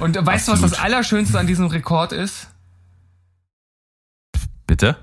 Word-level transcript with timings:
Und 0.00 0.24
weißt 0.24 0.48
du, 0.48 0.52
was 0.52 0.60
das 0.60 0.74
Allerschönste 0.74 1.38
an 1.38 1.46
diesem 1.46 1.66
Rekord 1.66 2.12
ist? 2.12 2.48
Bitte? 4.66 4.96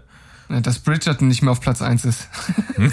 Dass 0.47 0.79
Bridgerton 0.79 1.27
nicht 1.27 1.41
mehr 1.41 1.51
auf 1.51 1.59
Platz 1.59 1.81
1 1.81 2.05
ist. 2.05 2.29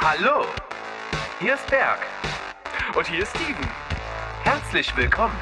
Hallo, 0.00 0.44
hier 1.40 1.54
ist 1.54 1.66
Berg. 1.68 2.00
Und 2.94 3.06
hier 3.06 3.22
ist 3.22 3.30
Steven. 3.30 3.68
Herzlich 4.42 4.94
willkommen. 4.96 5.34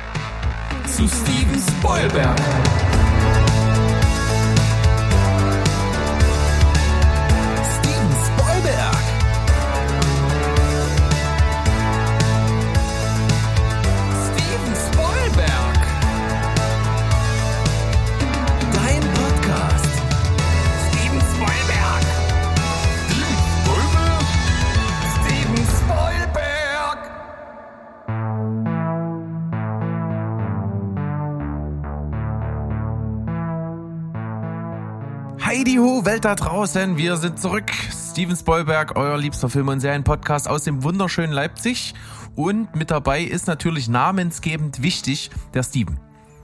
Zu 0.86 1.08
Steven 1.08 1.60
Spoilberg. 1.60 2.38
Ho, 35.78 36.04
Welt 36.04 36.24
da 36.24 36.34
draußen, 36.34 36.96
wir 36.96 37.16
sind 37.18 37.38
zurück. 37.38 37.70
Steven 38.10 38.34
Spoilberg, 38.34 38.96
euer 38.96 39.16
liebster 39.16 39.48
Film- 39.48 39.68
und 39.68 39.78
Serienpodcast 39.78 40.48
aus 40.48 40.64
dem 40.64 40.82
wunderschönen 40.82 41.32
Leipzig. 41.32 41.94
Und 42.34 42.74
mit 42.74 42.90
dabei 42.90 43.22
ist 43.22 43.46
natürlich 43.46 43.88
namensgebend 43.88 44.82
wichtig 44.82 45.30
der 45.54 45.62
Steven. 45.62 46.00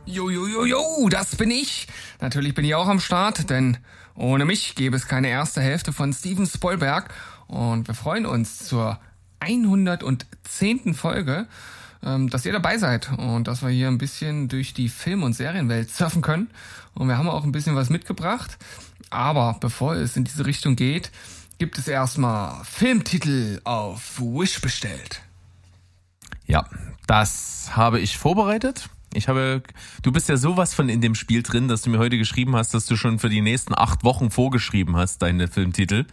Jo, 0.07 0.31
jo, 0.31 0.47
jo, 0.47 0.65
jo, 0.65 1.09
das 1.09 1.35
bin 1.35 1.51
ich. 1.51 1.89
Natürlich 2.21 2.55
bin 2.55 2.65
ich 2.65 2.77
auch 2.77 2.87
am 2.87 3.01
Start, 3.01 3.51
denn 3.51 3.79
ohne 4.15 4.45
mich 4.45 4.77
gäbe 4.77 4.95
es 4.95 5.09
keine 5.09 5.29
erste 5.29 5.61
Hälfte 5.61 5.93
von 5.93 6.13
Steven 6.13 6.47
Spoilberg. 6.47 7.13
Und 7.49 7.89
wir 7.89 7.95
freuen 7.95 8.27
uns 8.27 8.61
zur 8.61 9.01
110. 9.41 10.95
Folge, 10.95 11.49
ähm, 12.05 12.31
dass 12.31 12.47
ihr 12.47 12.53
dabei 12.53 12.79
seid 12.79 13.11
und 13.19 13.49
dass 13.49 13.63
wir 13.63 13.71
hier 13.71 13.89
ein 13.89 13.99
bisschen 13.99 14.47
durch 14.47 14.75
die 14.75 14.89
Film- 14.89 15.25
und 15.25 15.33
Serienwelt 15.33 15.91
surfen 15.91 16.23
können. 16.23 16.51
Und 16.95 17.09
wir 17.09 17.19
haben 17.19 17.29
auch 17.29 17.43
ein 17.43 17.53
bisschen 17.53 17.75
was 17.75 17.91
mitgebracht. 17.91 18.59
Aber 19.15 19.57
bevor 19.61 19.95
es 19.95 20.17
in 20.17 20.25
diese 20.25 20.45
Richtung 20.45 20.77
geht, 20.77 21.11
gibt 21.59 21.79
es 21.79 21.89
erstmal 21.89 22.65
Filmtitel 22.65 23.61
auf 23.65 24.21
Wish 24.21 24.61
bestellt. 24.61 25.23
Ja, 26.47 26.67
das 27.07 27.71
habe 27.75 28.01
ich 28.01 28.19
vorbereitet. 28.19 28.89
Ich 29.15 29.29
habe, 29.29 29.63
du 30.03 30.11
bist 30.11 30.29
ja 30.29 30.37
sowas 30.37 30.75
von 30.75 30.89
in 30.89 31.01
dem 31.01 31.15
Spiel 31.15 31.45
drin, 31.45 31.69
dass 31.69 31.83
du 31.83 31.91
mir 31.91 31.99
heute 31.99 32.19
geschrieben 32.19 32.57
hast, 32.57 32.75
dass 32.75 32.87
du 32.87 32.97
schon 32.97 33.21
für 33.21 33.29
die 33.29 33.41
nächsten 33.41 33.73
acht 33.73 34.03
Wochen 34.03 34.33
vorgeschrieben 34.33 34.97
hast, 34.97 35.23
deine 35.23 35.47
Filmtitel. 35.47 36.07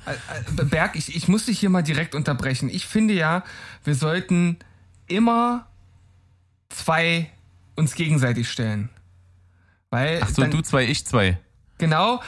Berg, 0.70 0.96
ich, 0.96 1.16
ich 1.16 1.28
muss 1.28 1.48
dich 1.48 1.60
hier 1.60 1.72
mal 1.72 1.82
direkt 1.82 2.14
unterbrechen. 2.14 2.70
Ich 2.70 2.86
finde 2.86 3.16
ja, 3.16 3.44
wir 3.84 3.96
sollten 3.96 4.58
immer 5.08 5.66
zwei 6.70 7.32
uns 7.76 7.96
gegenseitig 7.96 8.50
stellen. 8.50 8.90
Weil 9.90 10.20
Ach 10.22 10.30
so, 10.30 10.44
dann, 10.44 10.52
du 10.52 10.62
zwei, 10.62 10.86
ich 10.86 11.06
zwei. 11.06 11.40
Genau, 11.82 12.22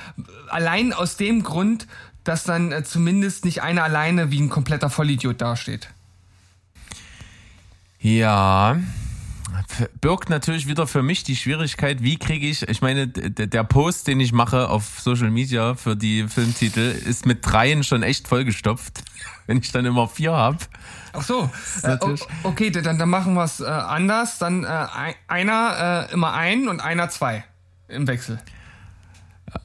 allein 0.50 0.92
aus 0.92 1.16
dem 1.16 1.44
Grund, 1.44 1.88
dass 2.26 2.44
dann 2.44 2.74
äh, 2.74 2.84
zumindest 2.84 3.46
nicht 3.46 3.62
einer 3.62 3.84
alleine 3.84 4.32
wie 4.32 4.42
ein 4.42 4.50
kompletter 4.50 4.90
Vollidiot 4.90 5.40
dasteht. 5.40 5.88
Ja, 8.00 8.78
birgt 10.02 10.30
natürlich 10.30 10.68
wieder 10.68 10.88
für 10.88 11.04
mich 11.04 11.24
die 11.24 11.36
Schwierigkeit, 11.36 12.04
wie 12.04 12.18
kriege 12.18 12.48
ich, 12.48 12.68
ich 12.68 12.82
meine, 12.82 13.08
der 13.08 13.64
Post, 13.64 14.08
den 14.08 14.20
ich 14.20 14.34
mache 14.34 14.70
auf 14.70 15.00
Social 15.00 15.32
Media 15.32 15.76
für 15.76 15.96
die 15.96 16.28
Filmtitel, 16.28 16.82
ist 16.82 17.26
mit 17.26 17.46
dreien 17.46 17.84
schon 17.84 18.04
echt 18.04 18.28
vollgestopft. 18.28 19.04
Wenn 19.48 19.58
ich 19.58 19.72
dann 19.72 19.86
immer 19.86 20.08
vier 20.08 20.32
hab. 20.32 20.68
Ach 21.12 21.22
so, 21.22 21.52
äh, 21.84 21.98
okay, 22.44 22.72
dann, 22.72 22.98
dann 22.98 23.10
machen 23.10 23.34
wir 23.34 23.44
es 23.44 23.60
äh, 23.60 23.66
anders. 23.66 24.38
Dann 24.40 24.64
äh, 24.64 24.68
ein, 24.68 25.16
einer 25.28 26.08
äh, 26.10 26.14
immer 26.14 26.34
einen 26.34 26.70
und 26.70 26.80
einer 26.80 27.10
zwei 27.10 27.44
im 27.90 28.08
Wechsel. 28.08 28.40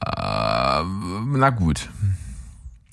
Äh, 0.05 0.83
na 0.83 1.49
gut. 1.49 1.89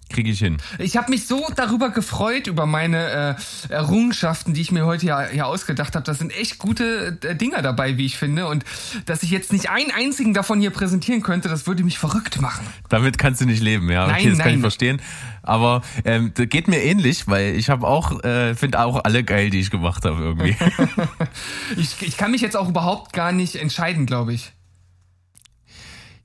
Kriege 0.09 0.31
ich 0.31 0.39
hin. 0.39 0.59
Ich 0.79 0.97
habe 0.97 1.11
mich 1.11 1.27
so 1.27 1.49
darüber 1.57 1.91
gefreut, 1.91 2.47
über 2.47 2.65
meine 2.65 3.37
äh, 3.69 3.73
Errungenschaften, 3.73 4.55
die 4.55 4.61
ich 4.61 4.71
mir 4.71 4.87
heute 4.87 5.05
ja, 5.05 5.33
ja 5.33 5.47
ausgedacht 5.47 5.97
habe. 5.97 6.05
Da 6.05 6.15
sind 6.15 6.31
echt 6.33 6.59
gute 6.59 7.19
äh, 7.23 7.35
Dinger 7.35 7.61
dabei, 7.61 7.99
wie 7.99 8.07
ich 8.07 8.17
finde. 8.17 8.47
Und 8.47 8.65
dass 9.07 9.25
ich 9.25 9.31
jetzt 9.31 9.53
nicht 9.53 9.69
einen 9.69 9.91
einzigen 9.91 10.33
davon 10.33 10.61
hier 10.61 10.71
präsentieren 10.71 11.23
könnte, 11.23 11.49
das 11.49 11.67
würde 11.67 11.83
mich 11.83 11.99
verrückt 11.99 12.41
machen. 12.41 12.65
Damit 12.89 13.19
kannst 13.19 13.41
du 13.41 13.47
nicht 13.47 13.61
leben, 13.61 13.91
ja. 13.91 14.05
Okay, 14.05 14.13
Nein, 14.13 14.29
das 14.29 14.39
kann 14.39 14.47
nein. 14.47 14.55
ich 14.55 14.61
verstehen. 14.61 15.03
Aber 15.43 15.83
ähm, 16.05 16.31
das 16.35 16.49
geht 16.49 16.69
mir 16.69 16.83
ähnlich, 16.85 17.27
weil 17.27 17.57
ich 17.57 17.69
habe 17.69 17.85
auch, 17.87 18.23
äh, 18.23 18.55
finde 18.55 18.79
auch 18.79 19.03
alle 19.05 19.25
geil, 19.25 19.51
die 19.51 19.59
ich 19.59 19.71
gemacht 19.73 20.05
habe 20.05 20.23
irgendwie. 20.23 20.57
Ich, 21.77 22.01
ich 22.01 22.17
kann 22.17 22.31
mich 22.31 22.41
jetzt 22.41 22.57
auch 22.57 22.69
überhaupt 22.69 23.13
gar 23.13 23.33
nicht 23.33 23.57
entscheiden, 23.57 24.07
glaube 24.07 24.33
ich. 24.35 24.53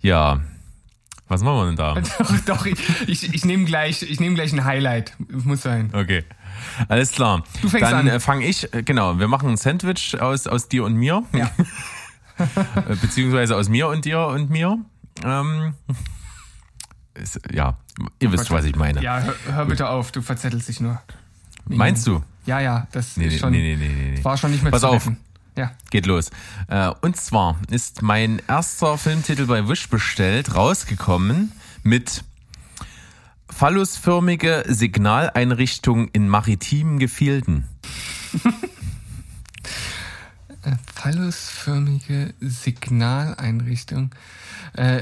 ja. 0.02 0.40
Was 1.32 1.44
machen 1.44 1.56
wir 1.60 1.66
denn 1.68 1.76
da? 1.78 1.96
Doch, 2.46 2.66
ich, 2.66 2.78
ich, 3.08 3.34
ich 3.34 3.46
nehme 3.46 3.64
gleich, 3.64 4.02
ich 4.02 4.20
nehme 4.20 4.36
gleich 4.36 4.52
ein 4.52 4.66
Highlight. 4.66 5.16
Muss 5.30 5.62
sein. 5.62 5.90
Okay. 5.94 6.26
Alles 6.90 7.12
klar. 7.12 7.44
Du 7.62 7.70
fängst 7.70 7.90
Dann 7.90 8.00
an. 8.00 8.08
äh, 8.08 8.20
fange 8.20 8.46
ich, 8.46 8.74
äh, 8.74 8.84
genau, 8.84 9.18
wir 9.18 9.30
machen 9.30 9.48
ein 9.50 9.56
Sandwich 9.56 10.20
aus, 10.20 10.46
aus 10.46 10.68
dir 10.68 10.84
und 10.84 10.96
mir. 10.96 11.24
Ja. 11.34 11.50
Äh, 12.38 12.96
Beziehungsweise 12.96 13.56
aus 13.56 13.70
mir 13.70 13.88
und 13.88 14.04
dir 14.04 14.20
und 14.26 14.50
mir. 14.50 14.80
Ähm, 15.24 15.76
ist, 17.14 17.40
ja, 17.54 17.78
ihr 18.20 18.32
wisst, 18.32 18.50
was 18.50 18.66
ich 18.66 18.76
meine. 18.76 19.00
Ja, 19.04 19.22
hör, 19.22 19.36
hör 19.54 19.66
bitte 19.66 19.88
auf, 19.90 20.12
du 20.12 20.24
verzettelst 20.24 20.68
dich 20.68 20.80
nur. 20.80 21.00
Meinst 21.66 22.08
du? 22.08 22.24
Ja, 22.48 22.60
ja, 22.60 22.88
das 22.94 23.16
Nee, 23.16 23.28
ist 23.28 23.40
schon, 23.40 23.52
nee, 23.52 23.76
nee, 23.76 23.76
nee, 23.76 23.94
nee, 23.94 24.12
nee. 24.18 24.24
war 24.24 24.38
schon 24.38 24.50
nicht 24.50 24.64
mehr 24.64 24.72
Pass 24.72 24.82
zu 24.82 24.88
auf. 24.88 25.12
Ja. 25.58 25.72
Geht 25.90 26.06
los. 26.06 26.32
Äh, 26.68 26.92
und 27.02 27.18
zwar 27.18 27.58
ist 27.70 28.02
mein 28.02 28.42
erster 28.48 28.98
Filmtitel 28.98 29.46
bei 29.46 29.68
Wish 29.68 29.90
bestellt 29.90 30.56
rausgekommen 30.56 31.52
mit 31.84 32.24
phallusförmige 33.50 34.64
Signaleinrichtung 34.68 36.08
in 36.10 36.30
maritimen 36.30 37.00
Gefilden. 37.00 37.66
Phallusförmige 40.96 42.34
Signaleinrichtung. 42.40 44.12
Äh, 44.74 45.02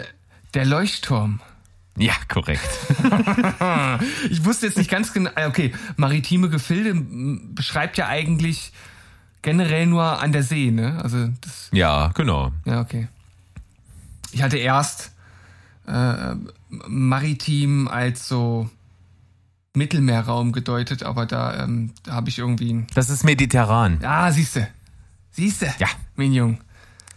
der 0.53 0.65
Leuchtturm. 0.65 1.41
Ja, 1.97 2.13
korrekt. 2.27 2.67
Ich 4.29 4.45
wusste 4.45 4.67
jetzt 4.67 4.77
nicht 4.77 4.89
ganz 4.89 5.13
genau. 5.13 5.31
äh, 5.35 5.47
Okay, 5.47 5.73
maritime 5.97 6.49
Gefilde 6.49 6.93
beschreibt 7.53 7.97
ja 7.97 8.07
eigentlich 8.07 8.71
generell 9.41 9.85
nur 9.85 10.03
an 10.03 10.31
der 10.31 10.43
See, 10.43 10.71
ne? 10.71 10.99
Also 11.01 11.27
das. 11.41 11.69
Ja, 11.71 12.11
genau. 12.15 12.51
Ja, 12.65 12.81
okay. 12.81 13.07
Ich 14.31 14.41
hatte 14.43 14.57
erst 14.57 15.11
äh, 15.87 16.35
maritim 16.69 17.87
als 17.87 18.27
so 18.27 18.69
Mittelmeerraum 19.73 20.51
gedeutet, 20.51 21.03
aber 21.03 21.25
da, 21.25 21.63
ähm, 21.63 21.91
da 22.03 22.13
habe 22.13 22.29
ich 22.29 22.39
irgendwie 22.39 22.73
ein. 22.73 22.87
Das 22.93 23.09
ist 23.09 23.23
mediterran. 23.23 23.99
Ah, 24.03 24.31
siehste. 24.31 24.67
Siehste. 25.31 25.73
Ja. 25.79 25.87
Mein 26.15 26.33
Jung. 26.33 26.59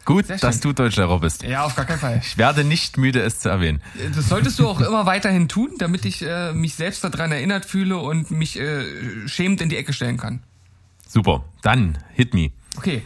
Gut, 0.05 0.27
dass 0.43 0.61
du 0.61 0.73
Deutschlehrer 0.73 1.21
bist. 1.21 1.45
Ja, 1.45 1.65
auf 1.65 1.77
gar 1.77 1.85
keinen 1.85 1.99
Fall. 2.01 2.21
Ich 2.25 2.37
werde 2.37 2.65
nicht 2.65 2.99
müde, 2.99 3.21
es 3.21 3.39
zu 3.39 3.49
erwähnen. 3.49 3.81
Das 4.17 4.29
solltest 4.29 4.59
du 4.59 4.67
auch 4.67 4.81
immer 4.81 5.07
weiterhin 5.07 5.49
tun, 5.49 5.71
damit 5.79 6.05
ich 6.05 6.23
äh, 6.23 6.53
mich 6.53 6.75
selbst 6.75 7.05
daran 7.05 7.31
erinnert 7.31 7.65
fühle 7.65 7.99
und 7.99 8.31
mich 8.33 8.59
äh, 8.59 9.29
schämend 9.29 9.61
in 9.61 9.69
die 9.69 9.77
Ecke 9.77 9.93
stellen 9.93 10.17
kann. 10.17 10.41
Super. 11.13 11.45
Dann, 11.61 11.99
hit 12.15 12.33
me. 12.33 12.53
Okay. 12.79 13.03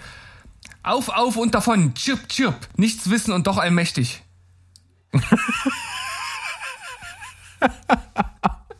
Auf, 0.84 1.08
auf 1.08 1.36
und 1.36 1.54
davon. 1.54 1.92
Chirp, 1.94 2.28
chirp. 2.28 2.68
Nichts 2.76 3.10
wissen 3.10 3.32
und 3.32 3.48
doch 3.48 3.58
allmächtig. 3.58 4.22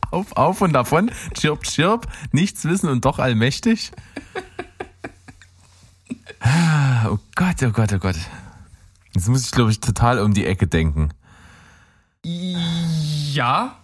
Auf, 0.09 0.31
auf 0.37 0.61
und 0.61 0.71
davon. 0.71 1.11
Chirp, 1.33 1.63
chirp. 1.63 2.07
Nichts 2.31 2.63
wissen 2.63 2.89
und 2.89 3.03
doch 3.03 3.19
allmächtig. 3.19 3.91
Ah, 6.39 7.07
Oh 7.09 7.19
Gott, 7.35 7.61
oh 7.63 7.71
Gott, 7.71 7.91
oh 7.93 7.99
Gott. 7.99 8.15
Jetzt 9.13 9.27
muss 9.27 9.45
ich, 9.45 9.51
glaube 9.51 9.71
ich, 9.71 9.79
total 9.81 10.19
um 10.19 10.33
die 10.33 10.45
Ecke 10.45 10.67
denken. 10.67 11.09
Ja. 12.23 13.75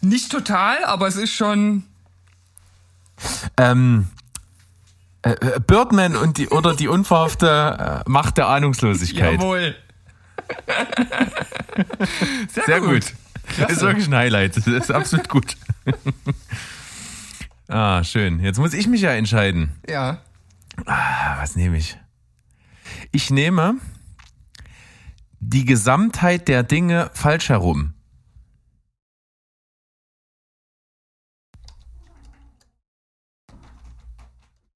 Nicht 0.00 0.32
total, 0.32 0.84
aber 0.84 1.06
es 1.06 1.16
ist 1.16 1.32
schon. 1.34 1.84
Ähm, 3.56 4.08
äh, 5.22 5.30
äh, 5.30 5.60
Birdman 5.60 6.16
und 6.16 6.38
die 6.38 6.48
oder 6.48 6.74
die 6.74 6.88
unverhoffte 6.88 8.02
äh, 8.06 8.10
Macht 8.10 8.36
der 8.36 8.48
Ahnungslosigkeit. 8.48 9.34
Jawohl. 9.34 9.74
Sehr, 12.48 12.64
Sehr 12.64 12.80
gut. 12.80 13.14
Klasse. 13.46 13.72
Ist 13.72 13.80
wirklich 13.80 14.06
ein 14.08 14.14
Highlight. 14.14 14.56
Das 14.56 14.66
ist 14.66 14.90
absolut 14.90 15.28
gut. 15.28 15.56
ah, 17.68 18.04
schön. 18.04 18.40
Jetzt 18.40 18.58
muss 18.58 18.74
ich 18.74 18.86
mich 18.86 19.00
ja 19.00 19.12
entscheiden. 19.12 19.72
Ja. 19.88 20.18
Ah, 20.86 21.40
was 21.40 21.56
nehme 21.56 21.78
ich? 21.78 21.96
Ich 23.12 23.30
nehme 23.30 23.76
die 25.40 25.64
Gesamtheit 25.64 26.48
der 26.48 26.62
Dinge 26.62 27.10
falsch 27.14 27.48
herum. 27.48 27.94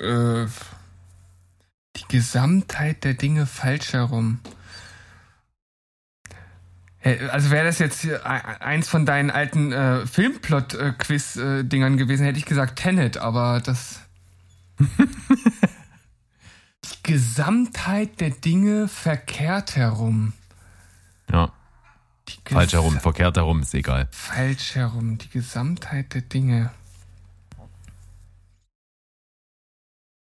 Äh, 0.00 0.46
die 1.96 2.04
Gesamtheit 2.08 3.04
der 3.04 3.14
Dinge 3.14 3.46
falsch 3.46 3.92
herum. 3.92 4.40
Also 7.30 7.50
wäre 7.50 7.64
das 7.64 7.78
jetzt 7.78 8.04
e- 8.04 8.16
eins 8.16 8.88
von 8.88 9.06
deinen 9.06 9.30
alten 9.30 9.72
äh, 9.72 10.06
Filmplot-Quiz-Dingern 10.06 11.96
gewesen, 11.96 12.24
hätte 12.24 12.38
ich 12.38 12.44
gesagt 12.44 12.78
Tenet, 12.78 13.16
aber 13.16 13.60
das. 13.60 14.00
die 14.78 14.86
Gesamtheit 17.02 18.20
der 18.20 18.30
Dinge 18.30 18.88
verkehrt 18.88 19.76
herum. 19.76 20.32
Ja, 21.30 21.52
falsch 22.44 22.72
herum, 22.72 23.00
verkehrt 23.00 23.36
herum, 23.36 23.62
ist 23.62 23.74
egal. 23.74 24.08
Falsch 24.10 24.74
herum. 24.74 25.18
Die 25.18 25.30
Gesamtheit 25.30 26.14
der 26.14 26.22
Dinge. 26.22 26.70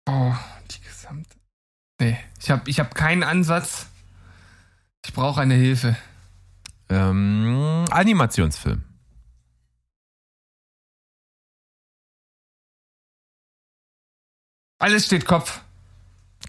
Oh, 0.08 0.34
die 0.72 0.82
Gesamtheit. 0.82 1.38
Nee, 2.00 2.18
ich 2.40 2.52
habe 2.52 2.70
ich 2.70 2.80
hab 2.80 2.96
keinen 2.96 3.24
Ansatz. 3.24 3.88
Ich 5.06 5.14
brauche 5.14 5.42
eine 5.42 5.56
Hilfe. 5.56 5.96
Ähm, 6.90 7.86
Animationsfilm. 7.92 8.84
Alles 14.80 15.06
steht 15.06 15.26
Kopf. 15.26 15.62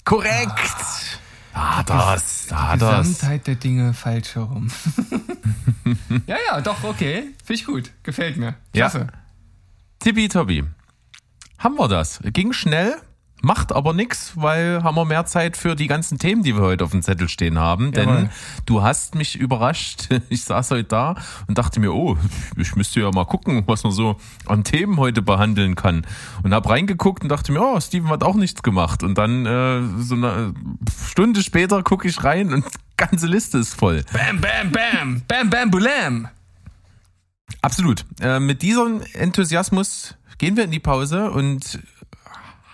Korrekt! 0.05 0.59
Ah, 1.53 1.85
das, 1.85 2.49
ah, 2.51 2.73
Die 2.75 2.81
das. 2.81 3.07
Gesamtheit 3.07 3.47
der 3.47 3.55
Dinge 3.55 3.95
falsch 3.95 4.35
herum. 4.35 4.69
ja, 6.27 6.37
ja, 6.49 6.61
doch, 6.61 6.83
okay. 6.83 7.33
Finde 7.45 7.55
ich 7.55 7.65
gut. 7.65 7.93
Gefällt 8.03 8.37
mir. 8.37 8.57
Ja. 8.75 8.89
Klasse. 8.91 9.07
Tippitoppi. 10.01 10.65
Haben 11.59 11.77
wir 11.77 11.87
das. 11.87 12.19
Ging 12.25 12.53
schnell, 12.53 13.01
macht 13.45 13.73
aber 13.73 13.93
nix, 13.93 14.33
weil 14.35 14.83
haben 14.83 14.97
wir 14.97 15.05
mehr 15.05 15.27
Zeit 15.27 15.57
für 15.57 15.77
die 15.77 15.87
ganzen 15.87 16.19
Themen, 16.19 16.43
die 16.43 16.57
wir 16.57 16.63
heute 16.63 16.85
auf 16.85 16.91
dem 16.91 17.03
Zettel 17.03 17.29
stehen 17.29 17.59
haben. 17.59 17.93
Denn 17.93 18.09
Jawohl. 18.09 18.31
du 18.67 18.83
hast 18.83 19.15
mich 19.15 19.37
überrascht. 19.37 20.09
Ich 20.31 20.45
saß 20.45 20.71
heute 20.71 20.85
da 20.85 21.15
und 21.47 21.59
dachte 21.59 21.81
mir, 21.81 21.93
oh, 21.93 22.17
ich 22.57 22.75
müsste 22.77 23.01
ja 23.01 23.11
mal 23.13 23.27
gucken, 23.27 23.63
was 23.67 23.85
man 23.85 23.93
so 23.93 24.17
an 24.47 24.65
Themen 24.65 24.97
heute 24.97 25.23
behandeln 25.23 25.75
kann. 25.75 26.07
Und 26.43 26.55
hab 26.55 26.69
reingeguckt 26.69 27.23
und 27.23 27.29
dachte 27.29 27.53
mir, 27.53 27.61
oh, 27.61 27.79
Steven 27.79 28.09
hat 28.09 28.25
auch 28.25 28.35
nichts 28.35 28.63
gemacht. 28.63 29.03
Und 29.03 29.19
dann 29.19 29.45
äh, 29.45 29.83
so 30.03 30.15
eine 30.15 30.55
Stunde 31.09 31.43
später 31.43 31.83
gucke 31.83 32.09
ich 32.09 32.25
rein 32.25 32.53
und 32.53 32.65
ganze 32.97 33.27
Liste 33.27 33.59
ist 33.59 33.75
voll. 33.75 34.03
Bam, 34.13 34.41
bam, 34.41 34.73
bam. 34.73 35.23
Bam, 35.29 35.51
bam, 35.51 35.71
bulam. 35.71 36.29
Absolut. 37.61 38.05
Äh, 38.21 38.41
mit 38.41 38.63
diesem 38.63 39.03
Enthusiasmus 39.13 40.17
gehen 40.39 40.57
wir 40.57 40.65
in 40.65 40.71
die 40.71 40.81
Pause 40.81 41.31
und 41.31 41.81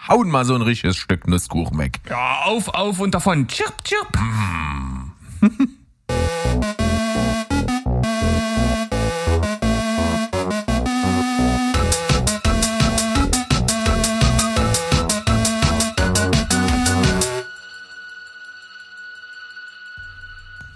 hauen 0.09 0.31
mal 0.31 0.45
so 0.45 0.55
ein 0.55 0.63
richtiges 0.63 0.97
Stück 0.97 1.27
Nusskuchen 1.27 1.79
weg. 1.79 2.01
Ja, 2.09 2.43
auf, 2.45 2.69
auf 2.69 3.01
und 3.01 3.15
davon. 3.15 3.47
Chirp, 3.47 3.85
chirp. 3.85 4.13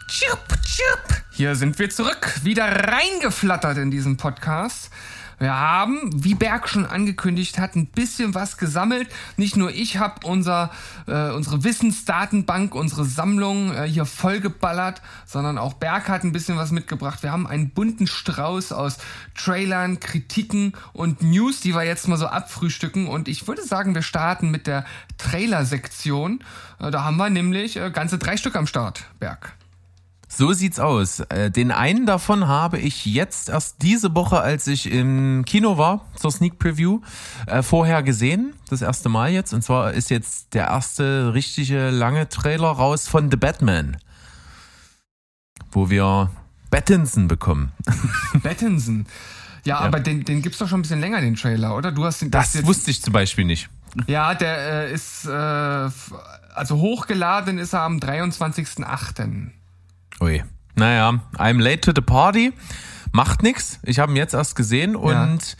Chirp. 0.06 0.55
Hier 1.37 1.56
sind 1.56 1.79
wir 1.81 1.91
zurück, 1.91 2.41
wieder 2.44 2.65
reingeflattert 2.65 3.79
in 3.79 3.91
diesen 3.91 4.17
Podcast. 4.17 4.91
Wir 5.39 5.55
haben, 5.55 6.11
wie 6.15 6.35
Berg 6.35 6.69
schon 6.69 6.87
angekündigt 6.87 7.59
hat, 7.59 7.77
ein 7.77 7.87
bisschen 7.87 8.35
was 8.35 8.57
gesammelt. 8.57 9.09
Nicht 9.37 9.57
nur 9.57 9.71
ich 9.71 9.99
habe 9.99 10.27
unser, 10.27 10.71
äh, 11.07 11.31
unsere 11.31 11.65
Wissensdatenbank, 11.65 12.75
unsere 12.75 13.05
Sammlung 13.05 13.75
äh, 13.75 13.89
hier 13.89 14.07
vollgeballert, 14.07 15.03
sondern 15.27 15.59
auch 15.59 15.75
Berg 15.75 16.09
hat 16.09 16.25
ein 16.25 16.33
bisschen 16.33 16.57
was 16.57 16.71
mitgebracht. 16.71 17.23
Wir 17.23 17.33
haben 17.33 17.47
einen 17.47 17.71
bunten 17.71 18.07
Strauß 18.07 18.73
aus 18.73 18.99
Trailern, 19.35 20.01
Kritiken 20.01 20.75
und 20.93 21.23
News, 21.23 21.61
die 21.61 21.75
wir 21.75 21.85
jetzt 21.85 22.09
mal 22.09 22.17
so 22.17 22.27
abfrühstücken. 22.27 23.07
Und 23.07 23.29
ich 23.29 23.49
würde 23.49 23.63
sagen, 23.63 23.95
wir 23.95 24.03
starten 24.03 24.51
mit 24.51 24.67
der 24.67 24.85
Trailer-Sektion. 25.19 26.41
Äh, 26.81 26.91
da 26.91 27.05
haben 27.05 27.17
wir 27.17 27.31
nämlich 27.31 27.77
äh, 27.77 27.91
ganze 27.91 28.19
drei 28.19 28.37
Stück 28.37 28.57
am 28.57 28.67
Start, 28.67 29.05
Berg. 29.19 29.55
So 30.37 30.53
sieht's 30.53 30.81
aus. 30.81 31.21
Äh, 31.21 31.53
Den 31.53 31.71
einen 31.71 32.07
davon 32.07 32.49
habe 32.49 32.79
ich 32.79 33.07
jetzt 33.07 33.49
erst 33.49 33.83
diese 33.83 34.15
Woche, 34.17 34.41
als 34.41 34.67
ich 34.67 34.91
im 34.91 35.45
Kino 35.45 35.79
war, 35.79 36.07
zur 36.17 36.33
Sneak 36.33 36.59
Preview, 36.59 37.01
äh, 37.47 37.63
vorher 37.63 38.03
gesehen. 38.03 38.55
Das 38.69 38.83
erste 38.83 39.09
Mal 39.09 39.31
jetzt. 39.31 39.55
Und 39.55 39.63
zwar 39.63 39.93
ist 39.93 40.11
jetzt 40.11 40.55
der 40.55 40.67
erste 40.67 41.35
richtige 41.35 41.91
lange 41.91 42.29
Trailer 42.29 42.69
raus 42.71 43.07
von 43.07 43.31
The 43.31 43.37
Batman. 43.37 43.97
Wo 45.71 45.89
wir 45.89 46.31
Battinson 46.69 47.29
bekommen. 47.29 47.71
Bettinson. 48.43 49.07
Ja, 49.65 49.79
aber 49.79 50.01
den, 50.01 50.25
den 50.25 50.43
gibt's 50.43 50.59
doch 50.59 50.69
schon 50.69 50.81
ein 50.81 50.83
bisschen 50.83 51.01
länger, 51.01 51.21
den 51.21 51.37
Trailer, 51.37 51.77
oder? 51.77 51.93
Du 51.93 52.05
hast 52.05 52.21
den 52.23 52.33
Das 52.33 52.55
jetzt, 52.55 52.67
wusste 52.67 52.91
ich 52.91 53.01
zum 53.01 53.13
Beispiel 53.13 53.45
nicht. 53.45 53.71
Ja, 54.09 54.35
der 54.35 54.89
äh, 54.89 54.93
ist, 54.93 55.27
äh, 55.27 55.31
also 55.31 56.77
hochgeladen 56.79 57.59
ist 57.59 57.73
er 57.73 57.83
am 57.83 57.99
23.08. 57.99 59.53
Ui. 60.21 60.43
Naja, 60.77 61.21
I'm 61.39 61.61
late 61.61 61.81
to 61.83 61.93
the 61.95 62.01
party. 62.03 62.53
Macht 63.13 63.43
nix. 63.43 63.79
Ich 63.85 63.99
habe 63.99 64.13
ihn 64.13 64.17
jetzt 64.17 64.35
erst 64.35 64.57
gesehen 64.57 64.97
und 64.97 65.57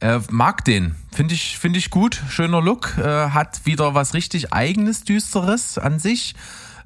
äh, 0.00 0.18
mag 0.30 0.64
den. 0.64 0.96
Finde 1.12 1.34
ich, 1.34 1.58
finde 1.58 1.78
ich 1.78 1.90
gut. 1.90 2.20
Schöner 2.28 2.60
Look. 2.60 2.98
Äh, 2.98 3.30
hat 3.30 3.64
wieder 3.64 3.94
was 3.94 4.14
richtig 4.14 4.52
eigenes, 4.52 5.04
düsteres 5.04 5.78
an 5.78 5.98
sich. 5.98 6.34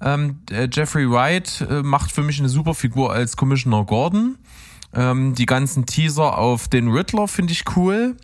Ähm, 0.02 0.40
äh, 0.50 0.68
Jeffrey 0.70 1.10
Wright 1.10 1.66
äh, 1.70 1.82
macht 1.82 2.12
für 2.12 2.22
mich 2.22 2.38
eine 2.38 2.48
super 2.48 2.74
Figur 2.74 3.12
als 3.12 3.36
Commissioner 3.36 3.84
Gordon. 3.84 4.36
Ähm, 4.96 5.34
die 5.34 5.46
ganzen 5.46 5.86
Teaser 5.86 6.38
auf 6.38 6.68
den 6.68 6.88
Riddler 6.88 7.26
finde 7.28 7.52
ich 7.52 7.64
cool. 7.76 8.16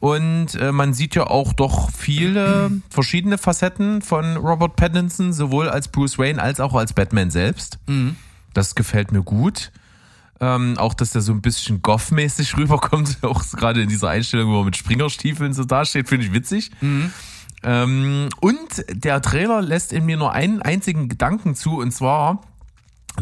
Und 0.00 0.54
äh, 0.56 0.72
man 0.72 0.92
sieht 0.92 1.14
ja 1.14 1.26
auch 1.26 1.52
doch 1.52 1.90
viele 1.90 2.70
verschiedene 2.90 3.38
Facetten 3.38 4.02
von 4.02 4.36
Robert 4.36 4.76
Pattinson, 4.76 5.32
sowohl 5.32 5.68
als 5.68 5.88
Bruce 5.88 6.18
Wayne 6.18 6.42
als 6.42 6.60
auch 6.60 6.74
als 6.74 6.92
Batman 6.92 7.30
selbst. 7.30 7.78
Das 8.54 8.74
gefällt 8.74 9.12
mir 9.12 9.22
gut. 9.22 9.70
Ähm, 10.42 10.78
auch, 10.78 10.94
dass 10.94 11.10
der 11.10 11.20
so 11.20 11.32
ein 11.32 11.42
bisschen 11.42 11.82
goff-mäßig 11.82 12.56
rüberkommt, 12.56 13.18
auch 13.22 13.44
gerade 13.52 13.82
in 13.82 13.88
dieser 13.88 14.08
Einstellung, 14.08 14.50
wo 14.50 14.60
er 14.60 14.64
mit 14.64 14.76
Springerstiefeln 14.76 15.52
so 15.52 15.64
dasteht, 15.64 16.08
finde 16.08 16.26
ich 16.26 16.32
witzig. 16.32 16.70
Ähm, 17.62 18.30
und 18.40 18.84
der 18.88 19.20
Trailer 19.20 19.60
lässt 19.60 19.92
in 19.92 20.06
mir 20.06 20.16
nur 20.16 20.32
einen 20.32 20.62
einzigen 20.62 21.08
Gedanken 21.08 21.54
zu, 21.54 21.78
und 21.78 21.92
zwar, 21.92 22.40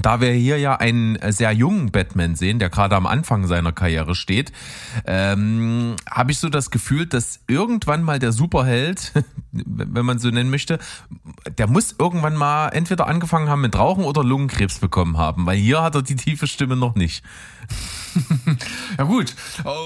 da 0.00 0.20
wir 0.20 0.32
hier 0.32 0.58
ja 0.58 0.76
einen 0.76 1.18
sehr 1.32 1.52
jungen 1.52 1.90
Batman 1.90 2.34
sehen, 2.34 2.58
der 2.58 2.70
gerade 2.70 2.96
am 2.96 3.06
Anfang 3.06 3.46
seiner 3.46 3.72
Karriere 3.72 4.14
steht, 4.14 4.52
ähm, 5.06 5.96
habe 6.08 6.30
ich 6.30 6.38
so 6.38 6.48
das 6.48 6.70
Gefühl, 6.70 7.06
dass 7.06 7.40
irgendwann 7.46 8.02
mal 8.02 8.18
der 8.18 8.32
Superheld, 8.32 9.12
wenn 9.52 10.04
man 10.04 10.18
so 10.18 10.28
nennen 10.28 10.50
möchte, 10.50 10.78
der 11.56 11.68
muss 11.68 11.94
irgendwann 11.98 12.36
mal 12.36 12.68
entweder 12.68 13.06
angefangen 13.06 13.48
haben 13.48 13.62
mit 13.62 13.76
Rauchen 13.76 14.04
oder 14.04 14.22
Lungenkrebs 14.22 14.78
bekommen 14.78 15.16
haben, 15.16 15.46
weil 15.46 15.56
hier 15.56 15.82
hat 15.82 15.94
er 15.94 16.02
die 16.02 16.16
tiefe 16.16 16.46
Stimme 16.46 16.76
noch 16.76 16.94
nicht. 16.94 17.24
Ja 18.98 19.04
gut, 19.04 19.34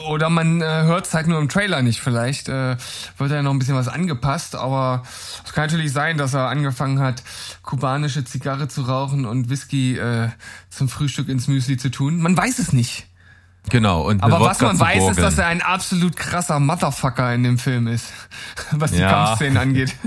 oder 0.08 0.30
man 0.30 0.62
äh, 0.62 0.64
hört 0.64 1.06
es 1.06 1.14
halt 1.14 1.26
nur 1.26 1.38
im 1.38 1.48
Trailer 1.48 1.82
nicht. 1.82 2.00
Vielleicht 2.00 2.48
äh, 2.48 2.76
wird 3.18 3.30
ja 3.30 3.42
noch 3.42 3.50
ein 3.50 3.58
bisschen 3.58 3.74
was 3.74 3.88
angepasst, 3.88 4.54
aber 4.56 5.02
es 5.44 5.52
kann 5.52 5.66
natürlich 5.66 5.92
sein, 5.92 6.16
dass 6.16 6.32
er 6.34 6.48
angefangen 6.48 6.98
hat, 7.00 7.22
kubanische 7.62 8.24
Zigarre 8.24 8.68
zu 8.68 8.82
rauchen 8.82 9.26
und 9.26 9.50
Whisky 9.50 9.98
äh, 9.98 10.28
zum 10.70 10.88
Frühstück 10.88 11.28
ins 11.28 11.48
Müsli 11.48 11.76
zu 11.76 11.90
tun. 11.90 12.20
Man 12.22 12.36
weiß 12.36 12.58
es 12.58 12.72
nicht. 12.72 13.06
Genau. 13.70 14.02
Und 14.02 14.22
Aber 14.22 14.40
was 14.40 14.60
man 14.60 14.78
weiß, 14.78 15.10
ist, 15.10 15.20
dass 15.20 15.38
er 15.38 15.46
ein 15.46 15.62
absolut 15.62 16.16
krasser 16.16 16.58
Motherfucker 16.58 17.32
in 17.32 17.44
dem 17.44 17.58
Film 17.58 17.86
ist, 17.86 18.06
was 18.72 18.90
die 18.92 18.98
Ja. 18.98 19.10
Kampfszenen 19.10 19.56
angeht. 19.56 19.94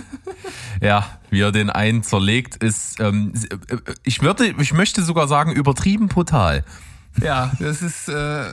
Ja, 0.81 1.07
wie 1.29 1.39
er 1.39 1.53
den 1.53 1.69
einen 1.69 2.03
zerlegt, 2.03 2.61
ist, 2.61 2.99
ähm, 2.99 3.31
ich 4.03 4.21
würde, 4.21 4.53
ich 4.59 4.73
möchte 4.73 5.03
sogar 5.03 5.29
sagen, 5.29 5.53
übertrieben 5.53 6.09
brutal. 6.09 6.65
Ja, 7.21 7.51
das 7.59 7.81
ist, 7.81 8.09
äh, 8.09 8.51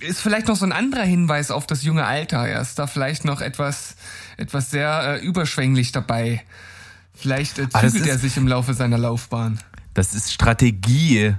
ist 0.00 0.20
vielleicht 0.20 0.48
noch 0.48 0.56
so 0.56 0.64
ein 0.64 0.72
anderer 0.72 1.04
Hinweis 1.04 1.50
auf 1.50 1.66
das 1.66 1.82
junge 1.82 2.04
Alter. 2.04 2.46
Er 2.46 2.60
ist 2.60 2.78
da 2.78 2.86
vielleicht 2.86 3.24
noch 3.24 3.40
etwas, 3.40 3.96
etwas 4.36 4.70
sehr 4.70 5.20
äh, 5.20 5.24
überschwänglich 5.24 5.92
dabei. 5.92 6.42
Vielleicht 7.14 7.58
äh, 7.58 7.68
Ah, 7.72 7.80
zügelt 7.80 8.06
er 8.06 8.18
sich 8.18 8.36
im 8.36 8.48
Laufe 8.48 8.74
seiner 8.74 8.98
Laufbahn. 8.98 9.58
Das 9.94 10.14
ist 10.14 10.32
Strategie. 10.32 11.34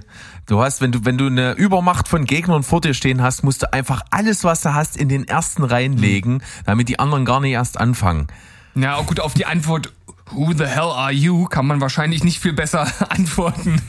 Du 0.46 0.60
hast, 0.62 0.80
wenn 0.80 0.92
du, 0.92 1.04
wenn 1.04 1.18
du 1.18 1.26
eine 1.26 1.52
Übermacht 1.52 2.06
von 2.06 2.24
Gegnern 2.24 2.62
vor 2.62 2.80
dir 2.80 2.94
stehen 2.94 3.22
hast, 3.22 3.42
musst 3.42 3.62
du 3.62 3.72
einfach 3.72 4.02
alles, 4.10 4.44
was 4.44 4.60
du 4.60 4.74
hast, 4.74 4.96
in 4.96 5.08
den 5.08 5.26
ersten 5.26 5.64
reinlegen, 5.64 6.42
damit 6.66 6.88
die 6.88 6.98
anderen 6.98 7.24
gar 7.24 7.40
nicht 7.40 7.52
erst 7.52 7.78
anfangen. 7.80 8.28
Ja, 8.74 9.00
gut, 9.02 9.20
auf 9.20 9.34
die 9.34 9.46
Antwort 9.46 9.92
Who 10.30 10.52
the 10.52 10.64
hell 10.66 10.90
are 10.90 11.12
you 11.12 11.46
kann 11.46 11.66
man 11.66 11.80
wahrscheinlich 11.80 12.24
nicht 12.24 12.40
viel 12.40 12.52
besser 12.54 12.86
antworten. 13.10 13.80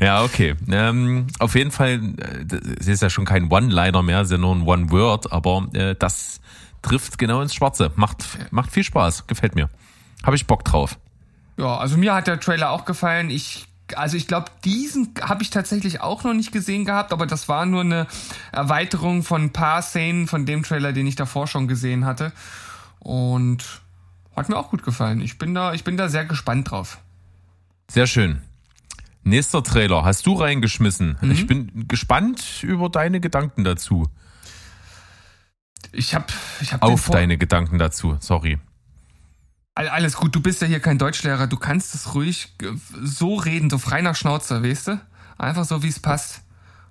Ja, 0.00 0.22
okay. 0.22 0.54
Ähm, 0.70 1.26
auf 1.38 1.54
jeden 1.54 1.70
Fall, 1.70 2.00
es 2.78 2.86
ist 2.86 3.02
ja 3.02 3.10
schon 3.10 3.24
kein 3.24 3.50
One-Liner 3.50 4.02
mehr, 4.02 4.20
es 4.20 4.28
ist 4.28 4.32
ja 4.32 4.38
nur 4.38 4.54
ein 4.54 4.62
One-Word, 4.62 5.32
aber 5.32 5.68
äh, 5.72 5.94
das 5.98 6.40
trifft 6.82 7.18
genau 7.18 7.40
ins 7.40 7.54
Schwarze. 7.54 7.92
Macht, 7.96 8.24
macht 8.50 8.70
viel 8.70 8.84
Spaß, 8.84 9.26
gefällt 9.26 9.54
mir. 9.54 9.68
Habe 10.22 10.36
ich 10.36 10.46
Bock 10.46 10.64
drauf. 10.64 10.98
Ja, 11.56 11.76
also 11.78 11.96
mir 11.96 12.14
hat 12.14 12.26
der 12.26 12.40
Trailer 12.40 12.70
auch 12.70 12.84
gefallen. 12.84 13.30
Ich 13.30 13.66
also 13.94 14.16
ich 14.16 14.26
glaube, 14.26 14.50
diesen 14.64 15.14
habe 15.20 15.42
ich 15.42 15.50
tatsächlich 15.50 16.00
auch 16.00 16.24
noch 16.24 16.34
nicht 16.34 16.50
gesehen 16.50 16.84
gehabt, 16.84 17.12
aber 17.12 17.26
das 17.26 17.48
war 17.48 17.66
nur 17.66 17.82
eine 17.82 18.06
Erweiterung 18.50 19.22
von 19.22 19.42
ein 19.42 19.52
paar 19.52 19.82
Szenen 19.82 20.26
von 20.26 20.44
dem 20.44 20.64
Trailer, 20.64 20.92
den 20.92 21.06
ich 21.06 21.14
davor 21.14 21.46
schon 21.46 21.68
gesehen 21.68 22.04
hatte. 22.04 22.32
Und 22.98 23.64
hat 24.34 24.48
mir 24.48 24.56
auch 24.56 24.70
gut 24.70 24.82
gefallen. 24.82 25.20
Ich 25.20 25.38
bin 25.38 25.54
da, 25.54 25.72
ich 25.72 25.84
bin 25.84 25.96
da 25.96 26.08
sehr 26.08 26.24
gespannt 26.24 26.70
drauf. 26.70 26.98
Sehr 27.88 28.06
schön. 28.06 28.42
Nächster 29.26 29.64
Trailer 29.64 30.04
hast 30.04 30.24
du 30.26 30.34
reingeschmissen. 30.34 31.18
Mhm. 31.20 31.30
Ich 31.32 31.48
bin 31.48 31.88
gespannt 31.88 32.62
über 32.62 32.88
deine 32.88 33.18
Gedanken 33.18 33.64
dazu. 33.64 34.08
Ich 35.90 36.14
habe 36.14 36.26
ich 36.60 36.72
hab 36.72 36.82
auf 36.84 37.10
deine 37.10 37.36
Gedanken 37.36 37.78
dazu. 37.78 38.16
Sorry. 38.20 38.60
Alles 39.74 40.16
gut, 40.16 40.32
du 40.32 40.40
bist 40.40 40.62
ja 40.62 40.68
hier 40.68 40.78
kein 40.78 40.96
Deutschlehrer, 40.96 41.48
du 41.48 41.56
kannst 41.56 41.94
es 41.96 42.14
ruhig 42.14 42.54
so 43.02 43.34
reden, 43.34 43.68
so 43.68 43.78
frei 43.78 44.00
nach 44.00 44.14
Schnauze, 44.14 44.62
weißt 44.62 44.88
du? 44.88 45.00
Einfach 45.38 45.64
so, 45.64 45.82
wie 45.82 45.88
es 45.88 45.98
passt. 45.98 46.42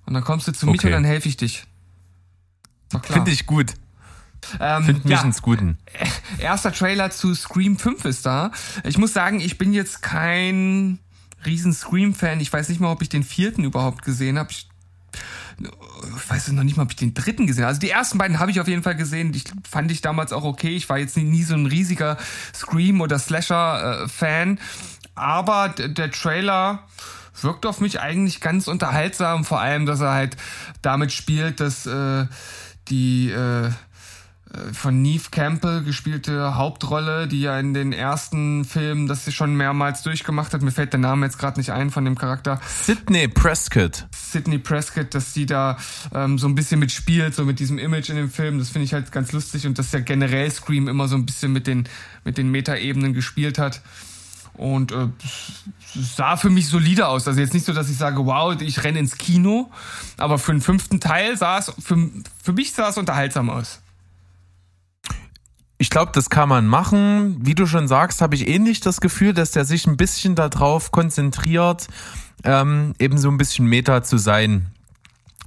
Und 0.04 0.12
dann 0.12 0.22
kommst 0.22 0.46
du 0.46 0.52
zu 0.52 0.68
okay. 0.68 0.88
und 0.88 0.92
dann 0.92 1.04
helfe 1.04 1.28
ich 1.28 1.38
dich. 1.38 1.64
Finde 3.02 3.30
ich 3.30 3.46
gut. 3.46 3.72
Ähm, 4.60 4.84
Find 4.84 5.04
mich 5.06 5.12
ja, 5.14 5.22
ins 5.22 5.40
Guten. 5.40 5.78
Erster 6.38 6.70
Trailer 6.70 7.10
zu 7.10 7.34
Scream 7.34 7.78
5 7.78 8.04
ist 8.04 8.26
da. 8.26 8.52
Ich 8.84 8.98
muss 8.98 9.14
sagen, 9.14 9.40
ich 9.40 9.56
bin 9.56 9.72
jetzt 9.72 10.02
kein 10.02 11.00
riesen 11.44 11.72
Scream-Fan. 11.72 12.40
Ich 12.40 12.52
weiß 12.52 12.68
nicht 12.68 12.80
mal, 12.80 12.90
ob 12.90 13.02
ich 13.02 13.08
den 13.08 13.22
vierten 13.22 13.64
überhaupt 13.64 14.04
gesehen 14.04 14.38
habe. 14.38 14.50
Ich 14.50 14.68
ich 15.58 16.30
weiß 16.30 16.48
noch 16.48 16.64
nicht 16.64 16.76
mal, 16.76 16.82
ob 16.82 16.90
ich 16.90 16.96
den 16.96 17.14
dritten 17.14 17.46
gesehen 17.46 17.64
habe. 17.64 17.68
Also 17.68 17.80
die 17.80 17.90
ersten 17.90 18.18
beiden 18.18 18.38
habe 18.38 18.50
ich 18.50 18.60
auf 18.60 18.68
jeden 18.68 18.82
Fall 18.82 18.96
gesehen. 18.96 19.32
Die 19.32 19.42
fand 19.68 19.90
ich 19.90 20.02
damals 20.02 20.32
auch 20.32 20.44
okay. 20.44 20.76
Ich 20.76 20.88
war 20.88 20.98
jetzt 20.98 21.16
nie, 21.16 21.24
nie 21.24 21.42
so 21.42 21.54
ein 21.54 21.66
riesiger 21.66 22.18
Scream- 22.54 23.00
oder 23.00 23.18
Slasher-Fan. 23.18 24.58
Aber 25.14 25.70
der 25.70 26.10
Trailer 26.10 26.82
wirkt 27.40 27.64
auf 27.64 27.80
mich 27.80 28.00
eigentlich 28.00 28.40
ganz 28.40 28.68
unterhaltsam. 28.68 29.44
Vor 29.44 29.60
allem, 29.60 29.86
dass 29.86 30.00
er 30.00 30.12
halt 30.12 30.36
damit 30.82 31.12
spielt, 31.12 31.60
dass 31.60 31.86
äh, 31.86 32.26
die 32.88 33.30
äh, 33.30 33.70
von 34.72 35.02
Neve 35.02 35.30
Campbell 35.30 35.82
gespielte 35.82 36.56
Hauptrolle, 36.56 37.28
die 37.28 37.40
ja 37.40 37.58
in 37.58 37.74
den 37.74 37.92
ersten 37.92 38.64
Filmen 38.64 39.06
das 39.06 39.24
sie 39.24 39.32
schon 39.32 39.54
mehrmals 39.54 40.02
durchgemacht 40.02 40.52
hat. 40.54 40.62
Mir 40.62 40.70
fällt 40.70 40.92
der 40.92 41.00
Name 41.00 41.26
jetzt 41.26 41.38
gerade 41.38 41.58
nicht 41.58 41.70
ein 41.70 41.90
von 41.90 42.04
dem 42.04 42.16
Charakter. 42.16 42.60
Sydney 42.66 43.28
Prescott. 43.28 44.06
Sydney 44.14 44.58
Prescott, 44.58 45.14
dass 45.14 45.34
sie 45.34 45.46
da 45.46 45.76
ähm, 46.14 46.38
so 46.38 46.46
ein 46.46 46.54
bisschen 46.54 46.80
mitspielt, 46.80 47.34
so 47.34 47.44
mit 47.44 47.58
diesem 47.58 47.78
Image 47.78 48.10
in 48.10 48.16
dem 48.16 48.30
Film. 48.30 48.58
Das 48.58 48.70
finde 48.70 48.84
ich 48.84 48.94
halt 48.94 49.12
ganz 49.12 49.32
lustig 49.32 49.66
und 49.66 49.78
dass 49.78 49.92
ja 49.92 50.00
generell 50.00 50.50
Scream 50.50 50.88
immer 50.88 51.08
so 51.08 51.16
ein 51.16 51.26
bisschen 51.26 51.52
mit 51.52 51.66
den 51.66 51.88
mit 52.24 52.38
den 52.38 52.50
Metaebenen 52.50 53.12
gespielt 53.12 53.58
hat. 53.58 53.80
Und 54.54 54.90
äh, 54.92 55.08
sah 55.94 56.36
für 56.36 56.50
mich 56.50 56.68
solide 56.68 57.08
aus. 57.08 57.28
Also 57.28 57.40
jetzt 57.40 57.52
nicht 57.52 57.66
so, 57.66 57.72
dass 57.72 57.90
ich 57.90 57.96
sage, 57.96 58.24
wow, 58.24 58.58
ich 58.60 58.84
renne 58.84 58.98
ins 58.98 59.18
Kino, 59.18 59.70
aber 60.16 60.38
für 60.38 60.52
den 60.52 60.62
fünften 60.62 60.98
Teil 60.98 61.36
sah 61.36 61.58
es, 61.58 61.72
für, 61.78 62.10
für 62.42 62.52
mich 62.52 62.72
sah 62.72 62.88
es 62.88 62.96
unterhaltsam 62.96 63.50
aus. 63.50 63.80
Ich 65.78 65.90
glaube, 65.90 66.12
das 66.14 66.30
kann 66.30 66.48
man 66.48 66.66
machen. 66.66 67.36
Wie 67.40 67.54
du 67.54 67.66
schon 67.66 67.86
sagst, 67.86 68.22
habe 68.22 68.34
ich 68.34 68.48
ähnlich 68.48 68.80
das 68.80 69.00
Gefühl, 69.00 69.34
dass 69.34 69.50
der 69.50 69.64
sich 69.64 69.86
ein 69.86 69.96
bisschen 69.96 70.34
darauf 70.34 70.90
konzentriert, 70.90 71.88
ähm, 72.44 72.94
eben 72.98 73.18
so 73.18 73.28
ein 73.28 73.36
bisschen 73.36 73.66
Meta 73.66 74.02
zu 74.02 74.16
sein. 74.16 74.66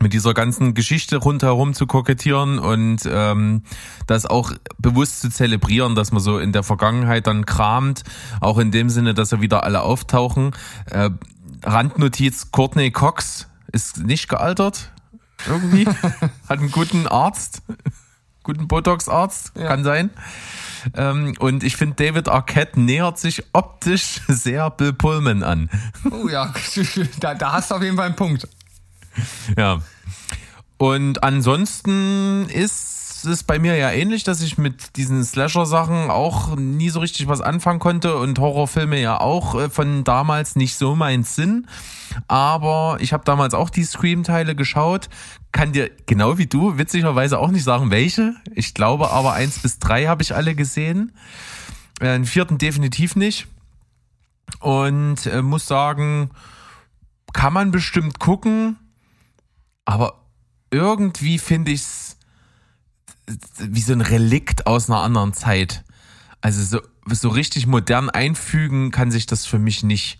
Mit 0.01 0.13
dieser 0.13 0.33
ganzen 0.33 0.75
Geschichte 0.75 1.17
rundherum 1.17 1.73
zu 1.73 1.85
kokettieren 1.85 2.57
und 2.57 3.01
ähm, 3.05 3.63
das 4.07 4.25
auch 4.25 4.53
bewusst 4.77 5.19
zu 5.19 5.29
zelebrieren, 5.29 5.93
dass 5.93 6.13
man 6.13 6.21
so 6.21 6.39
in 6.39 6.53
der 6.53 6.63
Vergangenheit 6.63 7.27
dann 7.27 7.45
kramt, 7.45 8.03
auch 8.39 8.59
in 8.59 8.71
dem 8.71 8.89
Sinne, 8.89 9.13
dass 9.13 9.33
er 9.33 9.41
wieder 9.41 9.63
alle 9.63 9.81
auftauchen. 9.81 10.51
Äh, 10.85 11.09
Randnotiz, 11.63 12.51
Courtney 12.51 12.91
Cox 12.91 13.47
ist 13.73 13.97
nicht 13.97 14.29
gealtert, 14.29 14.91
irgendwie, 15.47 15.85
hat 16.47 16.59
einen 16.59 16.71
guten 16.71 17.05
Arzt 17.05 17.61
guten 18.43 18.67
Botox-Arzt, 18.67 19.53
ja. 19.55 19.67
kann 19.67 19.83
sein. 19.83 20.09
Ähm, 20.95 21.35
und 21.39 21.63
ich 21.63 21.75
finde, 21.75 21.95
David 21.95 22.29
Arquette 22.29 22.79
nähert 22.79 23.19
sich 23.19 23.43
optisch 23.53 24.21
sehr 24.27 24.69
Bill 24.69 24.93
Pullman 24.93 25.43
an. 25.43 25.69
Oh 26.09 26.27
ja, 26.27 26.53
da, 27.19 27.35
da 27.35 27.53
hast 27.53 27.71
du 27.71 27.75
auf 27.75 27.83
jeden 27.83 27.97
Fall 27.97 28.07
einen 28.07 28.15
Punkt. 28.15 28.47
Ja. 29.57 29.81
Und 30.77 31.23
ansonsten 31.23 32.47
ist 32.49 32.98
es 33.25 33.43
bei 33.43 33.59
mir 33.59 33.75
ja 33.75 33.91
ähnlich, 33.91 34.23
dass 34.23 34.41
ich 34.41 34.57
mit 34.57 34.95
diesen 34.97 35.23
Slasher-Sachen 35.23 36.09
auch 36.09 36.55
nie 36.55 36.89
so 36.89 36.99
richtig 36.99 37.27
was 37.27 37.41
anfangen 37.41 37.79
konnte 37.79 38.15
und 38.17 38.39
Horrorfilme 38.39 38.99
ja 38.99 39.19
auch 39.19 39.55
äh, 39.55 39.69
von 39.69 40.03
damals 40.03 40.55
nicht 40.55 40.75
so 40.75 40.95
mein 40.95 41.23
Sinn. 41.23 41.67
Aber 42.27 42.97
ich 42.99 43.13
habe 43.13 43.23
damals 43.23 43.53
auch 43.53 43.69
die 43.69 43.83
Scream-Teile 43.83 44.55
geschaut. 44.55 45.09
Kann 45.51 45.71
dir 45.71 45.89
genau 46.05 46.37
wie 46.37 46.47
du 46.47 46.77
witzigerweise 46.77 47.39
auch 47.39 47.51
nicht 47.51 47.63
sagen, 47.63 47.91
welche. 47.91 48.35
Ich 48.53 48.73
glaube 48.73 49.11
aber 49.11 49.33
eins 49.33 49.59
bis 49.59 49.79
drei 49.79 50.05
habe 50.05 50.21
ich 50.21 50.35
alle 50.35 50.55
gesehen. 50.55 51.13
Äh, 51.99 52.13
den 52.13 52.25
vierten 52.25 52.57
definitiv 52.57 53.15
nicht. 53.15 53.47
Und 54.59 55.25
äh, 55.25 55.41
muss 55.41 55.67
sagen, 55.67 56.31
kann 57.33 57.53
man 57.53 57.71
bestimmt 57.71 58.19
gucken. 58.19 58.77
Aber 59.85 60.25
irgendwie 60.71 61.39
finde 61.39 61.71
ich 61.71 61.81
es 61.81 62.08
wie 63.59 63.81
so 63.81 63.93
ein 63.93 64.01
Relikt 64.01 64.67
aus 64.67 64.89
einer 64.89 65.01
anderen 65.01 65.33
Zeit. 65.33 65.83
Also 66.41 66.63
so, 66.63 66.81
so 67.13 67.29
richtig 67.29 67.67
modern 67.67 68.09
einfügen 68.09 68.91
kann 68.91 69.11
sich 69.11 69.25
das 69.25 69.45
für 69.45 69.59
mich 69.59 69.83
nicht. 69.83 70.19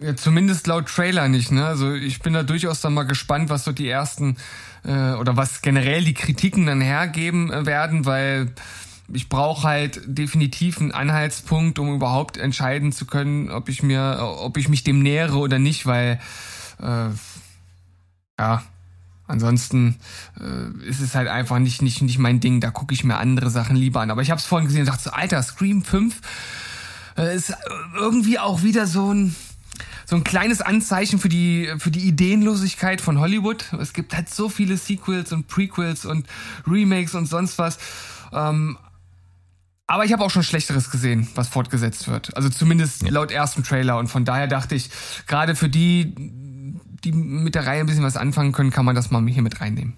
Ja, 0.00 0.16
zumindest 0.16 0.66
laut 0.66 0.88
Trailer 0.88 1.28
nicht, 1.28 1.52
ne? 1.52 1.64
Also 1.64 1.94
ich 1.94 2.20
bin 2.20 2.32
da 2.32 2.42
durchaus 2.42 2.80
dann 2.80 2.94
mal 2.94 3.04
gespannt, 3.04 3.50
was 3.50 3.64
so 3.64 3.72
die 3.72 3.88
ersten 3.88 4.36
äh, 4.84 5.12
oder 5.12 5.36
was 5.36 5.62
generell 5.62 6.04
die 6.04 6.14
Kritiken 6.14 6.66
dann 6.66 6.80
hergeben 6.80 7.52
äh, 7.52 7.66
werden, 7.66 8.04
weil 8.04 8.52
ich 9.12 9.28
brauche 9.28 9.68
halt 9.68 10.00
definitiv 10.06 10.80
einen 10.80 10.92
Anhaltspunkt, 10.92 11.78
um 11.78 11.94
überhaupt 11.94 12.36
entscheiden 12.36 12.92
zu 12.92 13.06
können, 13.06 13.50
ob 13.50 13.68
ich 13.68 13.82
mir, 13.82 14.18
ob 14.38 14.56
ich 14.56 14.68
mich 14.68 14.84
dem 14.84 15.02
nähere 15.02 15.38
oder 15.38 15.58
nicht, 15.58 15.86
weil 15.86 16.18
äh, 16.80 17.08
ja, 18.38 18.62
Ansonsten 19.32 19.96
äh, 20.38 20.86
ist 20.86 21.00
es 21.00 21.14
halt 21.14 21.26
einfach 21.26 21.58
nicht, 21.58 21.80
nicht, 21.80 22.02
nicht 22.02 22.18
mein 22.18 22.38
Ding. 22.38 22.60
Da 22.60 22.70
gucke 22.70 22.92
ich 22.92 23.02
mir 23.02 23.16
andere 23.16 23.48
Sachen 23.48 23.76
lieber 23.76 24.02
an. 24.02 24.10
Aber 24.10 24.20
ich 24.20 24.30
habe 24.30 24.38
es 24.38 24.44
vorhin 24.44 24.68
gesehen 24.68 24.82
und 24.82 24.88
dachte 24.88 25.04
so, 25.04 25.10
Alter, 25.10 25.42
Scream 25.42 25.82
5 25.82 26.20
äh, 27.16 27.34
ist 27.34 27.54
irgendwie 27.96 28.38
auch 28.38 28.62
wieder 28.62 28.86
so 28.86 29.12
ein 29.12 29.34
so 30.04 30.16
ein 30.16 30.24
kleines 30.24 30.60
Anzeichen 30.60 31.18
für 31.18 31.30
die 31.30 31.72
für 31.78 31.90
die 31.90 32.06
Ideenlosigkeit 32.06 33.00
von 33.00 33.18
Hollywood. 33.18 33.72
Es 33.80 33.94
gibt 33.94 34.14
halt 34.14 34.28
so 34.28 34.50
viele 34.50 34.76
Sequels 34.76 35.32
und 35.32 35.48
Prequels 35.48 36.04
und 36.04 36.26
Remakes 36.66 37.14
und 37.14 37.24
sonst 37.24 37.56
was. 37.56 37.78
Ähm, 38.34 38.76
aber 39.86 40.04
ich 40.04 40.12
habe 40.12 40.24
auch 40.24 40.30
schon 40.30 40.42
Schlechteres 40.42 40.90
gesehen, 40.90 41.28
was 41.34 41.48
fortgesetzt 41.48 42.08
wird. 42.08 42.36
Also 42.36 42.50
zumindest 42.50 43.02
ja. 43.02 43.10
laut 43.10 43.30
ersten 43.30 43.62
Trailer. 43.62 43.98
Und 43.98 44.08
von 44.08 44.24
daher 44.24 44.46
dachte 44.46 44.74
ich, 44.74 44.90
gerade 45.26 45.54
für 45.54 45.68
die, 45.68 46.14
die 47.04 47.12
mit 47.12 47.54
der 47.54 47.66
Reihe 47.66 47.80
ein 47.80 47.86
bisschen 47.86 48.04
was 48.04 48.16
anfangen 48.16 48.52
können, 48.52 48.70
kann 48.70 48.84
man 48.84 48.94
das 48.94 49.10
mal 49.10 49.26
hier 49.26 49.42
mit 49.42 49.60
reinnehmen. 49.60 49.94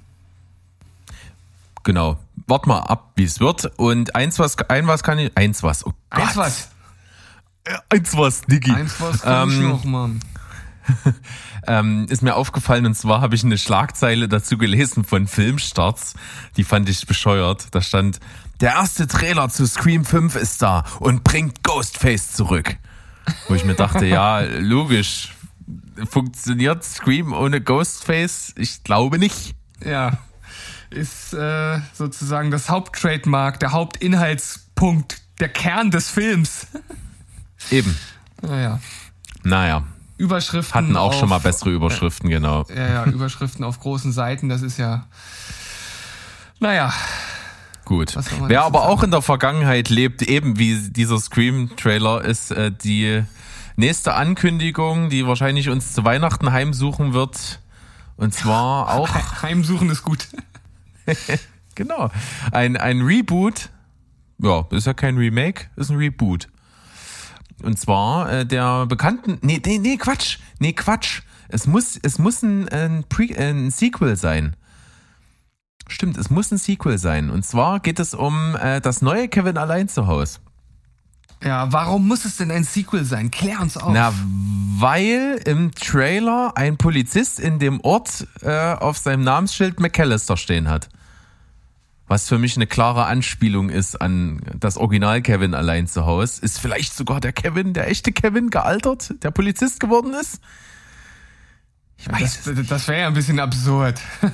Genau. 1.85 2.19
Wart 2.47 2.67
mal 2.67 2.81
ab, 2.81 3.13
wie 3.17 3.25
es 3.25 3.41
wird. 3.41 3.67
Und 3.77 4.15
eins 4.15 4.39
was, 4.39 4.59
ein 4.69 4.87
was 4.87 5.03
kann 5.03 5.19
ich, 5.19 5.37
eins 5.37 5.63
was, 5.63 5.87
oh 5.87 5.93
Gott. 6.11 6.23
Eins 6.23 6.37
was. 6.37 6.69
Eins 7.89 8.17
was, 8.17 8.49
Niki. 8.49 8.73
Eins 8.73 9.01
was 9.01 9.23
kann 9.23 9.51
ähm, 9.51 9.55
ich 9.55 9.69
noch, 9.69 9.85
Mann. 9.85 10.21
ähm, 11.67 12.07
ist 12.11 12.23
mir 12.23 12.35
aufgefallen 12.35 12.85
und 12.85 12.95
zwar 12.95 13.23
habe 13.23 13.35
ich 13.35 13.45
eine 13.45 13.57
Schlagzeile 13.57 14.29
dazu 14.29 14.59
gelesen 14.59 15.05
von 15.05 15.27
Filmstarts, 15.27 16.15
die 16.59 16.65
fand 16.65 16.91
ich 16.91 17.07
bescheuert. 17.07 17.69
Da 17.71 17.81
stand, 17.81 18.21
der 18.61 18.73
erste 18.73 19.07
Trailer 19.07 19.49
zu 19.49 19.67
Scream 19.67 20.05
5 20.05 20.37
ist 20.37 20.61
da 20.61 20.85
und 21.01 21.25
bringt 21.25 21.63
Ghostface 21.63 22.33
zurück. 22.33 22.77
Wo 23.49 23.55
ich 23.55 23.65
mir 23.65 23.75
dachte, 23.75 24.05
ja, 24.05 24.41
logisch, 24.41 25.35
funktioniert 26.09 26.85
Scream 26.85 27.33
ohne 27.33 27.61
Ghostface? 27.61 28.55
Ich 28.57 28.85
glaube 28.85 29.19
nicht. 29.19 29.55
Ja, 29.85 30.19
ist 30.95 31.35
äh, 31.35 31.81
sozusagen 31.93 32.51
das 32.51 32.69
Haupttrademark, 32.71 33.61
der 33.61 33.73
Hauptinhaltspunkt, 33.73 35.23
der 35.41 35.49
Kern 35.49 35.91
des 35.91 36.11
Films. 36.11 36.69
Eben. 37.71 37.97
Naja. 38.43 38.81
Naja. 39.43 39.85
Überschriften. 40.17 40.75
Hatten 40.75 40.97
auch 40.97 41.13
auf, 41.13 41.19
schon 41.19 41.29
mal 41.29 41.41
bessere 41.41 41.71
Überschriften, 41.71 42.31
äh, 42.31 42.35
genau. 42.35 42.65
Ja, 42.69 42.89
ja, 42.89 43.05
Überschriften 43.07 43.65
auf 43.65 43.81
großen 43.81 44.13
Seiten, 44.13 44.49
das 44.49 44.63
ist 44.63 44.79
ja. 44.79 45.07
Naja. 46.61 46.93
Gut. 47.85 48.17
Wer 48.47 48.63
aber 48.63 48.81
sagen? 48.81 48.91
auch 48.91 49.03
in 49.03 49.11
der 49.11 49.23
Vergangenheit 49.23 49.91
lebt, 49.91 50.23
eben 50.23 50.59
wie 50.59 50.77
dieser 50.91 51.19
Scream-Trailer, 51.19 52.25
ist 52.25 52.53
äh, 52.53 52.71
die 52.71 53.25
nächste 53.77 54.15
Ankündigung, 54.15 55.09
die 55.09 55.27
wahrscheinlich 55.27 55.69
uns 55.69 55.93
zu 55.93 56.05
Weihnachten 56.05 56.53
heimsuchen 56.53 57.13
wird. 57.13 57.61
Und 58.17 58.35
zwar 58.35 58.95
auch, 58.95 59.09
Heimsuchen 59.43 59.91
ist 59.91 60.03
gut. 60.03 60.29
genau, 61.75 62.11
ein, 62.53 62.77
ein 62.77 63.03
Reboot. 63.03 63.71
Ja, 64.39 64.67
ist 64.71 64.87
ja 64.87 64.95
kein 64.95 65.17
Remake, 65.17 65.67
ist 65.77 65.91
ein 65.91 65.97
Reboot. 65.97 66.49
Und 67.63 67.79
zwar 67.79 68.31
äh, 68.31 68.47
der 68.47 68.87
bekannten. 68.87 69.39
Nee, 69.43 69.61
nee, 69.65 69.79
nee, 69.79 69.97
Quatsch. 69.97 70.39
Nee, 70.59 70.73
Quatsch. 70.73 71.23
Es 71.49 71.67
muss, 71.67 71.99
es 72.03 72.19
muss 72.19 72.43
ein, 72.43 72.69
ein, 72.69 73.05
Pre, 73.09 73.29
ein 73.39 73.71
Sequel 73.71 74.17
sein. 74.17 74.57
Stimmt, 75.87 76.17
es 76.17 76.31
muss 76.31 76.51
ein 76.51 76.59
Sequel 76.59 76.99
sein. 76.99 77.31
Und 77.31 77.45
zwar 77.45 77.81
geht 77.81 78.01
es 78.01 78.15
um 78.15 78.57
äh, 78.57 78.81
das 78.81 79.03
neue 79.03 79.29
Kevin 79.29 79.57
allein 79.57 79.89
zu 79.89 80.07
Hause. 80.07 80.41
Ja, 81.45 81.71
warum 81.73 82.09
muss 82.09 82.25
es 82.25 82.39
denn 82.39 82.51
ein 82.51 82.65
Sequel 82.65 83.05
sein? 83.05 83.31
Klär 83.31 83.61
uns 83.61 83.77
auf. 83.77 83.93
Na, 83.93 84.13
weil 84.79 85.41
im 85.45 85.73
Trailer 85.73 86.53
ein 86.57 86.79
Polizist 86.79 87.39
in 87.39 87.59
dem 87.59 87.81
Ort 87.83 88.27
äh, 88.41 88.73
auf 88.73 88.97
seinem 88.97 89.25
Namensschild 89.25 89.79
McAllister 89.79 90.39
stehen 90.39 90.69
hat. 90.69 90.89
Was 92.07 92.29
für 92.29 92.39
mich 92.39 92.57
eine 92.57 92.67
klare 92.67 93.05
Anspielung 93.07 93.69
ist 93.69 94.01
an 94.01 94.41
das 94.59 94.77
Original 94.77 95.23
Kevin 95.23 95.55
allein 95.55 95.87
zu 95.87 96.07
Hause. 96.07 96.43
Ist 96.43 96.59
vielleicht 96.59 96.95
sogar 96.95 97.21
der 97.21 97.33
Kevin, 97.33 97.75
der 97.75 97.89
echte 97.89 98.13
Kevin, 98.13 98.51
gealtert, 98.51 99.15
der 99.23 99.31
Polizist 99.31 99.81
geworden 99.81 100.15
ist? 100.15 100.41
Ich 101.97 102.11
weiß 102.11 102.43
das 102.45 102.67
das 102.67 102.89
wäre 102.89 103.03
ja 103.03 103.07
ein 103.07 103.15
bisschen 103.15 103.39
absurd. 103.39 104.01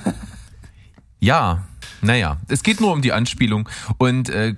Ja, 1.23 1.65
naja, 2.01 2.37
es 2.47 2.63
geht 2.63 2.81
nur 2.81 2.91
um 2.91 3.03
die 3.03 3.13
Anspielung 3.13 3.69
und 3.99 4.29
äh, 4.29 4.55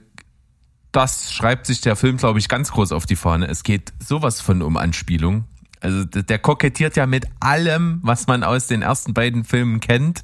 das 0.93 1.33
schreibt 1.33 1.65
sich 1.65 1.81
der 1.81 1.95
Film, 1.97 2.17
glaube 2.17 2.39
ich, 2.39 2.47
ganz 2.47 2.71
groß 2.71 2.93
auf 2.93 3.05
die 3.05 3.15
Fahne. 3.15 3.47
Es 3.47 3.63
geht 3.63 3.91
sowas 3.99 4.39
von 4.39 4.61
um 4.61 4.77
Anspielung. 4.77 5.45
Also 5.81 6.05
der 6.05 6.39
kokettiert 6.39 6.95
ja 6.95 7.05
mit 7.05 7.25
allem, 7.41 7.99
was 8.03 8.27
man 8.27 8.45
aus 8.45 8.67
den 8.67 8.83
ersten 8.83 9.13
beiden 9.13 9.43
Filmen 9.43 9.81
kennt. 9.81 10.23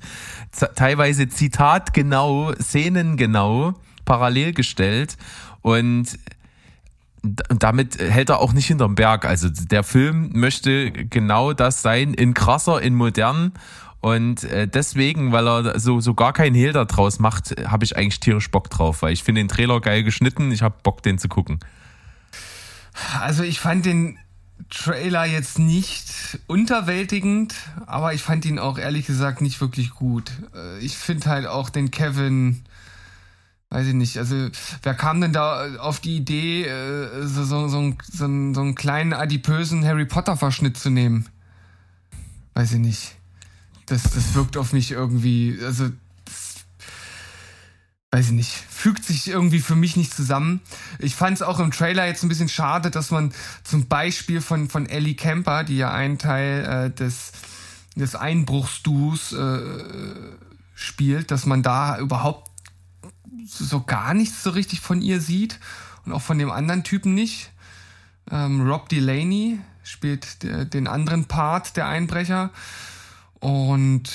Z 0.52 0.76
teilweise 0.76 1.28
zitatgenau, 1.28 2.54
szenengenau, 2.54 3.74
parallel 4.06 4.54
gestellt 4.54 5.18
und 5.62 6.18
damit 7.22 8.00
hält 8.00 8.30
er 8.30 8.40
auch 8.40 8.54
nicht 8.54 8.68
hinterm 8.68 8.96
Berg. 8.96 9.26
Also 9.26 9.50
der 9.50 9.84
Film 9.84 10.30
möchte 10.34 10.92
genau 10.92 11.52
das 11.52 11.82
sein, 11.82 12.14
in 12.14 12.34
krasser, 12.34 12.82
in 12.82 12.96
modern. 12.96 13.52
Und 14.02 14.46
äh, 14.46 14.68
deswegen, 14.68 15.32
weil 15.32 15.48
er 15.48 15.80
so, 15.80 16.00
so 16.00 16.14
gar 16.14 16.32
keinen 16.32 16.56
Hehl 16.56 16.72
daraus 16.72 17.20
macht, 17.20 17.56
habe 17.68 17.84
ich 17.84 17.98
eigentlich 17.98 18.20
tierisch 18.20 18.50
Bock 18.50 18.70
drauf, 18.70 19.02
weil 19.02 19.12
ich 19.12 19.24
finde 19.24 19.42
den 19.42 19.50
Trailer 19.50 19.82
geil 19.82 20.04
geschnitten. 20.04 20.52
Ich 20.52 20.62
habe 20.62 20.76
Bock, 20.84 21.04
den 21.04 21.18
zu 21.20 21.28
gucken. 21.28 21.60
Also 23.20 23.44
ich 23.44 23.60
fand 23.60 23.86
den 23.86 24.18
Trailer 24.70 25.26
jetzt 25.26 25.60
nicht 25.60 26.40
unterwältigend, 26.48 27.56
aber 27.86 28.14
ich 28.14 28.22
fand 28.22 28.46
ihn 28.46 28.60
auch 28.60 28.78
ehrlich 28.78 29.06
gesagt 29.06 29.42
nicht 29.42 29.60
wirklich 29.62 29.92
gut. 29.92 30.32
Äh, 30.54 30.80
Ich 30.80 30.98
finde 30.98 31.30
halt 31.30 31.48
auch 31.48 31.70
den 31.70 31.92
Kevin, 31.92 32.64
weiß 33.70 33.88
ich 33.88 33.94
nicht, 33.94 34.18
also 34.18 34.50
wer 34.84 34.94
kam 34.94 35.22
denn 35.22 35.34
da 35.34 35.78
auf 35.78 36.00
die 36.00 36.18
Idee, 36.18 36.66
äh, 36.66 37.26
so, 37.26 37.44
so, 37.44 37.68
so, 37.68 37.94
so 38.02 38.26
einen 38.26 38.76
kleinen 38.76 39.14
adipösen 39.14 39.86
Harry 39.86 40.06
Potter 40.06 40.38
Verschnitt 40.38 40.78
zu 40.78 40.90
nehmen? 40.90 41.28
Weiß 42.54 42.74
ich 42.74 42.80
nicht. 42.80 43.16
Das, 43.90 44.04
das 44.04 44.36
wirkt 44.36 44.56
auf 44.56 44.72
mich 44.72 44.92
irgendwie, 44.92 45.60
also 45.64 45.90
das, 46.26 46.66
weiß 48.12 48.28
ich 48.28 48.32
nicht, 48.34 48.52
fügt 48.52 49.04
sich 49.04 49.28
irgendwie 49.28 49.60
für 49.60 49.76
mich 49.76 49.96
nicht 49.98 50.14
zusammen. 50.14 50.62
Ich 51.00 51.16
fand 51.16 51.38
es 51.38 51.42
auch 51.42 51.60
im 51.60 51.72
Trailer 51.72 52.06
jetzt 52.06 52.24
ein 52.24 52.30
bisschen 52.30 52.50
schade, 52.50 52.92
dass 52.92 53.10
man 53.10 53.34
zum 53.64 53.88
Beispiel 53.88 54.42
von, 54.42 54.70
von 54.70 54.86
Ellie 54.86 55.16
Kemper, 55.16 55.64
die 55.64 55.78
ja 55.78 55.92
ein 55.92 56.20
Teil 56.20 56.66
äh, 56.66 56.96
des, 56.96 57.32
des 57.96 58.16
Einbruchsduos 58.16 59.34
äh, 59.34 59.60
spielt, 60.76 61.32
dass 61.32 61.46
man 61.46 61.64
da 61.64 61.98
überhaupt 61.98 62.50
so 63.46 63.82
gar 63.82 64.14
nichts 64.14 64.44
so 64.44 64.52
richtig 64.52 64.82
von 64.82 65.02
ihr 65.02 65.20
sieht 65.20 65.60
und 66.06 66.14
auch 66.14 66.22
von 66.22 66.38
dem 66.38 66.52
anderen 66.52 66.84
Typen 66.84 67.16
nicht. 67.16 67.52
Ähm, 68.30 68.62
Rob 68.62 68.88
Delaney 68.90 69.60
spielt 69.84 70.44
den 70.44 70.88
anderen 70.88 71.26
Part 71.26 71.76
der 71.76 71.88
Einbrecher 71.88 72.52
und 73.40 74.10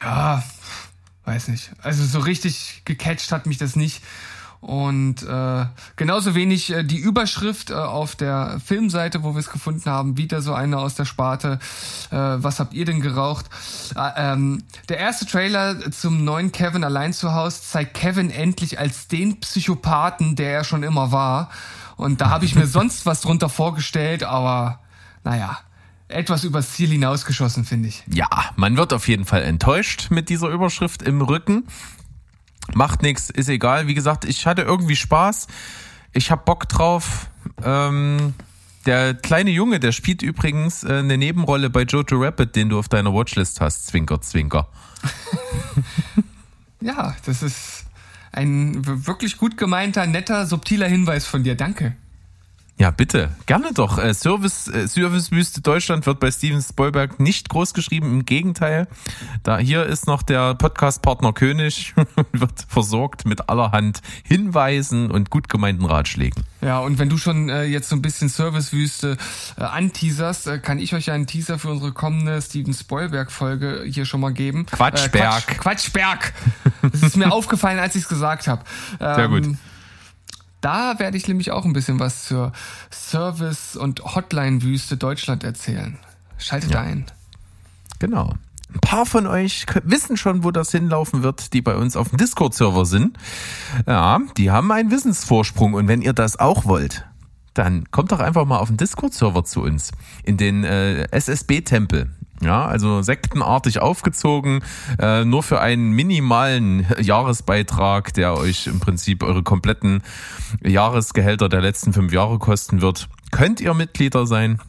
ja, 0.00 0.42
weiß 1.24 1.48
nicht. 1.48 1.70
Also 1.82 2.04
so 2.04 2.20
richtig 2.20 2.82
gecatcht 2.84 3.32
hat 3.32 3.46
mich 3.46 3.58
das 3.58 3.76
nicht. 3.76 4.02
Und 4.64 5.22
äh, 5.24 5.66
genauso 5.96 6.34
wenig 6.34 6.70
äh, 6.70 6.84
die 6.84 6.96
Überschrift 6.96 7.68
äh, 7.68 7.74
auf 7.74 8.16
der 8.16 8.58
Filmseite, 8.64 9.22
wo 9.22 9.34
wir 9.34 9.40
es 9.40 9.50
gefunden 9.50 9.90
haben, 9.90 10.16
wieder 10.16 10.40
so 10.40 10.54
eine 10.54 10.78
aus 10.78 10.94
der 10.94 11.04
Sparte. 11.04 11.58
Äh, 12.10 12.16
was 12.16 12.60
habt 12.60 12.72
ihr 12.72 12.86
denn 12.86 13.02
geraucht? 13.02 13.44
Äh, 13.94 14.10
ähm, 14.16 14.62
der 14.88 14.96
erste 14.96 15.26
Trailer 15.26 15.90
zum 15.90 16.24
neuen 16.24 16.50
Kevin 16.50 16.82
allein 16.82 17.12
zu 17.12 17.34
Hause 17.34 17.60
zeigt 17.60 17.92
Kevin 17.92 18.30
endlich 18.30 18.78
als 18.78 19.06
den 19.06 19.38
Psychopathen, 19.40 20.34
der 20.34 20.52
er 20.52 20.64
schon 20.64 20.82
immer 20.82 21.12
war. 21.12 21.50
Und 21.96 22.22
da 22.22 22.30
habe 22.30 22.46
ich 22.46 22.54
mir 22.54 22.66
sonst 22.66 23.04
was 23.04 23.20
drunter 23.20 23.50
vorgestellt, 23.50 24.24
aber 24.24 24.80
naja, 25.24 25.58
etwas 26.08 26.44
übers 26.44 26.72
Ziel 26.72 26.90
hinausgeschossen, 26.90 27.64
finde 27.64 27.88
ich. 27.88 28.04
Ja, 28.12 28.28
man 28.56 28.76
wird 28.76 28.92
auf 28.92 29.08
jeden 29.08 29.24
Fall 29.24 29.42
enttäuscht 29.42 30.10
mit 30.10 30.28
dieser 30.28 30.48
Überschrift 30.48 31.02
im 31.02 31.22
Rücken. 31.22 31.66
Macht 32.74 33.02
nichts, 33.02 33.30
ist 33.30 33.48
egal. 33.48 33.86
Wie 33.86 33.94
gesagt, 33.94 34.24
ich 34.24 34.46
hatte 34.46 34.62
irgendwie 34.62 34.96
Spaß. 34.96 35.46
Ich 36.12 36.30
hab 36.30 36.44
Bock 36.44 36.68
drauf. 36.68 37.28
Ähm, 37.62 38.34
der 38.86 39.14
kleine 39.14 39.50
Junge, 39.50 39.80
der 39.80 39.92
spielt 39.92 40.22
übrigens 40.22 40.84
äh, 40.84 40.98
eine 40.98 41.18
Nebenrolle 41.18 41.70
bei 41.70 41.82
Jojo 41.82 42.22
Rabbit, 42.22 42.54
den 42.56 42.68
du 42.68 42.78
auf 42.78 42.88
deiner 42.88 43.12
Watchlist 43.12 43.60
hast. 43.60 43.86
Zwinker, 43.86 44.20
zwinker. 44.20 44.68
Ja, 46.84 47.16
das 47.24 47.42
ist 47.42 47.86
ein 48.30 49.06
wirklich 49.06 49.38
gut 49.38 49.56
gemeinter, 49.56 50.06
netter, 50.06 50.46
subtiler 50.46 50.86
Hinweis 50.86 51.26
von 51.26 51.42
dir. 51.42 51.54
Danke. 51.54 51.96
Ja, 52.76 52.90
bitte. 52.90 53.30
Gerne 53.46 53.72
doch. 53.72 53.98
Äh, 53.98 54.14
Service, 54.14 54.66
äh, 54.66 54.88
Servicewüste 54.88 55.60
Deutschland 55.60 56.06
wird 56.06 56.18
bei 56.18 56.32
Steven 56.32 56.60
Spielberg 56.60 57.20
nicht 57.20 57.48
groß 57.48 57.72
geschrieben. 57.72 58.10
Im 58.10 58.24
Gegenteil. 58.24 58.88
Da 59.44 59.58
hier 59.58 59.86
ist 59.86 60.08
noch 60.08 60.22
der 60.22 60.56
Podcast-Partner 60.56 61.32
König 61.32 61.94
und 61.96 62.08
wird 62.32 62.66
versorgt 62.66 63.26
mit 63.26 63.48
allerhand 63.48 64.02
Hinweisen 64.24 65.12
und 65.12 65.30
gut 65.30 65.48
gemeinten 65.48 65.84
Ratschlägen. 65.84 66.42
Ja, 66.62 66.80
und 66.80 66.98
wenn 66.98 67.08
du 67.08 67.16
schon 67.16 67.48
äh, 67.48 67.62
jetzt 67.62 67.88
so 67.88 67.94
ein 67.94 68.02
bisschen 68.02 68.28
Servicewüste 68.28 69.18
äh, 69.56 69.62
anteaserst, 69.62 70.48
äh, 70.48 70.58
kann 70.58 70.80
ich 70.80 70.94
euch 70.94 71.06
ja 71.06 71.14
einen 71.14 71.28
Teaser 71.28 71.60
für 71.60 71.68
unsere 71.68 71.92
kommende 71.92 72.42
Steven 72.42 72.74
Spoilberg-Folge 72.74 73.84
hier 73.86 74.04
schon 74.04 74.20
mal 74.20 74.32
geben. 74.32 74.66
Quatschberg. 74.66 75.48
Äh, 75.48 75.54
Quatsch, 75.54 75.58
Quatschberg. 75.60 76.32
Das 76.82 77.02
ist 77.02 77.16
mir 77.16 77.30
aufgefallen, 77.32 77.78
als 77.78 77.94
ich 77.94 78.02
es 78.02 78.08
gesagt 78.08 78.48
habe. 78.48 78.64
Ähm, 78.98 79.14
Sehr 79.14 79.28
gut. 79.28 79.44
Da 80.64 80.98
werde 80.98 81.18
ich 81.18 81.28
nämlich 81.28 81.50
auch 81.50 81.66
ein 81.66 81.74
bisschen 81.74 82.00
was 82.00 82.24
zur 82.24 82.52
Service- 82.90 83.76
und 83.76 84.02
Hotline-Wüste 84.02 84.96
Deutschland 84.96 85.44
erzählen. 85.44 85.98
Schaltet 86.38 86.70
Ja. 86.70 86.80
ein. 86.80 87.04
Genau. 87.98 88.32
Ein 88.72 88.80
paar 88.80 89.04
von 89.04 89.26
euch 89.26 89.66
wissen 89.84 90.16
schon, 90.16 90.42
wo 90.42 90.50
das 90.52 90.70
hinlaufen 90.70 91.22
wird, 91.22 91.52
die 91.52 91.60
bei 91.60 91.76
uns 91.76 91.96
auf 91.96 92.08
dem 92.08 92.16
Discord-Server 92.16 92.86
sind. 92.86 93.18
Ja, 93.86 94.20
die 94.38 94.50
haben 94.50 94.72
einen 94.72 94.90
Wissensvorsprung. 94.90 95.74
Und 95.74 95.86
wenn 95.86 96.00
ihr 96.00 96.14
das 96.14 96.38
auch 96.38 96.64
wollt, 96.64 97.04
dann 97.52 97.90
kommt 97.90 98.10
doch 98.10 98.20
einfach 98.20 98.46
mal 98.46 98.56
auf 98.56 98.68
den 98.68 98.78
Discord-Server 98.78 99.44
zu 99.44 99.60
uns. 99.60 99.92
In 100.22 100.38
den 100.38 100.64
äh, 100.64 101.04
SSB-Tempel. 101.10 102.10
Ja, 102.44 102.66
also 102.66 103.00
sektenartig 103.00 103.80
aufgezogen, 103.80 104.60
äh, 104.98 105.24
nur 105.24 105.42
für 105.42 105.62
einen 105.62 105.92
minimalen 105.92 106.86
Jahresbeitrag, 107.00 108.12
der 108.12 108.36
euch 108.36 108.66
im 108.66 108.80
Prinzip 108.80 109.22
eure 109.22 109.42
kompletten 109.42 110.02
Jahresgehälter 110.62 111.48
der 111.48 111.62
letzten 111.62 111.94
fünf 111.94 112.12
Jahre 112.12 112.38
kosten 112.38 112.82
wird, 112.82 113.08
könnt 113.30 113.62
ihr 113.62 113.72
Mitglieder 113.72 114.26
sein 114.26 114.60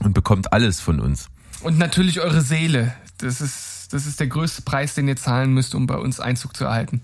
und 0.00 0.12
bekommt 0.12 0.52
alles 0.52 0.80
von 0.80 1.00
uns. 1.00 1.28
Und 1.62 1.78
natürlich 1.78 2.20
eure 2.20 2.42
Seele. 2.42 2.92
Das 3.16 3.40
ist, 3.40 3.88
das 3.92 4.04
ist 4.04 4.20
der 4.20 4.26
größte 4.26 4.62
Preis, 4.62 4.94
den 4.94 5.08
ihr 5.08 5.16
zahlen 5.16 5.54
müsst, 5.54 5.74
um 5.74 5.86
bei 5.86 5.96
uns 5.96 6.20
Einzug 6.20 6.54
zu 6.54 6.64
erhalten. 6.64 7.00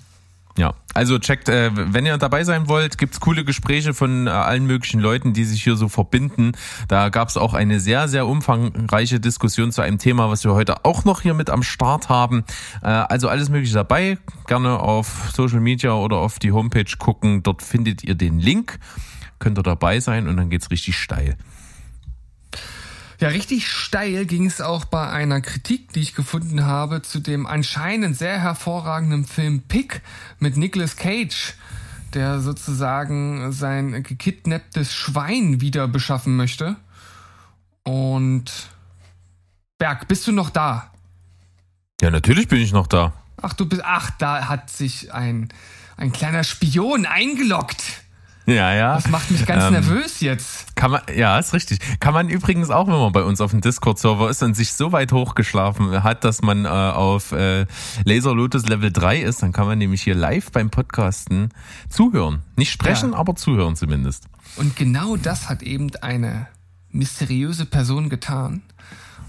Ja, 0.59 0.73
also 0.95 1.19
checkt, 1.19 1.51
äh, 1.51 1.71
wenn 1.75 2.07
ihr 2.07 2.17
dabei 2.17 2.43
sein 2.43 2.67
wollt, 2.67 2.97
gibt's 2.97 3.21
coole 3.21 3.45
Gespräche 3.45 3.93
von 3.93 4.27
äh, 4.27 4.31
allen 4.31 4.65
möglichen 4.65 5.01
Leuten, 5.01 5.35
die 5.35 5.45
sich 5.45 5.63
hier 5.63 5.77
so 5.77 5.89
verbinden. 5.89 6.53
Da 6.89 7.11
gab's 7.11 7.37
auch 7.37 7.53
eine 7.53 7.79
sehr, 7.79 8.09
sehr 8.09 8.27
umfangreiche 8.27 9.21
Diskussion 9.21 9.71
zu 9.71 9.83
einem 9.83 9.99
Thema, 9.99 10.31
was 10.31 10.45
wir 10.45 10.55
heute 10.55 10.87
auch 10.87 11.05
noch 11.05 11.21
hier 11.21 11.35
mit 11.35 11.51
am 11.51 11.63
Start 11.63 12.09
haben. 12.09 12.45
Äh, 12.83 12.87
also 12.87 13.29
alles 13.29 13.51
mögliche 13.51 13.75
dabei. 13.75 14.17
Gerne 14.47 14.81
auf 14.81 15.31
Social 15.35 15.61
Media 15.61 15.93
oder 15.93 16.17
auf 16.17 16.39
die 16.39 16.53
Homepage 16.53 16.97
gucken. 16.99 17.43
Dort 17.43 17.61
findet 17.61 18.03
ihr 18.03 18.15
den 18.15 18.39
Link. 18.39 18.79
Könnt 19.39 19.59
ihr 19.59 19.63
dabei 19.63 20.01
sein 20.01 20.27
und 20.27 20.39
dann 20.39 20.49
geht's 20.49 20.71
richtig 20.71 20.97
steil. 20.97 21.37
Ja, 23.19 23.29
richtig 23.29 23.71
steil 23.71 24.27
ging 24.27 24.47
es 24.47 24.61
auch 24.61 24.85
bei 24.85 25.09
einer 25.09 25.41
Kritik, 25.41 25.93
die 25.93 26.01
ich 26.01 26.15
gefunden 26.15 26.67
habe, 26.67 27.01
zu 27.01 27.21
dem 27.21 27.47
anscheinend 27.47 28.17
sehr 28.17 28.39
hervorragenden 28.39 29.25
Film 29.25 29.63
Pick 29.63 30.03
mit 30.39 30.57
Nicolas 30.59 30.97
Cage, 30.97 31.55
der 32.13 32.41
sozusagen 32.41 33.53
sein 33.53 34.03
gekidnapptes 34.03 34.95
Schwein 34.95 35.63
wieder 35.63 35.89
beschaffen 35.89 36.37
möchte. 36.37 36.77
Und 37.85 38.53
Berg, 39.79 40.09
bist 40.09 40.27
du 40.27 40.33
noch 40.33 40.51
da? 40.51 40.91
Ja, 42.03 42.11
natürlich 42.11 42.49
bin 42.49 42.61
ich 42.61 42.73
noch 42.73 42.87
da. 42.87 43.15
Ach, 43.41 43.55
du 43.55 43.67
bist. 43.67 43.83
Ach, 43.85 44.11
da 44.19 44.49
hat 44.49 44.71
sich 44.71 45.15
ein, 45.15 45.49
ein 45.97 46.13
kleiner 46.13 46.45
Spion 46.45 47.07
eingeloggt. 47.07 48.03
Ja, 48.47 48.73
ja. 48.75 48.95
Das 48.95 49.09
macht 49.09 49.31
mich 49.31 49.45
ganz 49.45 49.65
Ähm, 49.65 49.73
nervös 49.73 50.21
jetzt. 50.21 50.77
Kann 50.77 50.93
man, 50.93 51.01
ja, 51.15 51.39
ist 51.39 51.53
richtig. 51.53 51.81
Kann 52.01 52.15
man 52.15 52.29
übrigens 52.29 52.71
auch, 52.71 52.87
wenn 52.87 52.95
man 52.95 53.11
bei 53.13 53.23
uns 53.25 53.41
auf 53.41 53.51
dem 53.51 53.61
Discord-Server 53.61 54.31
ist 54.31 54.43
und 54.43 54.55
sich 54.55 54.73
so 54.75 54.93
weit 54.93 55.11
hochgeschlafen 55.13 56.03
hat, 56.05 56.23
dass 56.23 56.43
man 56.43 56.65
äh, 56.65 56.69
auf 56.69 57.33
äh, 57.33 57.67
Laser 58.05 58.35
Lotus 58.35 58.67
Level 58.69 58.93
3 58.93 59.19
ist, 59.21 59.43
dann 59.43 59.53
kann 59.53 59.67
man 59.67 59.79
nämlich 59.79 60.03
hier 60.03 60.15
live 60.15 60.53
beim 60.53 60.71
Podcasten 60.71 61.49
zuhören. 61.89 62.43
Nicht 62.57 62.71
sprechen, 62.71 63.13
Ja. 63.13 63.19
aber 63.19 63.35
zuhören 63.35 63.75
zumindest. 63.75 64.25
Und 64.57 64.77
genau 64.77 65.17
das 65.17 65.49
hat 65.49 65.63
eben 65.63 65.91
eine 66.03 66.47
mysteriöse 66.93 67.67
Person 67.67 68.09
getan. 68.09 68.63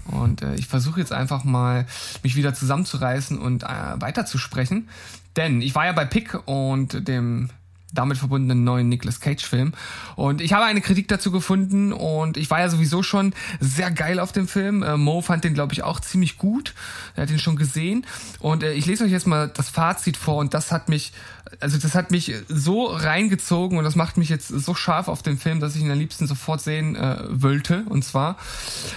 Und 0.06 0.42
äh, 0.42 0.54
ich 0.54 0.68
versuche 0.68 1.00
jetzt 1.00 1.12
einfach 1.12 1.44
mal, 1.44 1.86
mich 2.22 2.36
wieder 2.36 2.54
zusammenzureißen 2.54 3.36
und 3.38 3.64
äh, 3.64 3.66
weiterzusprechen. 3.98 4.88
Denn 5.36 5.60
ich 5.60 5.74
war 5.74 5.84
ja 5.86 5.92
bei 5.92 6.04
Pick 6.06 6.38
und 6.46 7.06
dem 7.08 7.50
damit 7.92 8.18
verbundenen 8.18 8.64
neuen 8.64 8.88
Nicolas 8.88 9.20
Cage-Film. 9.20 9.72
Und 10.16 10.40
ich 10.40 10.52
habe 10.52 10.64
eine 10.64 10.80
Kritik 10.80 11.08
dazu 11.08 11.30
gefunden 11.30 11.92
und 11.92 12.36
ich 12.36 12.50
war 12.50 12.60
ja 12.60 12.68
sowieso 12.68 13.02
schon 13.02 13.32
sehr 13.60 13.90
geil 13.90 14.20
auf 14.20 14.32
dem 14.32 14.46
Film. 14.46 14.82
Äh, 14.82 14.96
Mo 14.96 15.22
fand 15.22 15.44
den, 15.44 15.54
glaube 15.54 15.72
ich, 15.72 15.82
auch 15.82 16.00
ziemlich 16.00 16.36
gut. 16.36 16.74
Er 17.16 17.22
hat 17.22 17.30
ihn 17.30 17.38
schon 17.38 17.56
gesehen. 17.56 18.06
Und 18.40 18.62
äh, 18.62 18.72
ich 18.72 18.86
lese 18.86 19.04
euch 19.04 19.10
jetzt 19.10 19.26
mal 19.26 19.48
das 19.48 19.70
Fazit 19.70 20.16
vor 20.16 20.36
und 20.36 20.54
das 20.54 20.70
hat 20.70 20.88
mich, 20.88 21.12
also 21.60 21.78
das 21.78 21.94
hat 21.94 22.10
mich 22.10 22.34
so 22.48 22.86
reingezogen 22.86 23.78
und 23.78 23.84
das 23.84 23.96
macht 23.96 24.16
mich 24.16 24.28
jetzt 24.28 24.48
so 24.48 24.74
scharf 24.74 25.08
auf 25.08 25.22
den 25.22 25.38
Film, 25.38 25.60
dass 25.60 25.76
ich 25.76 25.82
ihn 25.82 25.90
am 25.90 25.98
liebsten 25.98 26.26
sofort 26.26 26.60
sehen 26.60 26.96
äh, 26.96 27.18
wollte. 27.28 27.84
Und 27.88 28.04
zwar, 28.04 28.36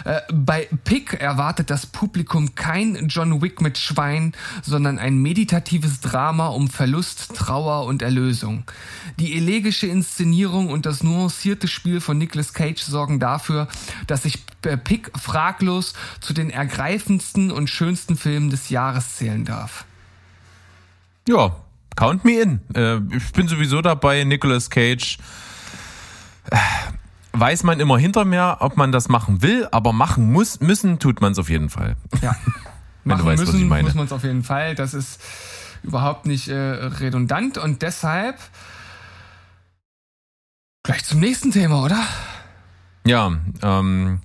äh, 0.05 0.21
bei 0.31 0.67
Pick 0.83 1.13
erwartet 1.13 1.69
das 1.69 1.85
Publikum 1.85 2.55
kein 2.55 3.07
John 3.07 3.41
Wick 3.41 3.61
mit 3.61 3.77
Schwein, 3.77 4.33
sondern 4.63 4.99
ein 4.99 5.17
meditatives 5.17 6.01
Drama 6.01 6.47
um 6.47 6.69
Verlust, 6.69 7.35
Trauer 7.35 7.85
und 7.85 8.01
Erlösung. 8.01 8.63
Die 9.19 9.35
elegische 9.37 9.87
Inszenierung 9.87 10.69
und 10.69 10.85
das 10.85 11.03
nuancierte 11.03 11.67
Spiel 11.67 12.01
von 12.01 12.17
Nicolas 12.17 12.53
Cage 12.53 12.81
sorgen 12.81 13.19
dafür, 13.19 13.67
dass 14.07 14.23
sich 14.23 14.39
äh, 14.63 14.77
Pick 14.77 15.11
fraglos 15.17 15.93
zu 16.19 16.33
den 16.33 16.49
ergreifendsten 16.49 17.51
und 17.51 17.69
schönsten 17.69 18.17
Filmen 18.17 18.49
des 18.49 18.69
Jahres 18.69 19.15
zählen 19.15 19.45
darf. 19.45 19.85
Ja, 21.27 21.55
count 21.95 22.25
me 22.25 22.39
in. 22.39 22.61
Äh, 22.75 22.97
ich 23.15 23.31
bin 23.33 23.47
sowieso 23.47 23.81
dabei, 23.81 24.23
Nicolas 24.23 24.69
Cage. 24.69 25.17
Äh, 26.49 26.57
Weiß 27.33 27.63
man 27.63 27.79
immer 27.79 27.97
hinter 27.97 28.25
mir, 28.25 28.57
ob 28.59 28.75
man 28.75 28.91
das 28.91 29.07
machen 29.07 29.41
will, 29.41 29.65
aber 29.71 29.93
machen 29.93 30.31
muss, 30.33 30.59
müssen, 30.59 30.99
tut 30.99 31.21
man 31.21 31.31
es 31.31 31.39
auf 31.39 31.49
jeden 31.49 31.69
Fall. 31.69 31.95
Ja. 32.21 32.35
Wenn 33.03 33.17
du 33.17 33.23
Machen 33.23 33.25
weißt, 33.25 33.41
was 33.41 33.47
müssen, 33.53 33.63
ich 33.63 33.69
meine. 33.69 33.83
muss 33.83 33.95
man 33.95 34.05
es 34.05 34.11
auf 34.11 34.23
jeden 34.23 34.43
Fall. 34.43 34.75
Das 34.75 34.93
ist 34.93 35.21
überhaupt 35.81 36.25
nicht 36.25 36.49
äh, 36.49 36.55
redundant 36.55 37.57
und 37.57 37.81
deshalb 37.81 38.37
gleich 40.83 41.03
zum 41.05 41.19
nächsten 41.19 41.51
Thema, 41.51 41.83
oder? 41.83 42.03
Ja, 43.07 43.31
ähm, 43.63 44.21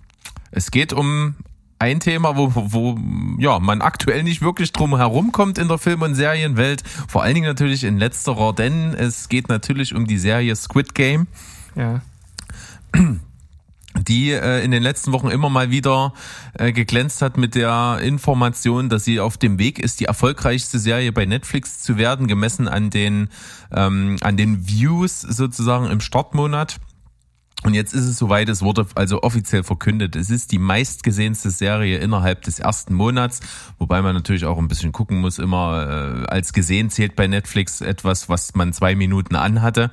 es 0.50 0.70
geht 0.70 0.92
um 0.92 1.36
ein 1.78 2.00
Thema, 2.00 2.36
wo, 2.36 2.52
wo 2.54 2.98
ja, 3.38 3.58
man 3.58 3.82
aktuell 3.82 4.22
nicht 4.22 4.42
wirklich 4.42 4.72
drum 4.72 4.96
herumkommt 4.96 5.58
in 5.58 5.68
der 5.68 5.78
Film- 5.78 6.02
und 6.02 6.14
Serienwelt. 6.14 6.82
Vor 7.08 7.22
allen 7.22 7.34
Dingen 7.34 7.46
natürlich 7.46 7.84
in 7.84 7.98
letzterer, 7.98 8.54
denn 8.54 8.94
es 8.94 9.28
geht 9.28 9.48
natürlich 9.48 9.94
um 9.94 10.06
die 10.06 10.18
Serie 10.18 10.56
Squid 10.56 10.94
Game. 10.94 11.26
Ja. 11.74 12.00
die 14.02 14.30
äh, 14.30 14.64
in 14.64 14.70
den 14.70 14.82
letzten 14.82 15.12
Wochen 15.12 15.28
immer 15.28 15.48
mal 15.48 15.70
wieder 15.70 16.12
äh, 16.54 16.72
geglänzt 16.72 17.22
hat 17.22 17.36
mit 17.36 17.54
der 17.54 17.98
Information, 18.02 18.88
dass 18.88 19.04
sie 19.04 19.20
auf 19.20 19.36
dem 19.36 19.58
Weg 19.58 19.78
ist, 19.78 20.00
die 20.00 20.04
erfolgreichste 20.04 20.78
Serie 20.78 21.12
bei 21.12 21.26
Netflix 21.26 21.82
zu 21.82 21.96
werden, 21.96 22.26
gemessen 22.26 22.68
an 22.68 22.90
den 22.90 23.28
ähm, 23.72 24.16
an 24.20 24.36
den 24.36 24.68
Views 24.68 25.20
sozusagen 25.20 25.86
im 25.86 26.00
Startmonat. 26.00 26.76
Und 27.62 27.74
jetzt 27.74 27.94
ist 27.94 28.04
es 28.04 28.18
soweit, 28.18 28.48
es 28.48 28.62
wurde 28.62 28.86
also 28.94 29.22
offiziell 29.22 29.64
verkündet. 29.64 30.14
Es 30.14 30.30
ist 30.30 30.52
die 30.52 30.58
meistgesehenste 30.58 31.50
Serie 31.50 31.98
innerhalb 31.98 32.42
des 32.42 32.58
ersten 32.58 32.94
Monats, 32.94 33.40
wobei 33.78 34.02
man 34.02 34.14
natürlich 34.14 34.44
auch 34.44 34.58
ein 34.58 34.68
bisschen 34.68 34.92
gucken 34.92 35.20
muss, 35.20 35.38
immer 35.38 36.24
äh, 36.24 36.26
als 36.26 36.52
gesehen 36.52 36.90
zählt 36.90 37.16
bei 37.16 37.26
Netflix 37.26 37.80
etwas, 37.80 38.28
was 38.28 38.54
man 38.54 38.72
zwei 38.72 38.94
Minuten 38.94 39.36
anhatte. 39.36 39.90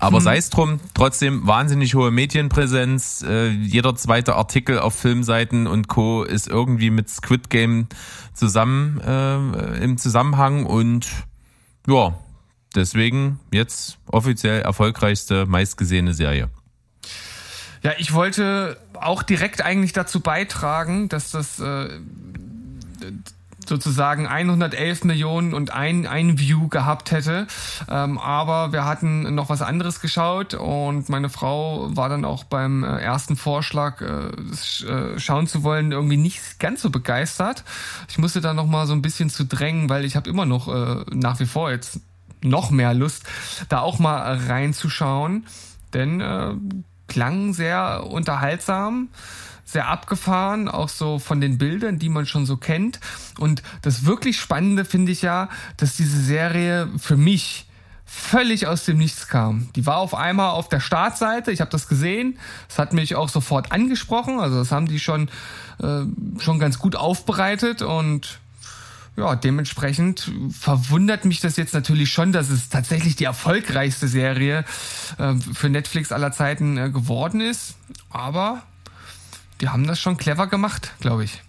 Aber 0.00 0.20
sei 0.20 0.36
es 0.36 0.48
drum, 0.50 0.78
trotzdem 0.94 1.46
wahnsinnig 1.46 1.94
hohe 1.94 2.10
Medienpräsenz. 2.10 3.24
Äh, 3.26 3.48
jeder 3.48 3.96
zweite 3.96 4.36
Artikel 4.36 4.78
auf 4.78 4.94
Filmseiten 4.94 5.66
und 5.66 5.88
Co. 5.88 6.22
ist 6.22 6.46
irgendwie 6.46 6.90
mit 6.90 7.10
Squid 7.10 7.50
Game 7.50 7.88
zusammen 8.32 9.00
äh, 9.00 9.82
im 9.82 9.98
Zusammenhang 9.98 10.66
und 10.66 11.08
ja, 11.86 12.16
deswegen 12.74 13.40
jetzt 13.52 13.98
offiziell 14.06 14.62
erfolgreichste, 14.62 15.46
meistgesehene 15.46 16.14
Serie. 16.14 16.48
Ja, 17.82 17.92
ich 17.98 18.12
wollte 18.12 18.76
auch 18.94 19.22
direkt 19.22 19.62
eigentlich 19.62 19.92
dazu 19.92 20.20
beitragen, 20.20 21.08
dass 21.08 21.30
das 21.30 21.60
äh, 21.60 22.00
sozusagen 23.68 24.26
111 24.26 25.04
Millionen 25.04 25.54
und 25.54 25.70
ein, 25.70 26.06
ein 26.06 26.38
View 26.38 26.68
gehabt 26.68 27.12
hätte. 27.12 27.46
Ähm, 27.88 28.18
aber 28.18 28.72
wir 28.72 28.84
hatten 28.84 29.34
noch 29.34 29.50
was 29.50 29.62
anderes 29.62 30.00
geschaut 30.00 30.54
und 30.54 31.08
meine 31.08 31.28
Frau 31.28 31.94
war 31.94 32.08
dann 32.08 32.24
auch 32.24 32.44
beim 32.44 32.82
äh, 32.82 32.98
ersten 32.98 33.36
Vorschlag, 33.36 34.00
äh, 34.00 34.30
äh, 34.86 35.18
schauen 35.18 35.46
zu 35.46 35.62
wollen, 35.62 35.92
irgendwie 35.92 36.16
nicht 36.16 36.58
ganz 36.58 36.82
so 36.82 36.90
begeistert. 36.90 37.64
Ich 38.08 38.18
musste 38.18 38.40
da 38.40 38.54
noch 38.54 38.66
mal 38.66 38.86
so 38.86 38.94
ein 38.94 39.02
bisschen 39.02 39.30
zu 39.30 39.44
drängen, 39.44 39.88
weil 39.88 40.04
ich 40.04 40.16
habe 40.16 40.28
immer 40.28 40.46
noch 40.46 40.68
äh, 40.68 41.04
nach 41.12 41.38
wie 41.38 41.46
vor 41.46 41.70
jetzt 41.70 42.00
noch 42.42 42.70
mehr 42.70 42.94
Lust, 42.94 43.24
da 43.68 43.80
auch 43.80 43.98
mal 43.98 44.36
reinzuschauen. 44.36 45.46
Denn 45.92 46.20
äh, 46.20 46.54
klang 47.08 47.54
sehr 47.54 48.06
unterhaltsam, 48.08 49.08
sehr 49.64 49.88
abgefahren, 49.88 50.68
auch 50.68 50.88
so 50.88 51.18
von 51.18 51.40
den 51.40 51.58
Bildern, 51.58 51.98
die 51.98 52.08
man 52.08 52.26
schon 52.26 52.46
so 52.46 52.56
kennt. 52.56 53.00
Und 53.38 53.62
das 53.82 54.06
wirklich 54.06 54.38
Spannende 54.38 54.84
finde 54.84 55.12
ich 55.12 55.22
ja, 55.22 55.48
dass 55.76 55.96
diese 55.96 56.20
Serie 56.20 56.88
für 56.98 57.16
mich 57.16 57.66
völlig 58.06 58.66
aus 58.66 58.86
dem 58.86 58.96
Nichts 58.96 59.28
kam. 59.28 59.68
Die 59.76 59.84
war 59.84 59.98
auf 59.98 60.14
einmal 60.14 60.50
auf 60.50 60.70
der 60.70 60.80
Startseite, 60.80 61.52
ich 61.52 61.60
habe 61.60 61.70
das 61.70 61.88
gesehen, 61.88 62.38
das 62.66 62.78
hat 62.78 62.94
mich 62.94 63.14
auch 63.14 63.28
sofort 63.28 63.70
angesprochen, 63.70 64.40
also 64.40 64.56
das 64.56 64.72
haben 64.72 64.86
die 64.86 64.98
schon, 64.98 65.28
äh, 65.82 66.04
schon 66.40 66.58
ganz 66.58 66.78
gut 66.78 66.96
aufbereitet 66.96 67.82
und 67.82 68.40
ja, 69.18 69.34
dementsprechend 69.34 70.30
verwundert 70.50 71.24
mich 71.24 71.40
das 71.40 71.56
jetzt 71.56 71.74
natürlich 71.74 72.10
schon, 72.12 72.32
dass 72.32 72.50
es 72.50 72.68
tatsächlich 72.68 73.16
die 73.16 73.24
erfolgreichste 73.24 74.06
Serie 74.06 74.64
äh, 75.18 75.34
für 75.34 75.68
Netflix 75.68 76.12
aller 76.12 76.30
Zeiten 76.30 76.76
äh, 76.76 76.90
geworden 76.90 77.40
ist. 77.40 77.76
Aber 78.10 78.62
die 79.60 79.68
haben 79.68 79.86
das 79.88 79.98
schon 79.98 80.16
clever 80.16 80.46
gemacht, 80.46 80.94
glaube 81.00 81.24
ich. 81.24 81.42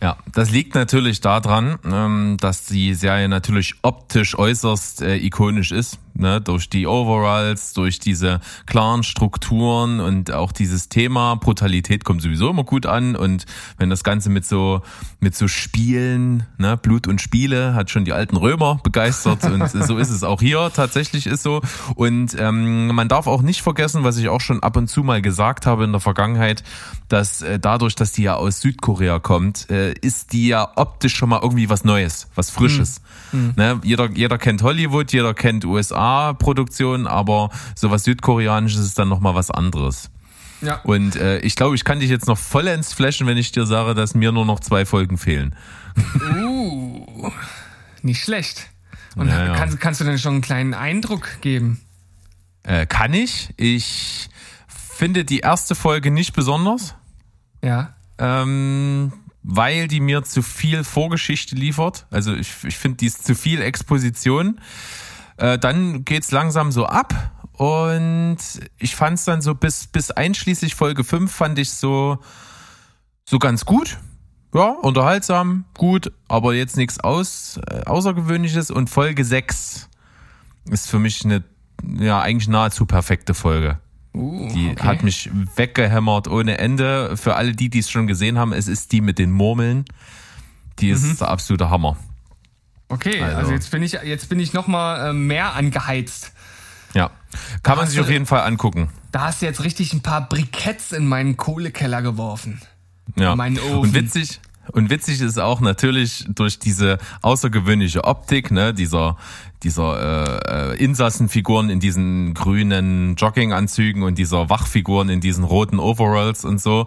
Ja, 0.00 0.16
das 0.32 0.50
liegt 0.50 0.74
natürlich 0.74 1.20
daran, 1.20 1.78
ähm, 1.84 2.36
dass 2.40 2.64
die 2.64 2.94
Serie 2.94 3.28
natürlich 3.28 3.74
optisch 3.82 4.36
äußerst 4.38 5.02
äh, 5.02 5.16
ikonisch 5.16 5.72
ist, 5.72 5.98
ne? 6.14 6.40
durch 6.40 6.68
die 6.68 6.86
Overalls, 6.86 7.72
durch 7.72 7.98
diese 7.98 8.40
klaren 8.66 9.02
Strukturen 9.02 10.00
und 10.00 10.32
auch 10.32 10.52
dieses 10.52 10.88
Thema 10.88 11.34
Brutalität 11.36 12.04
kommt 12.04 12.22
sowieso 12.22 12.50
immer 12.50 12.64
gut 12.64 12.86
an 12.86 13.16
und 13.16 13.46
wenn 13.78 13.90
das 13.90 14.04
Ganze 14.04 14.30
mit 14.30 14.44
so 14.44 14.82
mit 15.20 15.34
so 15.34 15.48
Spielen, 15.48 16.44
ne? 16.58 16.76
Blut 16.76 17.06
und 17.06 17.20
Spiele 17.20 17.74
hat 17.74 17.90
schon 17.90 18.04
die 18.04 18.12
alten 18.12 18.36
Römer 18.36 18.80
begeistert 18.82 19.44
und 19.44 19.68
so 19.68 19.98
ist 19.98 20.10
es 20.10 20.22
auch 20.22 20.40
hier 20.40 20.70
tatsächlich 20.74 21.26
ist 21.26 21.42
so 21.42 21.60
und 21.94 22.36
ähm, 22.38 22.88
man 22.88 23.08
darf 23.08 23.26
auch 23.26 23.42
nicht 23.42 23.62
vergessen, 23.62 24.04
was 24.04 24.16
ich 24.16 24.28
auch 24.28 24.40
schon 24.40 24.62
ab 24.62 24.76
und 24.76 24.88
zu 24.88 25.02
mal 25.02 25.22
gesagt 25.22 25.66
habe 25.66 25.84
in 25.84 25.92
der 25.92 26.00
Vergangenheit, 26.00 26.62
dass 27.08 27.42
äh, 27.42 27.58
dadurch, 27.58 27.94
dass 27.94 28.12
die 28.12 28.22
ja 28.22 28.34
aus 28.34 28.60
Südkorea 28.60 29.18
kommt, 29.18 29.70
äh, 29.70 29.92
ist 29.92 30.32
die 30.32 30.48
ja 30.48 30.72
optisch 30.76 31.14
schon 31.14 31.28
mal 31.28 31.40
irgendwie 31.42 31.68
was 31.68 31.84
Neues, 31.84 32.28
was 32.34 32.50
Frisches. 32.50 33.00
Ne? 33.56 33.80
Jeder, 33.82 34.10
jeder 34.10 34.38
kennt 34.38 34.62
Hollywood, 34.62 35.12
jeder 35.12 35.34
kennt 35.34 35.64
USA-Produktionen, 36.04 37.06
aber 37.06 37.50
sowas 37.74 38.04
Südkoreanisches 38.04 38.80
ist 38.80 38.98
dann 38.98 39.08
nochmal 39.08 39.34
was 39.34 39.50
anderes. 39.50 40.10
Ja. 40.60 40.80
Und 40.82 41.16
äh, 41.16 41.38
ich 41.40 41.56
glaube, 41.56 41.74
ich 41.74 41.84
kann 41.84 42.00
dich 42.00 42.10
jetzt 42.10 42.26
noch 42.26 42.38
vollends 42.38 42.92
flashen, 42.92 43.26
wenn 43.26 43.36
ich 43.36 43.52
dir 43.52 43.66
sage, 43.66 43.94
dass 43.94 44.14
mir 44.14 44.32
nur 44.32 44.46
noch 44.46 44.60
zwei 44.60 44.86
Folgen 44.86 45.18
fehlen. 45.18 45.54
Uh, 46.42 47.30
nicht 48.02 48.22
schlecht. 48.22 48.68
Und 49.16 49.28
Ja, 49.28 49.46
ja. 49.46 49.56
Kannst, 49.56 49.80
kannst 49.80 50.00
du 50.00 50.04
denn 50.04 50.18
schon 50.18 50.34
einen 50.34 50.42
kleinen 50.42 50.74
Eindruck 50.74 51.40
geben? 51.40 51.80
Äh, 52.62 52.86
kann 52.86 53.12
ich. 53.12 53.52
Ich 53.56 54.28
finde 54.68 55.24
die 55.24 55.40
erste 55.40 55.74
Folge 55.74 56.10
nicht 56.10 56.34
besonders. 56.34 56.94
Ja. 57.62 57.94
ähm, 58.18 59.12
weil 59.42 59.88
die 59.88 60.00
mir 60.00 60.22
zu 60.22 60.42
viel 60.42 60.84
Vorgeschichte 60.84 61.54
liefert. 61.54 62.06
Also 62.10 62.34
ich, 62.34 62.52
ich 62.64 62.76
finde, 62.76 62.96
die 62.96 63.06
ist 63.06 63.26
zu 63.26 63.34
viel 63.34 63.60
Exposition. 63.60 64.58
Äh, 65.36 65.58
dann 65.58 66.04
geht's 66.04 66.30
langsam 66.30 66.72
so 66.72 66.86
ab 66.86 67.32
und 67.52 68.38
ich 68.78 68.96
fand 68.96 69.18
es 69.18 69.24
dann 69.24 69.40
so 69.40 69.54
bis, 69.54 69.86
bis 69.86 70.10
einschließlich 70.10 70.74
Folge 70.74 71.04
5 71.04 71.32
fand 71.32 71.58
ich 71.58 71.70
so, 71.70 72.18
so 73.24 73.38
ganz 73.38 73.64
gut. 73.64 73.98
Ja, 74.54 74.70
unterhaltsam, 74.70 75.64
gut, 75.74 76.12
aber 76.28 76.54
jetzt 76.54 76.76
nichts 76.76 77.00
aus, 77.00 77.58
äh, 77.68 77.82
Außergewöhnliches. 77.86 78.70
Und 78.70 78.88
Folge 78.88 79.24
6 79.24 79.88
ist 80.70 80.88
für 80.88 81.00
mich 81.00 81.24
eine, 81.24 81.42
ja, 81.98 82.20
eigentlich 82.20 82.48
nahezu 82.48 82.86
perfekte 82.86 83.34
Folge. 83.34 83.78
Uh, 84.14 84.48
Die 84.54 84.70
okay. 84.70 84.86
hat 84.86 85.02
mich 85.02 85.28
weggehämmert 85.56 86.28
ohne 86.28 86.58
Ende. 86.58 87.16
Für 87.16 87.34
alle 87.34 87.52
die, 87.52 87.68
die 87.68 87.80
es 87.80 87.90
schon 87.90 88.06
gesehen 88.06 88.38
haben, 88.38 88.52
es 88.52 88.68
ist 88.68 88.92
die 88.92 89.00
mit 89.00 89.18
den 89.18 89.32
Murmeln. 89.32 89.84
Die 90.78 90.90
ist 90.90 91.20
der 91.20 91.28
absolute 91.28 91.70
Hammer. 91.70 91.96
Okay, 92.94 93.20
also, 93.20 93.36
Also- 93.38 93.52
jetzt 93.52 93.70
bin 93.70 93.82
ich 93.82 93.92
jetzt 93.92 94.28
bin 94.28 94.38
ich 94.40 94.52
noch 94.52 94.66
mal 94.68 95.10
äh, 95.10 95.12
mehr 95.12 95.54
angeheizt. 95.54 96.32
Ja. 96.94 97.10
Kann 97.64 97.76
man 97.76 97.82
Hast 97.86 97.90
sich 97.90 97.98
du- 97.98 98.04
auf 98.04 98.10
jeden 98.10 98.26
Fall 98.26 98.42
angucken. 98.42 98.88
Da 99.10 99.22
hast 99.22 99.42
du 99.42 99.46
jetzt 99.46 99.64
richtig 99.64 99.92
ein 99.92 100.00
paar 100.02 100.28
Briketts 100.28 100.92
in 100.92 101.06
meinen 101.06 101.36
Kohlekeller 101.36 102.02
geworfen. 102.02 102.60
Ja. 103.16 103.34
Meinen 103.34 103.58
Ofen. 103.58 103.78
Und 103.78 103.94
witzig, 103.94 104.40
und 104.72 104.90
witzig 104.90 105.20
ist 105.20 105.38
auch 105.38 105.60
natürlich 105.60 106.24
durch 106.28 106.58
diese 106.58 106.98
außergewöhnliche 107.22 108.04
Optik, 108.04 108.50
ne, 108.50 108.72
dieser, 108.72 109.16
dieser 109.64 110.38
äh, 110.46 110.72
äh, 110.72 110.84
Insassenfiguren 110.84 111.68
in 111.70 111.80
diesen 111.80 112.32
grünen 112.34 113.16
Jogginganzügen 113.16 114.02
und 114.04 114.16
dieser 114.18 114.48
Wachfiguren 114.48 115.08
in 115.08 115.20
diesen 115.20 115.44
roten 115.44 115.78
Overalls 115.80 116.44
und 116.44 116.60
so, 116.60 116.86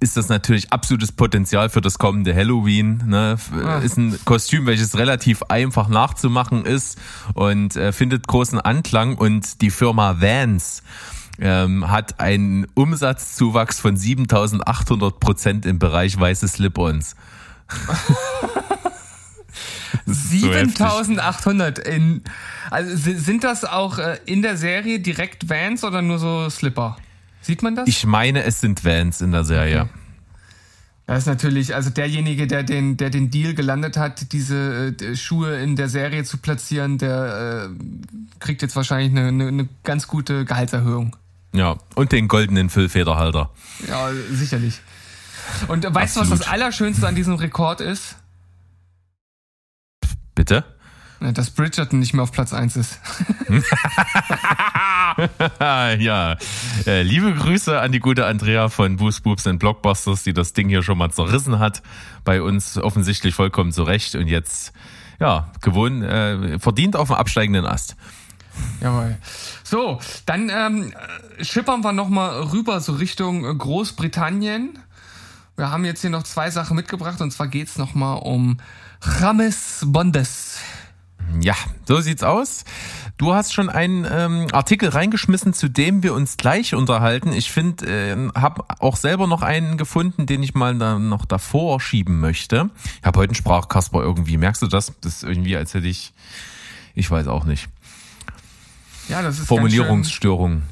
ist 0.00 0.16
das 0.16 0.28
natürlich 0.28 0.72
absolutes 0.72 1.12
Potenzial 1.12 1.68
für 1.70 1.80
das 1.80 1.98
kommende 1.98 2.34
Halloween. 2.34 3.02
Ne? 3.06 3.36
Ah. 3.64 3.78
Ist 3.78 3.96
ein 3.96 4.18
Kostüm, 4.24 4.66
welches 4.66 4.96
relativ 4.98 5.42
einfach 5.44 5.88
nachzumachen 5.88 6.64
ist 6.66 6.98
und 7.34 7.76
äh, 7.76 7.92
findet 7.92 8.26
großen 8.26 8.60
Anklang. 8.60 9.16
Und 9.16 9.62
die 9.62 9.70
Firma 9.70 10.20
Vans 10.20 10.82
ähm, 11.38 11.90
hat 11.90 12.20
einen 12.20 12.66
Umsatzzuwachs 12.74 13.80
von 13.80 13.96
7800 13.96 15.18
Prozent 15.18 15.66
im 15.66 15.78
Bereich 15.78 16.18
weiße 16.18 16.46
Slip-ons. 16.48 17.16
Das 20.04 20.16
ist 20.18 20.40
so 20.40 20.52
heftig. 20.52 20.76
7800 20.76 21.78
in 21.78 22.22
also 22.70 22.94
si- 22.96 23.16
sind 23.16 23.44
das 23.44 23.64
auch 23.64 23.98
äh, 23.98 24.18
in 24.26 24.42
der 24.42 24.56
Serie 24.56 25.00
direkt 25.00 25.48
Vans 25.48 25.82
oder 25.84 26.02
nur 26.02 26.18
so 26.18 26.48
Slipper? 26.50 26.96
Sieht 27.46 27.62
man 27.62 27.76
das? 27.76 27.86
Ich 27.86 28.04
meine, 28.04 28.42
es 28.42 28.60
sind 28.60 28.84
Vans 28.84 29.20
in 29.20 29.30
der 29.30 29.44
Serie. 29.44 29.88
Das 31.06 31.18
ist 31.18 31.26
natürlich, 31.26 31.76
also 31.76 31.90
derjenige, 31.90 32.48
der 32.48 32.64
den, 32.64 32.96
der 32.96 33.08
den 33.08 33.30
Deal 33.30 33.54
gelandet 33.54 33.96
hat, 33.96 34.32
diese 34.32 34.96
äh, 35.00 35.14
Schuhe 35.14 35.56
in 35.60 35.76
der 35.76 35.88
Serie 35.88 36.24
zu 36.24 36.38
platzieren, 36.38 36.98
der 36.98 37.68
äh, 37.70 38.38
kriegt 38.40 38.62
jetzt 38.62 38.74
wahrscheinlich 38.74 39.12
eine, 39.12 39.28
eine, 39.28 39.46
eine 39.46 39.68
ganz 39.84 40.08
gute 40.08 40.44
Gehaltserhöhung. 40.44 41.14
Ja. 41.52 41.76
Und 41.94 42.10
den 42.10 42.26
goldenen 42.26 42.68
Füllfederhalter. 42.68 43.50
Ja, 43.86 44.10
sicherlich. 44.32 44.80
Und 45.68 45.84
äh, 45.84 45.94
weißt 45.94 46.16
du, 46.16 46.20
was 46.22 46.30
das. 46.30 46.48
Allerschönste 46.48 47.06
an 47.06 47.14
diesem 47.14 47.36
Rekord 47.36 47.80
ist? 47.80 48.16
Bitte? 50.34 50.64
Ja, 51.20 51.32
Dass 51.32 51.50
Bridgerton 51.50 51.98
nicht 51.98 52.12
mehr 52.12 52.22
auf 52.22 52.32
Platz 52.32 52.52
1 52.52 52.76
ist. 52.76 53.00
Ja, 55.58 56.36
äh, 56.86 57.02
liebe 57.02 57.32
Grüße 57.32 57.80
an 57.80 57.90
die 57.90 58.00
gute 58.00 58.26
Andrea 58.26 58.68
von 58.68 58.96
Boost 58.96 59.22
Boobs 59.22 59.46
and 59.46 59.58
Blockbusters, 59.58 60.24
die 60.24 60.34
das 60.34 60.52
Ding 60.52 60.68
hier 60.68 60.82
schon 60.82 60.98
mal 60.98 61.10
zerrissen 61.10 61.58
hat. 61.58 61.82
Bei 62.24 62.42
uns 62.42 62.76
offensichtlich 62.76 63.34
vollkommen 63.34 63.72
zurecht 63.72 64.14
und 64.14 64.26
jetzt, 64.26 64.74
ja, 65.18 65.52
gewohnt, 65.62 66.02
äh, 66.02 66.58
verdient 66.58 66.96
auf 66.96 67.08
dem 67.08 67.16
absteigenden 67.16 67.64
Ast. 67.64 67.96
Jawohl. 68.80 69.16
So, 69.64 70.00
dann 70.26 70.50
ähm, 70.50 70.92
äh, 71.38 71.44
schippern 71.44 71.82
wir 71.82 71.92
nochmal 71.92 72.42
rüber 72.42 72.80
so 72.80 72.92
Richtung 72.92 73.44
äh, 73.44 73.54
Großbritannien. 73.54 74.78
Wir 75.56 75.70
haben 75.70 75.84
jetzt 75.86 76.02
hier 76.02 76.10
noch 76.10 76.24
zwei 76.24 76.50
Sachen 76.50 76.76
mitgebracht 76.76 77.20
und 77.22 77.30
zwar 77.30 77.48
geht's 77.48 77.78
noch 77.78 77.88
nochmal 77.88 78.18
um 78.18 78.58
James 79.20 79.82
Bondes. 79.86 80.58
Ja, 81.40 81.54
so 81.86 82.00
sieht's 82.00 82.22
aus. 82.22 82.64
Du 83.18 83.34
hast 83.34 83.52
schon 83.54 83.68
einen 83.70 84.06
ähm, 84.10 84.46
Artikel 84.52 84.88
reingeschmissen, 84.90 85.52
zu 85.54 85.68
dem 85.68 86.02
wir 86.02 86.12
uns 86.14 86.36
gleich 86.36 86.74
unterhalten. 86.74 87.32
Ich 87.32 87.50
finde, 87.50 87.86
äh, 87.86 88.28
habe 88.38 88.64
auch 88.78 88.96
selber 88.96 89.26
noch 89.26 89.42
einen 89.42 89.76
gefunden, 89.78 90.26
den 90.26 90.42
ich 90.42 90.54
mal 90.54 90.76
da 90.76 90.98
noch 90.98 91.24
davor 91.24 91.80
schieben 91.80 92.20
möchte. 92.20 92.70
Ich 93.00 93.06
habe 93.06 93.18
heute 93.18 93.30
einen 93.30 93.36
Sprachkasper 93.36 94.02
irgendwie. 94.02 94.36
Merkst 94.36 94.62
du 94.62 94.66
das? 94.66 94.92
Das 95.00 95.16
ist 95.16 95.22
irgendwie, 95.24 95.56
als 95.56 95.72
hätte 95.74 95.86
ich, 95.86 96.12
ich 96.94 97.10
weiß 97.10 97.26
auch 97.28 97.44
nicht, 97.44 97.68
Ja, 99.08 99.22
das 99.22 99.38
ist 99.38 99.46
Formulierungsstörung. 99.46 100.52
schön, 100.52 100.62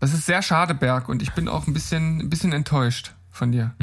das 0.00 0.12
ist 0.12 0.26
sehr 0.26 0.42
schade, 0.42 0.74
Berg, 0.74 1.08
und 1.08 1.22
ich 1.22 1.32
bin 1.32 1.48
auch 1.48 1.66
ein 1.66 1.72
bisschen, 1.72 2.20
ein 2.20 2.30
bisschen 2.30 2.52
enttäuscht 2.52 3.12
von 3.32 3.50
dir. 3.50 3.74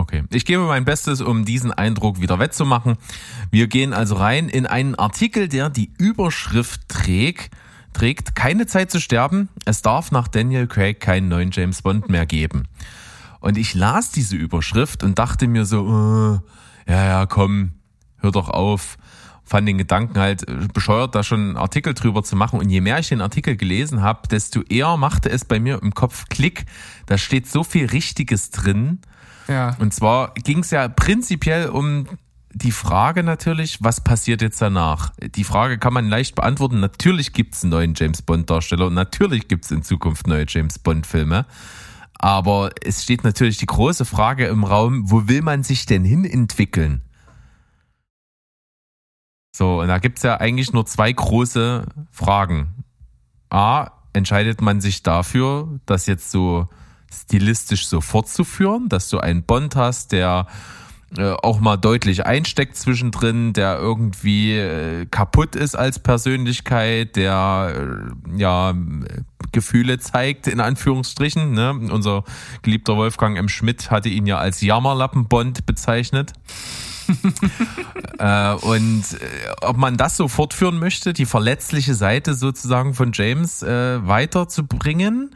Okay, 0.00 0.24
ich 0.32 0.46
gebe 0.46 0.62
mein 0.62 0.86
Bestes, 0.86 1.20
um 1.20 1.44
diesen 1.44 1.72
Eindruck 1.72 2.22
wieder 2.22 2.38
wettzumachen. 2.38 2.96
Wir 3.50 3.66
gehen 3.66 3.92
also 3.92 4.14
rein 4.14 4.48
in 4.48 4.64
einen 4.64 4.94
Artikel, 4.94 5.46
der 5.46 5.68
die 5.68 5.90
Überschrift 5.98 6.88
trägt, 6.88 7.50
trägt 7.92 8.34
keine 8.34 8.66
Zeit 8.66 8.90
zu 8.90 8.98
sterben. 8.98 9.50
Es 9.66 9.82
darf 9.82 10.10
nach 10.10 10.26
Daniel 10.26 10.66
Craig 10.66 11.00
keinen 11.00 11.28
neuen 11.28 11.50
James 11.50 11.82
Bond 11.82 12.08
mehr 12.08 12.24
geben. 12.24 12.62
Und 13.40 13.58
ich 13.58 13.74
las 13.74 14.10
diese 14.10 14.36
Überschrift 14.36 15.04
und 15.04 15.18
dachte 15.18 15.46
mir 15.46 15.66
so, 15.66 16.40
äh, 16.86 16.90
ja, 16.90 17.04
ja, 17.04 17.26
komm, 17.26 17.72
hör 18.20 18.32
doch 18.32 18.48
auf. 18.48 18.96
Fand 19.44 19.68
den 19.68 19.76
Gedanken 19.76 20.18
halt 20.18 20.48
äh, 20.48 20.66
bescheuert, 20.72 21.14
da 21.14 21.22
schon 21.22 21.40
einen 21.40 21.56
Artikel 21.58 21.92
drüber 21.92 22.22
zu 22.22 22.36
machen. 22.36 22.58
Und 22.58 22.70
je 22.70 22.80
mehr 22.80 22.98
ich 22.98 23.10
den 23.10 23.20
Artikel 23.20 23.54
gelesen 23.54 24.00
habe, 24.00 24.28
desto 24.28 24.62
eher 24.62 24.96
machte 24.96 25.28
es 25.28 25.44
bei 25.44 25.60
mir 25.60 25.82
im 25.82 25.92
Kopf 25.92 26.24
Klick. 26.30 26.64
Da 27.04 27.18
steht 27.18 27.46
so 27.46 27.64
viel 27.64 27.84
Richtiges 27.84 28.50
drin. 28.50 29.00
Ja. 29.50 29.76
Und 29.80 29.92
zwar 29.92 30.32
ging 30.34 30.60
es 30.60 30.70
ja 30.70 30.86
prinzipiell 30.86 31.68
um 31.68 32.06
die 32.52 32.70
Frage 32.70 33.24
natürlich, 33.24 33.82
was 33.82 34.02
passiert 34.02 34.42
jetzt 34.42 34.62
danach? 34.62 35.12
Die 35.20 35.44
Frage 35.44 35.78
kann 35.78 35.92
man 35.92 36.08
leicht 36.08 36.36
beantworten. 36.36 36.78
Natürlich 36.78 37.32
gibt 37.32 37.54
es 37.54 37.64
einen 37.64 37.70
neuen 37.70 37.94
James 37.96 38.22
Bond-Darsteller 38.22 38.86
und 38.86 38.94
natürlich 38.94 39.48
gibt 39.48 39.64
es 39.64 39.72
in 39.72 39.82
Zukunft 39.82 40.28
neue 40.28 40.46
James 40.48 40.78
Bond-Filme. 40.78 41.46
Aber 42.14 42.70
es 42.84 43.02
steht 43.02 43.24
natürlich 43.24 43.56
die 43.56 43.66
große 43.66 44.04
Frage 44.04 44.46
im 44.46 44.64
Raum, 44.64 45.10
wo 45.10 45.26
will 45.26 45.42
man 45.42 45.64
sich 45.64 45.86
denn 45.86 46.04
hin 46.04 46.24
entwickeln? 46.24 47.02
So, 49.56 49.80
und 49.80 49.88
da 49.88 49.98
gibt's 49.98 50.22
ja 50.22 50.38
eigentlich 50.38 50.72
nur 50.72 50.86
zwei 50.86 51.12
große 51.12 51.86
Fragen. 52.10 52.84
A, 53.48 53.90
entscheidet 54.12 54.60
man 54.60 54.80
sich 54.80 55.02
dafür, 55.02 55.80
das 55.86 56.06
jetzt 56.06 56.30
so 56.30 56.68
stilistisch 57.12 57.86
so 57.86 58.00
fortzuführen, 58.00 58.88
dass 58.88 59.08
du 59.08 59.18
einen 59.18 59.42
Bond 59.42 59.76
hast, 59.76 60.12
der 60.12 60.46
äh, 61.16 61.32
auch 61.42 61.58
mal 61.58 61.76
deutlich 61.76 62.24
einsteckt 62.24 62.76
zwischendrin, 62.76 63.52
der 63.52 63.78
irgendwie 63.78 64.56
äh, 64.56 65.06
kaputt 65.06 65.56
ist 65.56 65.74
als 65.74 65.98
Persönlichkeit, 65.98 67.16
der 67.16 67.74
äh, 67.74 68.38
ja 68.38 68.74
Gefühle 69.50 69.98
zeigt, 69.98 70.46
in 70.46 70.60
Anführungsstrichen. 70.60 71.52
Ne? 71.52 71.72
Unser 71.90 72.22
geliebter 72.62 72.96
Wolfgang 72.96 73.36
M. 73.36 73.48
Schmidt 73.48 73.90
hatte 73.90 74.08
ihn 74.08 74.26
ja 74.26 74.38
als 74.38 74.60
Jammerlappen-Bond 74.60 75.66
bezeichnet. 75.66 76.32
äh, 78.18 78.52
und 78.54 79.02
äh, 79.14 79.50
ob 79.62 79.76
man 79.76 79.96
das 79.96 80.16
so 80.16 80.28
fortführen 80.28 80.78
möchte, 80.78 81.12
die 81.12 81.26
verletzliche 81.26 81.94
Seite 81.94 82.34
sozusagen 82.34 82.94
von 82.94 83.10
James 83.12 83.64
äh, 83.64 84.06
weiterzubringen, 84.06 85.34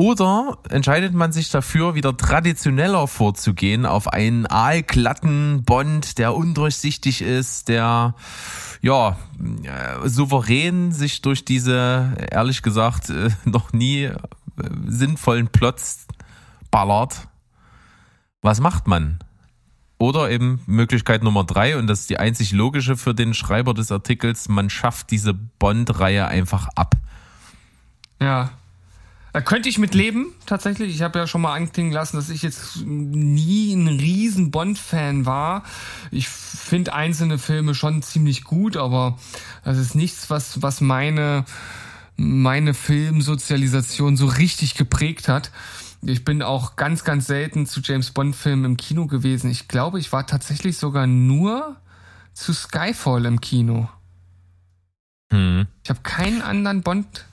oder 0.00 0.56
entscheidet 0.70 1.12
man 1.12 1.30
sich 1.30 1.50
dafür, 1.50 1.94
wieder 1.94 2.16
traditioneller 2.16 3.06
vorzugehen, 3.06 3.84
auf 3.84 4.08
einen 4.08 4.46
aalglatten 4.46 5.62
Bond, 5.64 6.16
der 6.16 6.34
undurchsichtig 6.34 7.20
ist, 7.20 7.68
der 7.68 8.14
ja 8.80 9.18
äh, 9.62 10.08
souverän 10.08 10.90
sich 10.90 11.20
durch 11.20 11.44
diese, 11.44 12.16
ehrlich 12.30 12.62
gesagt, 12.62 13.10
äh, 13.10 13.28
noch 13.44 13.74
nie 13.74 14.04
äh, 14.04 14.16
sinnvollen 14.86 15.48
Plots 15.48 16.06
ballert. 16.70 17.28
Was 18.40 18.58
macht 18.60 18.86
man? 18.86 19.18
Oder 19.98 20.30
eben 20.30 20.62
Möglichkeit 20.64 21.22
Nummer 21.22 21.44
drei, 21.44 21.76
und 21.76 21.88
das 21.88 22.00
ist 22.00 22.08
die 22.08 22.18
einzig 22.18 22.52
logische 22.52 22.96
für 22.96 23.14
den 23.14 23.34
Schreiber 23.34 23.74
des 23.74 23.92
Artikels, 23.92 24.48
man 24.48 24.70
schafft 24.70 25.10
diese 25.10 25.34
Bond-Reihe 25.34 26.26
einfach 26.26 26.68
ab. 26.74 26.94
Ja. 28.18 28.52
Da 29.32 29.40
könnte 29.40 29.68
ich 29.68 29.78
mit 29.78 29.94
leben, 29.94 30.32
tatsächlich. 30.46 30.94
Ich 30.94 31.02
habe 31.02 31.18
ja 31.18 31.26
schon 31.26 31.40
mal 31.40 31.54
anklingen 31.54 31.92
lassen, 31.92 32.16
dass 32.16 32.30
ich 32.30 32.42
jetzt 32.42 32.84
nie 32.84 33.72
ein 33.74 33.86
riesen 33.86 34.50
Bond-Fan 34.50 35.24
war. 35.24 35.62
Ich 36.10 36.28
finde 36.28 36.92
einzelne 36.92 37.38
Filme 37.38 37.74
schon 37.74 38.02
ziemlich 38.02 38.42
gut, 38.44 38.76
aber 38.76 39.18
das 39.64 39.78
ist 39.78 39.94
nichts, 39.94 40.30
was, 40.30 40.62
was 40.62 40.80
meine, 40.80 41.44
meine 42.16 42.74
Filmsozialisation 42.74 44.16
so 44.16 44.26
richtig 44.26 44.74
geprägt 44.74 45.28
hat. 45.28 45.52
Ich 46.02 46.24
bin 46.24 46.42
auch 46.42 46.76
ganz, 46.76 47.04
ganz 47.04 47.26
selten 47.26 47.66
zu 47.66 47.80
James 47.82 48.10
Bond-Filmen 48.10 48.64
im 48.64 48.76
Kino 48.76 49.06
gewesen. 49.06 49.50
Ich 49.50 49.68
glaube, 49.68 50.00
ich 50.00 50.12
war 50.12 50.26
tatsächlich 50.26 50.76
sogar 50.78 51.06
nur 51.06 51.76
zu 52.32 52.52
Skyfall 52.52 53.26
im 53.26 53.40
Kino. 53.40 53.88
Hm. 55.30 55.66
Ich 55.84 55.90
habe 55.90 56.00
keinen 56.02 56.42
anderen 56.42 56.82
Bond 56.82 57.26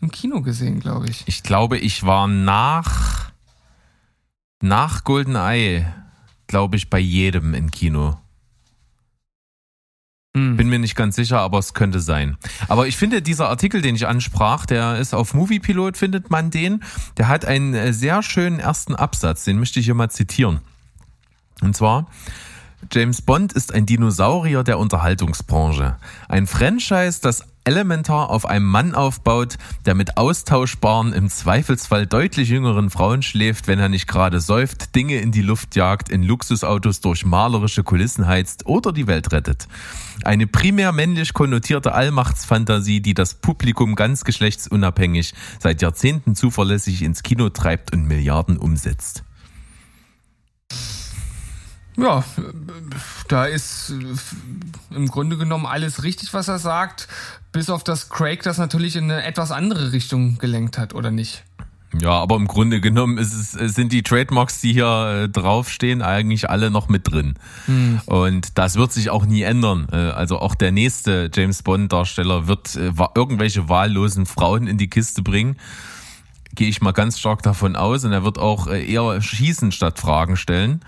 im 0.00 0.10
Kino 0.10 0.42
gesehen, 0.42 0.80
glaube 0.80 1.08
ich. 1.08 1.24
Ich 1.26 1.42
glaube, 1.42 1.78
ich 1.78 2.04
war 2.04 2.26
nach, 2.28 3.32
nach 4.60 5.04
GoldenEye, 5.04 5.86
glaube 6.46 6.76
ich, 6.76 6.90
bei 6.90 6.98
jedem 6.98 7.54
im 7.54 7.70
Kino. 7.70 8.18
Hm. 10.36 10.56
Bin 10.56 10.68
mir 10.68 10.78
nicht 10.78 10.94
ganz 10.94 11.16
sicher, 11.16 11.40
aber 11.40 11.58
es 11.58 11.74
könnte 11.74 12.00
sein. 12.00 12.36
Aber 12.68 12.86
ich 12.86 12.96
finde, 12.96 13.22
dieser 13.22 13.48
Artikel, 13.48 13.82
den 13.82 13.96
ich 13.96 14.06
ansprach, 14.06 14.66
der 14.66 14.98
ist 14.98 15.14
auf 15.14 15.34
Moviepilot, 15.34 15.96
findet 15.96 16.30
man 16.30 16.50
den. 16.50 16.84
Der 17.16 17.28
hat 17.28 17.44
einen 17.44 17.74
äh, 17.74 17.92
sehr 17.92 18.22
schönen 18.22 18.60
ersten 18.60 18.94
Absatz, 18.94 19.44
den 19.44 19.58
möchte 19.58 19.80
ich 19.80 19.86
hier 19.86 19.94
mal 19.94 20.10
zitieren. 20.10 20.60
Und 21.60 21.76
zwar, 21.76 22.06
James 22.92 23.22
Bond 23.22 23.52
ist 23.52 23.74
ein 23.74 23.86
Dinosaurier 23.86 24.62
der 24.62 24.78
Unterhaltungsbranche. 24.78 25.96
Ein 26.28 26.46
Franchise, 26.46 27.20
das 27.20 27.44
elementar 27.68 28.30
auf 28.30 28.46
einem 28.46 28.64
Mann 28.64 28.94
aufbaut, 28.94 29.58
der 29.84 29.94
mit 29.94 30.16
austauschbaren, 30.16 31.12
im 31.12 31.28
Zweifelsfall 31.28 32.06
deutlich 32.06 32.48
jüngeren 32.48 32.88
Frauen 32.88 33.20
schläft, 33.20 33.68
wenn 33.68 33.78
er 33.78 33.90
nicht 33.90 34.08
gerade 34.08 34.40
säuft, 34.40 34.94
Dinge 34.96 35.16
in 35.16 35.32
die 35.32 35.42
Luft 35.42 35.76
jagt, 35.76 36.08
in 36.08 36.22
Luxusautos 36.22 37.02
durch 37.02 37.26
malerische 37.26 37.84
Kulissen 37.84 38.26
heizt 38.26 38.64
oder 38.64 38.90
die 38.90 39.06
Welt 39.06 39.32
rettet. 39.32 39.68
Eine 40.24 40.46
primär 40.46 40.92
männlich 40.92 41.34
konnotierte 41.34 41.92
Allmachtsfantasie, 41.92 43.02
die 43.02 43.12
das 43.12 43.34
Publikum 43.34 43.96
ganz 43.96 44.24
geschlechtsunabhängig 44.24 45.34
seit 45.58 45.82
Jahrzehnten 45.82 46.34
zuverlässig 46.34 47.02
ins 47.02 47.22
Kino 47.22 47.50
treibt 47.50 47.92
und 47.92 48.06
Milliarden 48.06 48.56
umsetzt. 48.56 49.24
Ja, 51.98 52.20
äh, 52.20 52.42
da 53.26 53.44
ist 53.44 53.90
äh, 53.90 54.94
im 54.94 55.08
Grunde 55.08 55.36
genommen 55.36 55.66
alles 55.66 56.02
richtig, 56.04 56.32
was 56.32 56.48
er 56.48 56.58
sagt, 56.58 57.08
bis 57.52 57.70
auf 57.70 57.84
das 57.84 58.08
Craig 58.08 58.42
das 58.42 58.58
natürlich 58.58 58.96
in 58.96 59.04
eine 59.04 59.24
etwas 59.24 59.50
andere 59.50 59.92
Richtung 59.92 60.38
gelenkt 60.38 60.78
hat, 60.78 60.94
oder 60.94 61.10
nicht? 61.10 61.44
Ja, 62.00 62.10
aber 62.10 62.36
im 62.36 62.46
Grunde 62.46 62.80
genommen 62.80 63.16
ist 63.16 63.32
es, 63.32 63.74
sind 63.74 63.92
die 63.92 64.02
Trademarks, 64.02 64.60
die 64.60 64.74
hier 64.74 65.24
äh, 65.24 65.28
draufstehen, 65.28 66.02
eigentlich 66.02 66.50
alle 66.50 66.70
noch 66.70 66.88
mit 66.88 67.10
drin. 67.10 67.34
Hm. 67.64 68.00
Und 68.04 68.58
das 68.58 68.76
wird 68.76 68.92
sich 68.92 69.08
auch 69.08 69.24
nie 69.24 69.42
ändern. 69.42 69.88
Äh, 69.90 69.96
also 69.96 70.38
auch 70.38 70.54
der 70.54 70.70
nächste 70.70 71.30
James 71.32 71.62
Bond-Darsteller 71.62 72.46
wird 72.46 72.76
äh, 72.76 72.92
irgendwelche 73.14 73.70
wahllosen 73.70 74.26
Frauen 74.26 74.66
in 74.66 74.76
die 74.76 74.90
Kiste 74.90 75.22
bringen. 75.22 75.56
Gehe 76.54 76.68
ich 76.68 76.82
mal 76.82 76.92
ganz 76.92 77.18
stark 77.18 77.42
davon 77.42 77.74
aus. 77.74 78.04
Und 78.04 78.12
er 78.12 78.22
wird 78.22 78.38
auch 78.38 78.66
äh, 78.66 78.84
eher 78.84 79.20
schießen 79.22 79.72
statt 79.72 79.98
Fragen 79.98 80.36
stellen. 80.36 80.82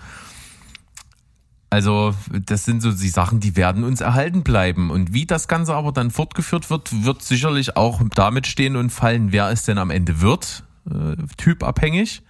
Also, 1.71 2.13
das 2.29 2.65
sind 2.65 2.81
so 2.81 2.91
die 2.91 3.07
Sachen, 3.07 3.39
die 3.39 3.55
werden 3.55 3.85
uns 3.85 4.01
erhalten 4.01 4.43
bleiben. 4.43 4.91
Und 4.91 5.13
wie 5.13 5.25
das 5.25 5.47
Ganze 5.47 5.73
aber 5.73 5.93
dann 5.93 6.11
fortgeführt 6.11 6.69
wird, 6.69 7.05
wird 7.05 7.23
sicherlich 7.23 7.77
auch 7.77 8.01
damit 8.13 8.45
stehen 8.45 8.75
und 8.75 8.89
fallen, 8.89 9.31
wer 9.31 9.49
es 9.49 9.63
denn 9.63 9.77
am 9.77 9.89
Ende 9.89 10.19
wird, 10.19 10.65
äh, 10.85 11.15
typabhängig. 11.37 12.23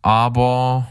Aber 0.00 0.88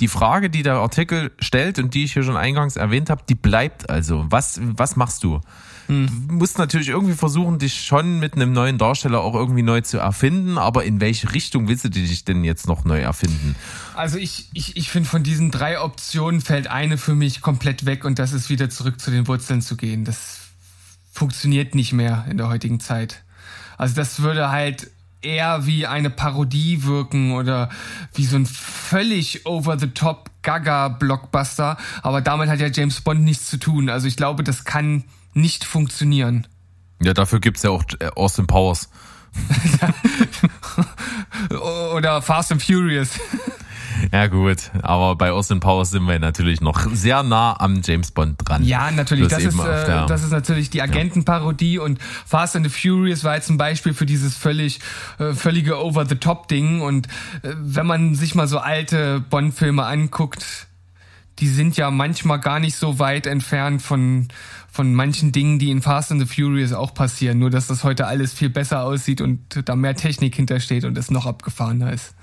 die 0.00 0.08
Frage, 0.08 0.50
die 0.50 0.62
der 0.62 0.74
Artikel 0.74 1.32
stellt 1.38 1.78
und 1.78 1.94
die 1.94 2.04
ich 2.04 2.12
hier 2.12 2.24
schon 2.24 2.36
eingangs 2.36 2.76
erwähnt 2.76 3.08
habe, 3.08 3.22
die 3.26 3.36
bleibt 3.36 3.88
also. 3.88 4.26
Was, 4.28 4.60
was 4.62 4.94
machst 4.94 5.24
du? 5.24 5.40
Du 5.88 6.34
musst 6.34 6.58
natürlich 6.58 6.88
irgendwie 6.88 7.14
versuchen, 7.14 7.58
dich 7.58 7.84
schon 7.84 8.18
mit 8.18 8.34
einem 8.34 8.52
neuen 8.52 8.78
Darsteller 8.78 9.20
auch 9.20 9.34
irgendwie 9.34 9.62
neu 9.62 9.80
zu 9.80 9.98
erfinden, 9.98 10.58
aber 10.58 10.84
in 10.84 11.00
welche 11.00 11.32
Richtung 11.34 11.68
willst 11.68 11.84
du 11.84 11.90
dich 11.90 12.24
denn 12.24 12.44
jetzt 12.44 12.66
noch 12.66 12.84
neu 12.84 13.00
erfinden? 13.00 13.56
Also 13.94 14.18
ich, 14.18 14.48
ich, 14.54 14.76
ich 14.76 14.90
finde, 14.90 15.08
von 15.08 15.22
diesen 15.22 15.50
drei 15.50 15.80
Optionen 15.80 16.40
fällt 16.40 16.68
eine 16.68 16.98
für 16.98 17.14
mich 17.14 17.40
komplett 17.40 17.84
weg 17.84 18.04
und 18.04 18.18
das 18.18 18.32
ist 18.32 18.48
wieder 18.48 18.70
zurück 18.70 19.00
zu 19.00 19.10
den 19.10 19.26
Wurzeln 19.26 19.60
zu 19.60 19.76
gehen. 19.76 20.04
Das 20.04 20.38
funktioniert 21.12 21.74
nicht 21.74 21.92
mehr 21.92 22.24
in 22.30 22.36
der 22.36 22.48
heutigen 22.48 22.80
Zeit. 22.80 23.22
Also 23.76 23.94
das 23.94 24.22
würde 24.22 24.50
halt 24.50 24.90
eher 25.20 25.66
wie 25.66 25.86
eine 25.86 26.10
Parodie 26.10 26.84
wirken 26.84 27.32
oder 27.32 27.68
wie 28.14 28.24
so 28.24 28.36
ein 28.36 28.46
völlig 28.46 29.46
over-the-top 29.46 30.30
Gaga-Blockbuster. 30.42 31.76
Aber 32.02 32.20
damit 32.20 32.48
hat 32.48 32.60
ja 32.60 32.68
James 32.68 33.00
Bond 33.00 33.22
nichts 33.22 33.46
zu 33.48 33.58
tun. 33.58 33.88
Also 33.88 34.08
ich 34.08 34.16
glaube, 34.16 34.42
das 34.42 34.64
kann 34.64 35.04
nicht 35.34 35.64
funktionieren. 35.64 36.46
Ja, 37.02 37.14
dafür 37.14 37.40
gibt's 37.40 37.62
ja 37.62 37.70
auch 37.70 37.84
äh, 38.00 38.08
Austin 38.14 38.46
Powers. 38.46 38.88
Oder 41.94 42.22
Fast 42.22 42.52
and 42.52 42.62
Furious. 42.62 43.18
Ja 44.10 44.26
gut, 44.26 44.70
aber 44.82 45.14
bei 45.16 45.30
Austin 45.30 45.60
Powers 45.60 45.90
sind 45.90 46.06
wir 46.08 46.18
natürlich 46.18 46.60
noch 46.60 46.86
sehr 46.92 47.22
nah 47.22 47.58
am 47.60 47.82
James 47.84 48.10
Bond 48.10 48.36
dran. 48.44 48.64
Ja, 48.64 48.90
natürlich. 48.90 49.28
Das 49.28 49.44
Das 49.44 49.54
ist, 49.54 49.60
äh, 49.60 49.86
der- 49.86 50.06
das 50.06 50.22
ist 50.24 50.30
natürlich 50.30 50.70
die 50.70 50.82
Agentenparodie 50.82 51.78
und 51.78 52.00
Fast 52.26 52.56
and 52.56 52.68
the 52.68 52.72
Furious 52.72 53.22
war 53.22 53.36
jetzt 53.36 53.50
ein 53.50 53.58
Beispiel 53.58 53.94
für 53.94 54.06
dieses 54.06 54.36
völlig 54.36 54.80
äh, 55.18 55.34
völlige 55.34 55.82
Over-the-Top-Ding. 55.82 56.80
Und 56.80 57.06
äh, 57.42 57.54
wenn 57.58 57.86
man 57.86 58.14
sich 58.14 58.34
mal 58.34 58.48
so 58.48 58.58
alte 58.58 59.20
Bond-Filme 59.20 59.84
anguckt, 59.84 60.66
die 61.38 61.48
sind 61.48 61.76
ja 61.76 61.90
manchmal 61.90 62.40
gar 62.40 62.60
nicht 62.60 62.76
so 62.76 62.98
weit 62.98 63.26
entfernt 63.26 63.82
von 63.82 64.28
von 64.70 64.94
manchen 64.94 65.32
Dingen, 65.32 65.58
die 65.58 65.70
in 65.70 65.82
Fast 65.82 66.10
and 66.12 66.20
the 66.20 66.26
Furious 66.26 66.72
auch 66.72 66.94
passieren. 66.94 67.38
Nur 67.38 67.50
dass 67.50 67.66
das 67.66 67.84
heute 67.84 68.06
alles 68.06 68.32
viel 68.32 68.48
besser 68.48 68.84
aussieht 68.84 69.20
und 69.20 69.68
da 69.68 69.76
mehr 69.76 69.94
Technik 69.94 70.34
hintersteht 70.34 70.84
und 70.84 70.96
es 70.96 71.10
noch 71.10 71.26
abgefahrener 71.26 71.92
ist. 71.92 72.14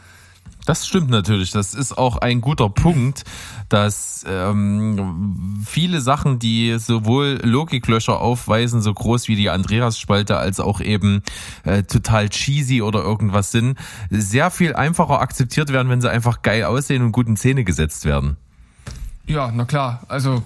Das 0.66 0.88
stimmt 0.88 1.10
natürlich. 1.10 1.52
Das 1.52 1.74
ist 1.74 1.98
auch 1.98 2.18
ein 2.18 2.42
guter 2.42 2.70
Punkt, 2.70 3.24
dass 3.70 4.26
ähm, 4.28 5.64
viele 5.66 6.02
Sachen, 6.02 6.38
die 6.38 6.78
sowohl 6.78 7.40
Logiklöcher 7.44 8.20
aufweisen, 8.20 8.82
so 8.82 8.94
groß 8.94 9.28
wie 9.28 9.36
die 9.36 9.50
Andreas-Spalte, 9.50 10.38
als 10.38 10.60
auch 10.60 10.82
eben 10.82 11.24
äh, 11.64 11.84
total 11.84 12.30
cheesy 12.30 12.82
oder 12.82 13.02
irgendwas 13.02 13.52
sind, 13.52 13.78
sehr 14.10 14.52
viel 14.52 14.76
einfacher 14.76 15.22
akzeptiert 15.22 15.72
werden, 15.72 15.90
wenn 15.90 16.02
sie 16.02 16.12
einfach 16.12 16.42
geil 16.42 16.66
aussehen 16.66 17.04
und 17.04 17.14
gut 17.14 17.28
in 17.28 17.38
Szene 17.38 17.64
gesetzt 17.64 18.06
werden. 18.06 18.38
Ja, 19.30 19.52
na 19.54 19.66
klar. 19.66 20.02
Also 20.08 20.44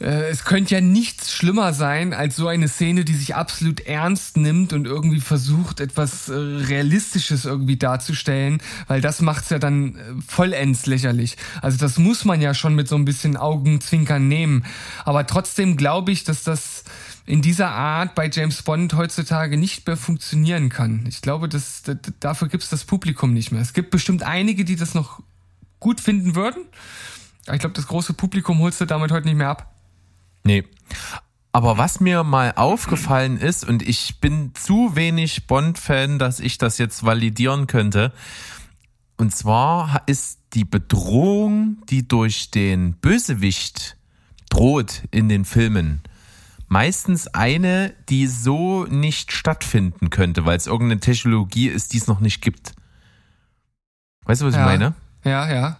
äh, 0.00 0.30
es 0.30 0.44
könnte 0.44 0.74
ja 0.74 0.80
nichts 0.80 1.34
schlimmer 1.34 1.74
sein 1.74 2.14
als 2.14 2.36
so 2.36 2.48
eine 2.48 2.66
Szene, 2.66 3.04
die 3.04 3.12
sich 3.14 3.34
absolut 3.34 3.80
ernst 3.80 4.38
nimmt 4.38 4.72
und 4.72 4.86
irgendwie 4.86 5.20
versucht, 5.20 5.80
etwas 5.80 6.30
äh, 6.30 6.32
Realistisches 6.34 7.44
irgendwie 7.44 7.76
darzustellen, 7.76 8.62
weil 8.88 9.02
das 9.02 9.20
macht's 9.20 9.50
ja 9.50 9.58
dann 9.58 9.96
äh, 9.96 10.00
vollends 10.26 10.86
lächerlich. 10.86 11.36
Also 11.60 11.76
das 11.76 11.98
muss 11.98 12.24
man 12.24 12.40
ja 12.40 12.54
schon 12.54 12.74
mit 12.74 12.88
so 12.88 12.96
ein 12.96 13.04
bisschen 13.04 13.36
Augenzwinkern 13.36 14.28
nehmen. 14.28 14.64
Aber 15.04 15.26
trotzdem 15.26 15.76
glaube 15.76 16.12
ich, 16.12 16.24
dass 16.24 16.42
das 16.42 16.84
in 17.26 17.42
dieser 17.42 17.68
Art 17.70 18.14
bei 18.14 18.30
James 18.32 18.62
Bond 18.62 18.94
heutzutage 18.94 19.58
nicht 19.58 19.86
mehr 19.86 19.98
funktionieren 19.98 20.70
kann. 20.70 21.04
Ich 21.06 21.20
glaube, 21.20 21.50
dass, 21.50 21.82
d- 21.82 21.96
d- 21.96 22.12
dafür 22.18 22.48
gibt's 22.48 22.70
das 22.70 22.84
Publikum 22.84 23.34
nicht 23.34 23.52
mehr. 23.52 23.60
Es 23.60 23.74
gibt 23.74 23.90
bestimmt 23.90 24.22
einige, 24.22 24.64
die 24.64 24.76
das 24.76 24.94
noch 24.94 25.20
gut 25.80 26.00
finden 26.00 26.34
würden. 26.34 26.64
Aber 27.46 27.54
ich 27.54 27.60
glaube, 27.60 27.74
das 27.74 27.86
große 27.86 28.14
Publikum 28.14 28.58
holst 28.58 28.80
du 28.80 28.84
damit 28.84 29.12
heute 29.12 29.26
nicht 29.26 29.36
mehr 29.36 29.48
ab. 29.48 29.74
Nee. 30.44 30.64
Aber 31.52 31.78
was 31.78 32.00
mir 32.00 32.22
mal 32.22 32.52
aufgefallen 32.56 33.38
ist, 33.38 33.64
und 33.64 33.82
ich 33.82 34.20
bin 34.20 34.52
zu 34.54 34.94
wenig 34.94 35.46
Bond-Fan, 35.46 36.18
dass 36.18 36.38
ich 36.38 36.58
das 36.58 36.78
jetzt 36.78 37.04
validieren 37.04 37.66
könnte, 37.66 38.12
und 39.16 39.34
zwar 39.34 40.02
ist 40.06 40.40
die 40.52 40.66
Bedrohung, 40.66 41.78
die 41.88 42.06
durch 42.06 42.50
den 42.50 42.94
Bösewicht 42.94 43.96
droht 44.50 45.04
in 45.10 45.28
den 45.28 45.44
Filmen, 45.44 46.02
meistens 46.68 47.26
eine, 47.28 47.94
die 48.08 48.26
so 48.26 48.84
nicht 48.84 49.32
stattfinden 49.32 50.10
könnte, 50.10 50.44
weil 50.44 50.56
es 50.56 50.66
irgendeine 50.66 51.00
Technologie 51.00 51.68
ist, 51.68 51.92
die 51.92 51.98
es 51.98 52.06
noch 52.06 52.20
nicht 52.20 52.42
gibt. 52.42 52.74
Weißt 54.24 54.42
du, 54.42 54.46
was 54.46 54.54
Ja. 54.54 54.60
ich 54.60 54.66
meine? 54.66 54.94
Ja, 55.24 55.50
ja. 55.52 55.78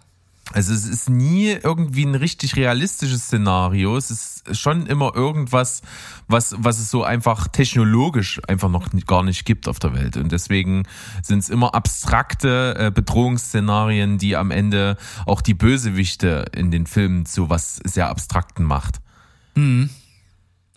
Also 0.53 0.73
es 0.73 0.87
ist 0.87 1.11
nie 1.11 1.51
irgendwie 1.51 2.05
ein 2.05 2.15
richtig 2.15 2.57
realistisches 2.57 3.25
Szenario. 3.25 3.97
Es 3.97 4.11
ist 4.11 4.57
schon 4.57 4.87
immer 4.87 5.15
irgendwas, 5.15 5.83
was, 6.29 6.55
was 6.59 6.79
es 6.79 6.91
so 6.91 7.03
einfach 7.03 7.49
technologisch 7.49 8.41
einfach 8.47 8.69
noch 8.69 8.89
gar 9.07 9.25
nicht 9.25 9.45
gibt 9.45 9.67
auf 9.67 9.79
der 9.81 9.95
Welt. 9.95 10.17
Und 10.17 10.31
deswegen 10.31 10.85
sind 11.23 11.41
es 11.41 11.49
immer 11.49 11.75
abstrakte 11.75 12.77
äh, 12.79 12.91
Bedrohungsszenarien, 12.93 14.19
die 14.19 14.37
am 14.37 14.51
Ende 14.51 14.97
auch 15.27 15.41
die 15.41 15.55
Bösewichte 15.55 16.47
in 16.53 16.71
den 16.71 16.87
Filmen 16.87 17.27
zu 17.27 17.51
was 17.51 17.77
sehr 17.85 18.09
Abstrakten 18.09 18.65
macht. 18.65 19.01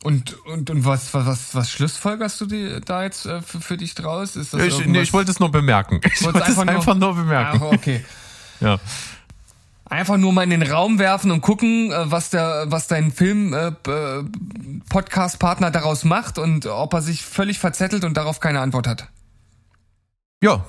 Und, 0.02 0.46
und, 0.46 0.70
und 0.70 0.86
was, 0.86 1.14
was, 1.14 1.54
was, 1.54 1.72
schlussfolgerst 1.72 2.40
du 2.42 2.46
dir 2.46 2.80
da 2.80 3.04
jetzt 3.04 3.26
äh, 3.26 3.42
für, 3.42 3.60
für 3.60 3.78
dich 3.78 3.96
draus? 3.96 4.38
Ist 4.38 4.54
das 4.54 4.62
Ich, 4.64 4.86
nee, 4.86 5.02
ich 5.02 5.12
wollte 5.12 5.30
es 5.30 5.40
nur 5.40 5.52
bemerken. 5.52 6.00
Ich 6.04 6.24
wollte 6.24 6.40
es 6.40 6.58
einfach 6.58 6.96
nur 6.96 7.16
bemerken. 7.16 7.60
Ach, 7.62 7.74
okay. 7.74 8.04
Ja. 8.62 8.80
Einfach 9.90 10.18
nur 10.18 10.32
mal 10.32 10.44
in 10.44 10.52
den 10.52 10.64
Raum 10.64 11.00
werfen 11.00 11.32
und 11.32 11.42
gucken, 11.42 11.92
äh, 11.92 12.12
was 12.12 12.30
der, 12.30 12.66
was 12.68 12.88
dein 12.88 13.12
Film 13.12 13.54
äh, 13.54 13.72
Podcast-Partner 14.90 15.72
daraus 15.72 16.04
macht 16.04 16.38
und 16.38 16.66
ob 16.68 16.94
er 16.94 17.02
sich 17.02 17.24
völlig 17.24 17.60
verzettelt 17.60 18.04
und 18.04 18.16
darauf 18.16 18.40
keine 18.40 18.62
Antwort 18.62 18.88
hat. 18.88 19.08
ja, 20.42 20.64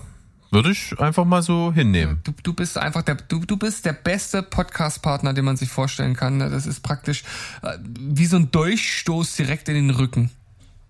würde 0.53 0.73
ich 0.73 0.99
einfach 0.99 1.25
mal 1.25 1.43
so 1.43 1.73
hinnehmen. 1.73 2.21
Du, 2.25 2.33
du 2.43 2.53
bist 2.53 2.77
einfach 2.77 3.03
der, 3.03 3.15
du, 3.15 3.45
du 3.45 3.57
bist 3.57 3.85
der 3.85 3.93
beste 3.93 4.43
Podcast-Partner, 4.43 5.33
den 5.33 5.45
man 5.45 5.57
sich 5.57 5.71
vorstellen 5.71 6.17
kann. 6.17 6.41
Das 6.41 6.67
ist 6.67 6.81
praktisch 6.81 7.23
äh, 7.63 7.79
wie 7.83 8.27
so 8.27 8.37
ein 8.37 8.51
Durchstoß 8.51 9.37
direkt 9.37 9.69
in 9.69 9.77
den 9.77 9.91
Rücken. 9.91 10.31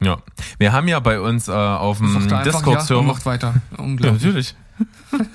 Ja, 0.03 0.23
wir 0.59 0.73
haben 0.73 0.89
ja 0.89 0.99
bei 1.01 1.21
uns 1.21 1.49
äh, 1.49 1.53
auf 1.53 1.99
dem 1.99 2.27
Discord-Server. 2.27 3.03
Ja, 3.03 3.07
macht 3.07 3.27
weiter. 3.27 3.55
Unglaublich. 3.77 4.23
Ja, 4.23 4.29
natürlich. 4.29 4.55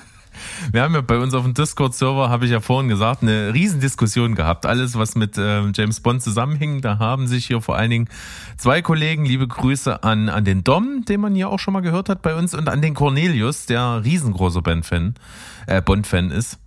Wir 0.72 0.82
haben 0.82 0.94
ja 0.94 1.00
bei 1.00 1.18
uns 1.18 1.34
auf 1.34 1.44
dem 1.44 1.54
Discord-Server, 1.54 2.28
habe 2.28 2.44
ich 2.44 2.50
ja 2.50 2.60
vorhin 2.60 2.88
gesagt, 2.88 3.22
eine 3.22 3.54
Riesendiskussion 3.54 4.34
gehabt. 4.34 4.66
Alles, 4.66 4.98
was 4.98 5.14
mit 5.14 5.38
äh, 5.38 5.62
James 5.70 6.00
Bond 6.00 6.22
zusammenhing, 6.22 6.80
da 6.80 6.98
haben 6.98 7.26
sich 7.26 7.46
hier 7.46 7.60
vor 7.60 7.76
allen 7.76 7.90
Dingen 7.90 8.08
zwei 8.56 8.82
Kollegen, 8.82 9.24
liebe 9.24 9.46
Grüße 9.46 10.02
an, 10.02 10.28
an 10.28 10.44
den 10.44 10.64
Dom, 10.64 11.04
den 11.04 11.20
man 11.20 11.34
hier 11.34 11.48
auch 11.48 11.58
schon 11.58 11.74
mal 11.74 11.80
gehört 11.80 12.08
hat 12.08 12.22
bei 12.22 12.34
uns, 12.34 12.54
und 12.54 12.68
an 12.68 12.82
den 12.82 12.94
Cornelius, 12.94 13.66
der 13.66 14.02
riesengroßer 14.04 14.62
Bond-Fan 14.62 15.14
äh, 15.66 15.82
Bond-Fan 15.82 16.30
ist 16.30 16.58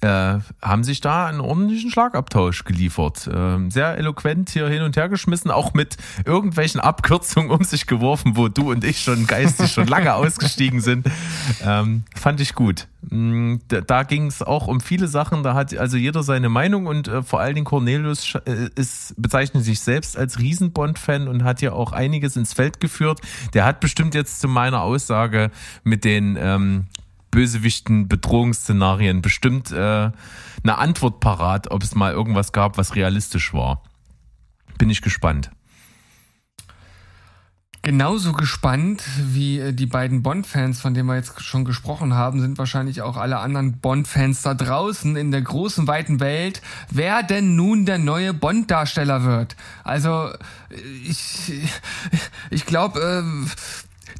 äh, 0.00 0.38
haben 0.62 0.84
sich 0.84 1.00
da 1.00 1.26
einen 1.26 1.40
ordentlichen 1.40 1.90
Schlagabtausch 1.90 2.64
geliefert. 2.64 3.28
Ähm, 3.32 3.70
sehr 3.70 3.98
eloquent 3.98 4.50
hier 4.50 4.68
hin 4.68 4.82
und 4.82 4.96
her 4.96 5.08
geschmissen, 5.08 5.50
auch 5.50 5.74
mit 5.74 5.96
irgendwelchen 6.24 6.80
Abkürzungen 6.80 7.50
um 7.50 7.64
sich 7.64 7.86
geworfen, 7.86 8.36
wo 8.36 8.48
du 8.48 8.70
und 8.70 8.84
ich 8.84 9.00
schon 9.00 9.26
geistig 9.26 9.72
schon 9.72 9.86
lange 9.86 10.14
ausgestiegen 10.16 10.80
sind. 10.80 11.08
Ähm, 11.64 12.04
fand 12.14 12.40
ich 12.40 12.54
gut. 12.54 12.86
Mm, 13.10 13.56
da, 13.68 13.80
da 13.80 14.02
ging 14.02 14.26
es 14.26 14.42
auch 14.42 14.66
um 14.66 14.80
viele 14.80 15.08
Sachen, 15.08 15.42
da 15.42 15.54
hat 15.54 15.76
also 15.76 15.96
jeder 15.96 16.22
seine 16.22 16.48
Meinung 16.48 16.86
und 16.86 17.08
äh, 17.08 17.22
vor 17.22 17.40
allen 17.40 17.54
Dingen 17.54 17.64
Cornelius 17.64 18.34
äh, 18.44 18.68
ist, 18.74 19.14
bezeichnet 19.16 19.64
sich 19.64 19.80
selbst 19.80 20.16
als 20.16 20.38
Riesenbond-Fan 20.38 21.28
und 21.28 21.44
hat 21.44 21.60
ja 21.60 21.72
auch 21.72 21.92
einiges 21.92 22.36
ins 22.36 22.52
Feld 22.52 22.80
geführt. 22.80 23.20
Der 23.54 23.64
hat 23.64 23.80
bestimmt 23.80 24.14
jetzt 24.14 24.40
zu 24.40 24.48
meiner 24.48 24.82
Aussage 24.82 25.50
mit 25.84 26.04
den 26.04 26.36
ähm, 26.40 26.86
Bösewichten, 27.30 28.08
Bedrohungsszenarien 28.08 29.22
bestimmt 29.22 29.70
äh, 29.70 30.10
eine 30.62 30.78
Antwort 30.78 31.20
parat, 31.20 31.70
ob 31.70 31.82
es 31.82 31.94
mal 31.94 32.12
irgendwas 32.12 32.52
gab, 32.52 32.78
was 32.78 32.94
realistisch 32.94 33.52
war. 33.52 33.82
Bin 34.78 34.90
ich 34.90 35.02
gespannt. 35.02 35.50
Genauso 37.82 38.32
gespannt 38.32 39.02
wie 39.32 39.60
äh, 39.60 39.72
die 39.72 39.86
beiden 39.86 40.22
Bond-Fans, 40.22 40.80
von 40.80 40.94
denen 40.94 41.08
wir 41.08 41.14
jetzt 41.14 41.40
schon 41.42 41.64
gesprochen 41.64 42.12
haben, 42.12 42.40
sind 42.40 42.58
wahrscheinlich 42.58 43.02
auch 43.02 43.16
alle 43.16 43.38
anderen 43.38 43.78
Bond-Fans 43.78 44.42
da 44.42 44.54
draußen 44.54 45.16
in 45.16 45.30
der 45.30 45.42
großen, 45.42 45.86
weiten 45.86 46.18
Welt, 46.18 46.60
wer 46.90 47.22
denn 47.22 47.54
nun 47.54 47.86
der 47.86 47.98
neue 47.98 48.34
Bond-Darsteller 48.34 49.22
wird. 49.24 49.56
Also, 49.84 50.28
äh, 50.70 50.80
ich, 51.04 51.52
ich 52.50 52.66
glaube, 52.66 53.00
äh, 53.00 53.48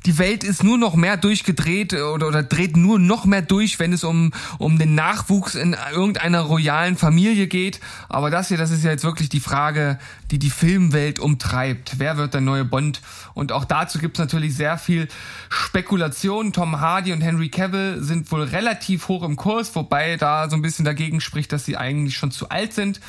die 0.07 0.18
Welt 0.18 0.45
ist 0.45 0.62
nur 0.62 0.78
noch 0.78 0.95
mehr 0.95 1.16
durchgedreht 1.16 1.93
oder, 1.93 2.28
oder 2.28 2.43
dreht 2.43 2.76
nur 2.76 2.99
noch 2.99 3.24
mehr 3.24 3.43
durch, 3.43 3.78
wenn 3.78 3.93
es 3.93 4.05
um, 4.05 4.32
um 4.59 4.78
den 4.78 4.95
Nachwuchs 4.95 5.55
in 5.55 5.76
irgendeiner 5.93 6.41
royalen 6.41 6.97
Familie 6.97 7.47
geht. 7.47 7.80
Aber 8.09 8.30
das 8.30 8.49
hier, 8.49 8.57
das 8.57 8.70
ist 8.70 8.84
ja 8.84 8.91
jetzt 8.91 9.05
wirklich 9.05 9.28
die 9.28 9.41
Frage, 9.41 9.99
die 10.30 10.39
die 10.39 10.51
Filmwelt 10.51 11.18
umtreibt. 11.18 11.99
Wer 11.99 12.16
wird 12.16 12.34
der 12.34 12.41
neue 12.41 12.64
Bond? 12.64 13.01
Und 13.34 13.53
auch 13.53 13.64
dazu 13.64 13.99
gibt's 13.99 14.18
natürlich 14.18 14.55
sehr 14.55 14.78
viel 14.78 15.09
Spekulation. 15.49 16.53
Tom 16.53 16.80
Hardy 16.80 17.12
und 17.12 17.20
Henry 17.20 17.49
Cavill 17.49 18.03
sind 18.03 18.30
wohl 18.30 18.43
relativ 18.43 19.09
hoch 19.09 19.22
im 19.22 19.36
Kurs, 19.36 19.74
wobei 19.74 20.16
da 20.16 20.49
so 20.49 20.57
ein 20.57 20.62
bisschen 20.62 20.84
dagegen 20.84 21.20
spricht, 21.20 21.53
dass 21.53 21.64
sie 21.64 21.76
eigentlich 21.76 22.16
schon 22.16 22.30
zu 22.30 22.49
alt 22.49 22.72
sind. 22.72 23.01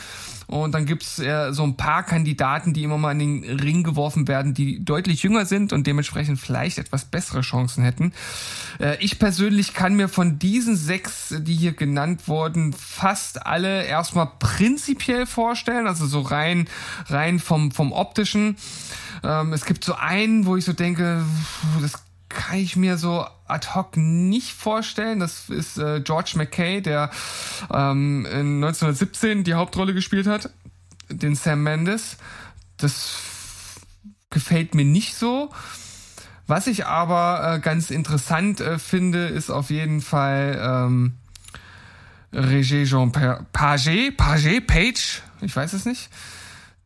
Und 0.50 0.74
dann 0.74 0.88
gibt's 0.88 1.20
äh, 1.20 1.54
so 1.54 1.62
ein 1.62 1.78
paar 1.78 2.02
Kandidaten, 2.02 2.74
die 2.74 2.82
immer 2.82 2.98
mal 2.98 3.12
in 3.12 3.44
den 3.44 3.60
Ring 3.60 3.84
geworfen 3.84 4.28
werden, 4.28 4.56
die 4.56 4.84
deutlich 4.84 5.22
jünger 5.22 5.46
sind 5.46 5.72
und 5.74 5.86
dementsprechend 5.86 6.40
vielleicht 6.40 6.80
etwas 6.80 7.06
bessere 7.06 7.42
Chancen 7.42 7.84
hätten. 7.84 8.14
Äh, 8.80 8.98
ich 9.00 9.20
persönlich 9.20 9.76
kann 9.76 9.94
mir 9.94 10.08
von 10.08 10.40
diesen 10.40 10.76
sechs, 10.76 11.36
die 11.38 11.54
hier 11.54 11.74
genannt 11.74 12.28
wurden, 12.28 12.74
fast 12.74 13.46
alle 13.46 13.84
erstmal 13.84 14.28
prinzipiell 14.40 15.28
vorstellen, 15.28 15.86
also 15.86 16.08
so 16.08 16.22
rein, 16.22 16.68
rein 17.10 17.38
vom, 17.38 17.70
vom 17.70 17.92
optischen. 17.92 18.58
Ähm, 19.24 19.54
es 19.54 19.66
gibt 19.66 19.84
so 19.84 19.94
einen, 19.94 20.48
wo 20.48 20.56
ich 20.58 20.66
so 20.66 20.74
denke, 20.74 21.24
das 21.80 21.94
kann 22.30 22.58
ich 22.58 22.76
mir 22.76 22.98
so 22.98 23.26
ad 23.48 23.68
hoc 23.74 23.98
nicht 23.98 24.54
vorstellen. 24.54 25.20
Das 25.20 25.50
ist 25.50 25.78
äh, 25.78 26.02
George 26.02 26.34
McKay, 26.36 26.82
der 26.82 27.10
ähm, 27.72 28.26
in 28.26 28.64
1917 28.64 29.44
die 29.44 29.56
Hauptrolle 29.56 29.94
gespielt 29.94 30.28
hat, 30.28 30.50
den 31.10 31.36
Sam 31.36 31.64
Mendes. 31.64 32.18
Das 32.78 33.16
gefällt 34.30 34.76
mir 34.76 34.86
nicht 34.86 35.16
so. 35.16 35.50
Was 36.48 36.68
ich 36.68 36.86
aber 36.86 37.56
äh, 37.56 37.60
ganz 37.60 37.92
interessant 37.92 38.60
äh, 38.60 38.80
finde, 38.80 39.28
ist 39.28 39.50
auf 39.50 39.70
jeden 39.70 40.02
Fall 40.02 40.60
ähm, 40.62 41.14
Regé 42.34 42.86
Jean 42.88 43.12
Page, 43.12 43.44
Page, 43.52 44.62
Page, 44.66 45.22
ich 45.42 45.56
weiß 45.56 45.74
es 45.74 45.86
nicht. 45.86 46.10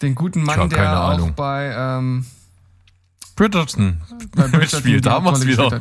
Den 0.02 0.16
guten 0.16 0.44
Mann, 0.44 0.70
der 0.70 1.02
auch 1.02 1.10
Ahnung. 1.12 1.34
bei 1.36 1.74
ähm, 1.74 2.26
Bridgerton, 3.36 4.02
bei 4.36 4.48
Bridgerton 4.48 4.80
spielt 4.80 5.06
damals 5.06 5.46
wieder. 5.46 5.80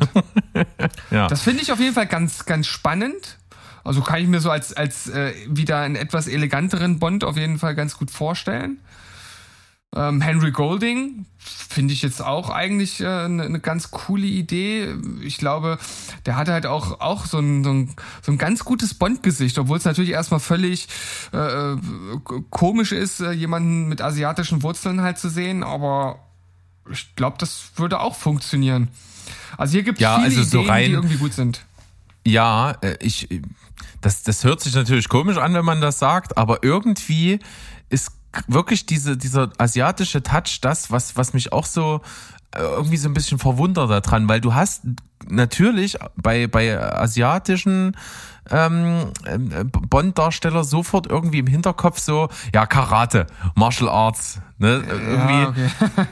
ja. 1.11 1.27
Das 1.27 1.41
finde 1.41 1.61
ich 1.61 1.71
auf 1.71 1.79
jeden 1.79 1.93
Fall 1.93 2.07
ganz, 2.07 2.45
ganz 2.45 2.67
spannend. 2.67 3.37
Also 3.83 4.01
kann 4.01 4.21
ich 4.21 4.27
mir 4.27 4.39
so 4.39 4.49
als, 4.49 4.73
als 4.73 5.09
äh, 5.09 5.33
wieder 5.47 5.79
einen 5.79 5.95
etwas 5.95 6.27
eleganteren 6.27 6.99
Bond 6.99 7.23
auf 7.23 7.37
jeden 7.37 7.59
Fall 7.59 7.75
ganz 7.75 7.97
gut 7.97 8.11
vorstellen. 8.11 8.79
Ähm, 9.95 10.21
Henry 10.21 10.51
Golding 10.51 11.25
finde 11.37 11.93
ich 11.93 12.01
jetzt 12.01 12.21
auch 12.21 12.49
eigentlich 12.49 13.05
eine 13.05 13.45
äh, 13.45 13.49
ne 13.49 13.59
ganz 13.59 13.91
coole 13.91 14.25
Idee. 14.25 14.95
Ich 15.21 15.37
glaube, 15.37 15.77
der 16.25 16.35
hat 16.35 16.47
halt 16.47 16.65
auch, 16.65 16.99
auch 16.99 17.25
so, 17.25 17.39
ein, 17.39 17.63
so, 17.63 17.71
ein, 17.71 17.95
so 18.21 18.31
ein 18.31 18.37
ganz 18.37 18.63
gutes 18.63 18.93
Bond-Gesicht, 18.95 19.57
obwohl 19.59 19.77
es 19.77 19.85
natürlich 19.85 20.11
erstmal 20.11 20.39
völlig 20.39 20.87
äh, 21.33 21.73
äh, 21.73 21.77
komisch 22.49 22.91
ist, 22.91 23.19
äh, 23.19 23.31
jemanden 23.31 23.87
mit 23.87 24.01
asiatischen 24.01 24.63
Wurzeln 24.63 25.01
halt 25.01 25.19
zu 25.19 25.29
sehen, 25.29 25.63
aber 25.63 26.19
ich 26.91 27.15
glaube, 27.15 27.37
das 27.39 27.71
würde 27.75 27.99
auch 27.99 28.15
funktionieren. 28.15 28.89
Also 29.57 29.73
hier 29.73 29.83
gibt 29.83 29.99
es 29.99 30.03
ja, 30.03 30.15
viele 30.15 30.25
also 30.25 30.43
so 30.43 30.57
Ideen, 30.59 30.69
rein, 30.69 30.85
die 30.85 30.91
irgendwie 30.93 31.17
gut 31.17 31.33
sind. 31.33 31.65
Ja, 32.25 32.71
äh, 32.81 32.97
ich, 33.01 33.27
das, 34.01 34.23
das 34.23 34.43
hört 34.43 34.61
sich 34.61 34.73
natürlich 34.75 35.09
komisch 35.09 35.37
an, 35.37 35.53
wenn 35.53 35.65
man 35.65 35.81
das 35.81 35.99
sagt, 35.99 36.37
aber 36.37 36.63
irgendwie 36.63 37.39
ist 37.89 38.11
wirklich 38.47 38.85
diese, 38.85 39.17
dieser 39.17 39.51
asiatische 39.57 40.23
Touch 40.23 40.59
das, 40.61 40.91
was, 40.91 41.15
was 41.15 41.33
mich 41.33 41.53
auch 41.53 41.65
so 41.65 42.01
äh, 42.01 42.42
irgendwie 42.57 42.97
so 42.97 43.09
ein 43.09 43.13
bisschen 43.13 43.39
verwundert 43.39 43.89
daran, 43.89 44.27
weil 44.29 44.41
du 44.41 44.53
hast 44.53 44.83
natürlich 45.27 45.97
bei, 46.15 46.47
bei 46.47 46.79
asiatischen 46.79 47.95
ähm, 48.51 49.11
äh, 49.25 49.63
Bond-Darsteller 49.63 50.63
sofort 50.63 51.07
irgendwie 51.07 51.39
im 51.39 51.47
Hinterkopf 51.47 51.99
so, 51.99 52.29
ja, 52.53 52.65
Karate, 52.65 53.27
Martial 53.55 53.89
Arts, 53.89 54.41
ne? 54.57 54.83
Irgendwie. 54.87 55.33
Ja, 55.33 55.49
okay. 55.49 56.07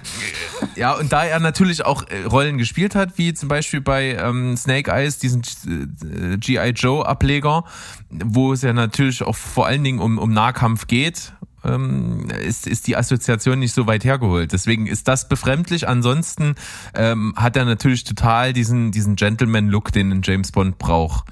ja, 0.75 0.93
und 0.93 1.11
da 1.11 1.25
er 1.25 1.39
natürlich 1.39 1.85
auch 1.85 2.03
äh, 2.03 2.23
Rollen 2.23 2.57
gespielt 2.57 2.95
hat, 2.95 3.17
wie 3.17 3.33
zum 3.33 3.49
Beispiel 3.49 3.81
bei 3.81 4.15
ähm, 4.15 4.55
Snake 4.55 4.89
Eyes, 4.91 5.19
diesen 5.19 5.41
äh, 5.67 6.37
G.I. 6.37 6.69
Joe-Ableger, 6.69 7.65
wo 8.09 8.53
es 8.53 8.61
ja 8.61 8.71
natürlich 8.71 9.23
auch 9.23 9.35
vor 9.35 9.67
allen 9.67 9.83
Dingen 9.83 9.99
um, 9.99 10.17
um 10.17 10.31
Nahkampf 10.31 10.87
geht, 10.87 11.33
ähm, 11.63 12.27
ist, 12.29 12.67
ist 12.67 12.87
die 12.87 12.95
Assoziation 12.95 13.59
nicht 13.59 13.73
so 13.73 13.87
weit 13.87 14.03
hergeholt. 14.03 14.51
Deswegen 14.51 14.87
ist 14.87 15.07
das 15.07 15.27
befremdlich. 15.27 15.87
Ansonsten 15.87 16.55
ähm, 16.93 17.33
hat 17.35 17.55
er 17.55 17.65
natürlich 17.65 18.03
total 18.03 18.53
diesen, 18.53 18.91
diesen 18.91 19.15
Gentleman-Look, 19.15 19.91
den 19.91 20.11
ein 20.11 20.21
James 20.23 20.51
Bond 20.51 20.77
braucht. 20.77 21.25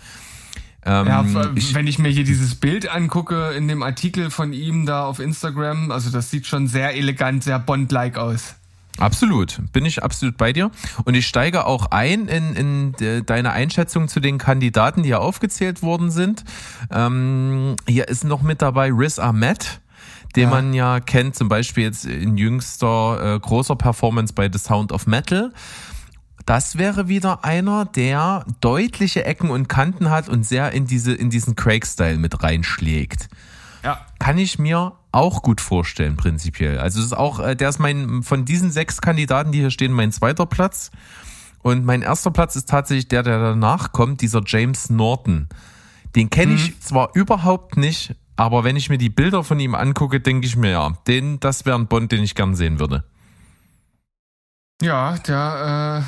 Ähm, 0.85 1.07
ja, 1.07 1.25
wenn 1.73 1.87
ich 1.87 1.99
mir 1.99 2.09
hier 2.09 2.23
dieses 2.23 2.55
Bild 2.55 2.89
angucke 2.89 3.51
in 3.51 3.67
dem 3.67 3.83
Artikel 3.83 4.29
von 4.29 4.53
ihm 4.53 4.85
da 4.85 5.05
auf 5.05 5.19
Instagram, 5.19 5.91
also 5.91 6.09
das 6.09 6.31
sieht 6.31 6.47
schon 6.47 6.67
sehr 6.67 6.95
elegant, 6.95 7.43
sehr 7.43 7.59
Bond-like 7.59 8.17
aus. 8.17 8.55
Absolut, 8.97 9.61
bin 9.71 9.85
ich 9.85 10.03
absolut 10.03 10.37
bei 10.37 10.51
dir. 10.51 10.71
Und 11.05 11.13
ich 11.13 11.25
steige 11.27 11.65
auch 11.65 11.87
ein 11.91 12.27
in, 12.27 12.93
in 12.97 13.25
deine 13.25 13.51
Einschätzung 13.51 14.07
zu 14.07 14.19
den 14.19 14.37
Kandidaten, 14.37 15.03
die 15.03 15.09
hier 15.09 15.21
aufgezählt 15.21 15.81
worden 15.81 16.11
sind. 16.11 16.43
Ähm, 16.91 17.75
hier 17.87 18.07
ist 18.09 18.25
noch 18.25 18.41
mit 18.41 18.61
dabei 18.61 18.91
Riz 18.91 19.19
Ahmed, 19.19 19.79
den 20.35 20.43
ja. 20.43 20.49
man 20.49 20.73
ja 20.73 20.99
kennt, 20.99 21.35
zum 21.35 21.49
Beispiel 21.49 21.83
jetzt 21.83 22.05
in 22.05 22.37
jüngster 22.37 23.35
äh, 23.35 23.39
großer 23.39 23.75
Performance 23.75 24.33
bei 24.33 24.49
The 24.51 24.59
Sound 24.59 24.91
of 24.91 25.07
Metal. 25.07 25.53
Das 26.45 26.77
wäre 26.77 27.07
wieder 27.07 27.43
einer, 27.45 27.85
der 27.85 28.45
deutliche 28.61 29.25
Ecken 29.25 29.51
und 29.51 29.69
Kanten 29.69 30.09
hat 30.09 30.29
und 30.29 30.45
sehr 30.45 30.71
in 30.71 30.87
diese 30.87 31.13
in 31.13 31.29
diesen 31.29 31.55
Craig-Style 31.55 32.17
mit 32.17 32.43
reinschlägt. 32.43 33.29
Ja. 33.83 34.05
Kann 34.19 34.37
ich 34.37 34.59
mir 34.59 34.93
auch 35.11 35.41
gut 35.41 35.61
vorstellen, 35.61 36.17
prinzipiell. 36.17 36.79
Also 36.79 36.99
es 36.99 37.07
ist 37.07 37.13
auch, 37.13 37.39
äh, 37.39 37.55
der 37.55 37.69
ist 37.69 37.79
mein, 37.79 38.23
von 38.23 38.45
diesen 38.45 38.71
sechs 38.71 39.01
Kandidaten, 39.01 39.51
die 39.51 39.59
hier 39.59 39.71
stehen, 39.71 39.93
mein 39.93 40.11
zweiter 40.11 40.45
Platz. 40.45 40.91
Und 41.61 41.85
mein 41.85 42.01
erster 42.01 42.31
Platz 42.31 42.55
ist 42.55 42.69
tatsächlich 42.69 43.07
der, 43.07 43.23
der 43.23 43.39
danach 43.39 43.91
kommt, 43.91 44.21
dieser 44.21 44.41
James 44.45 44.89
Norton. 44.89 45.49
Den 46.15 46.29
kenne 46.29 46.53
ich 46.53 46.71
mhm. 46.71 46.81
zwar 46.81 47.09
überhaupt 47.15 47.77
nicht, 47.77 48.15
aber 48.39 48.63
wenn 48.63 48.77
ich 48.77 48.89
mir 48.89 48.97
die 48.97 49.09
Bilder 49.09 49.43
von 49.43 49.59
ihm 49.59 49.75
angucke, 49.75 50.21
denke 50.21 50.47
ich 50.47 50.55
mir, 50.55 50.71
ja, 50.71 50.93
den, 51.07 51.41
das 51.41 51.65
wäre 51.65 51.77
ein 51.77 51.87
Bond, 51.87 52.13
den 52.13 52.23
ich 52.23 52.35
gern 52.35 52.55
sehen 52.55 52.79
würde. 52.79 53.03
Ja, 54.81 55.17
der, 55.17 56.05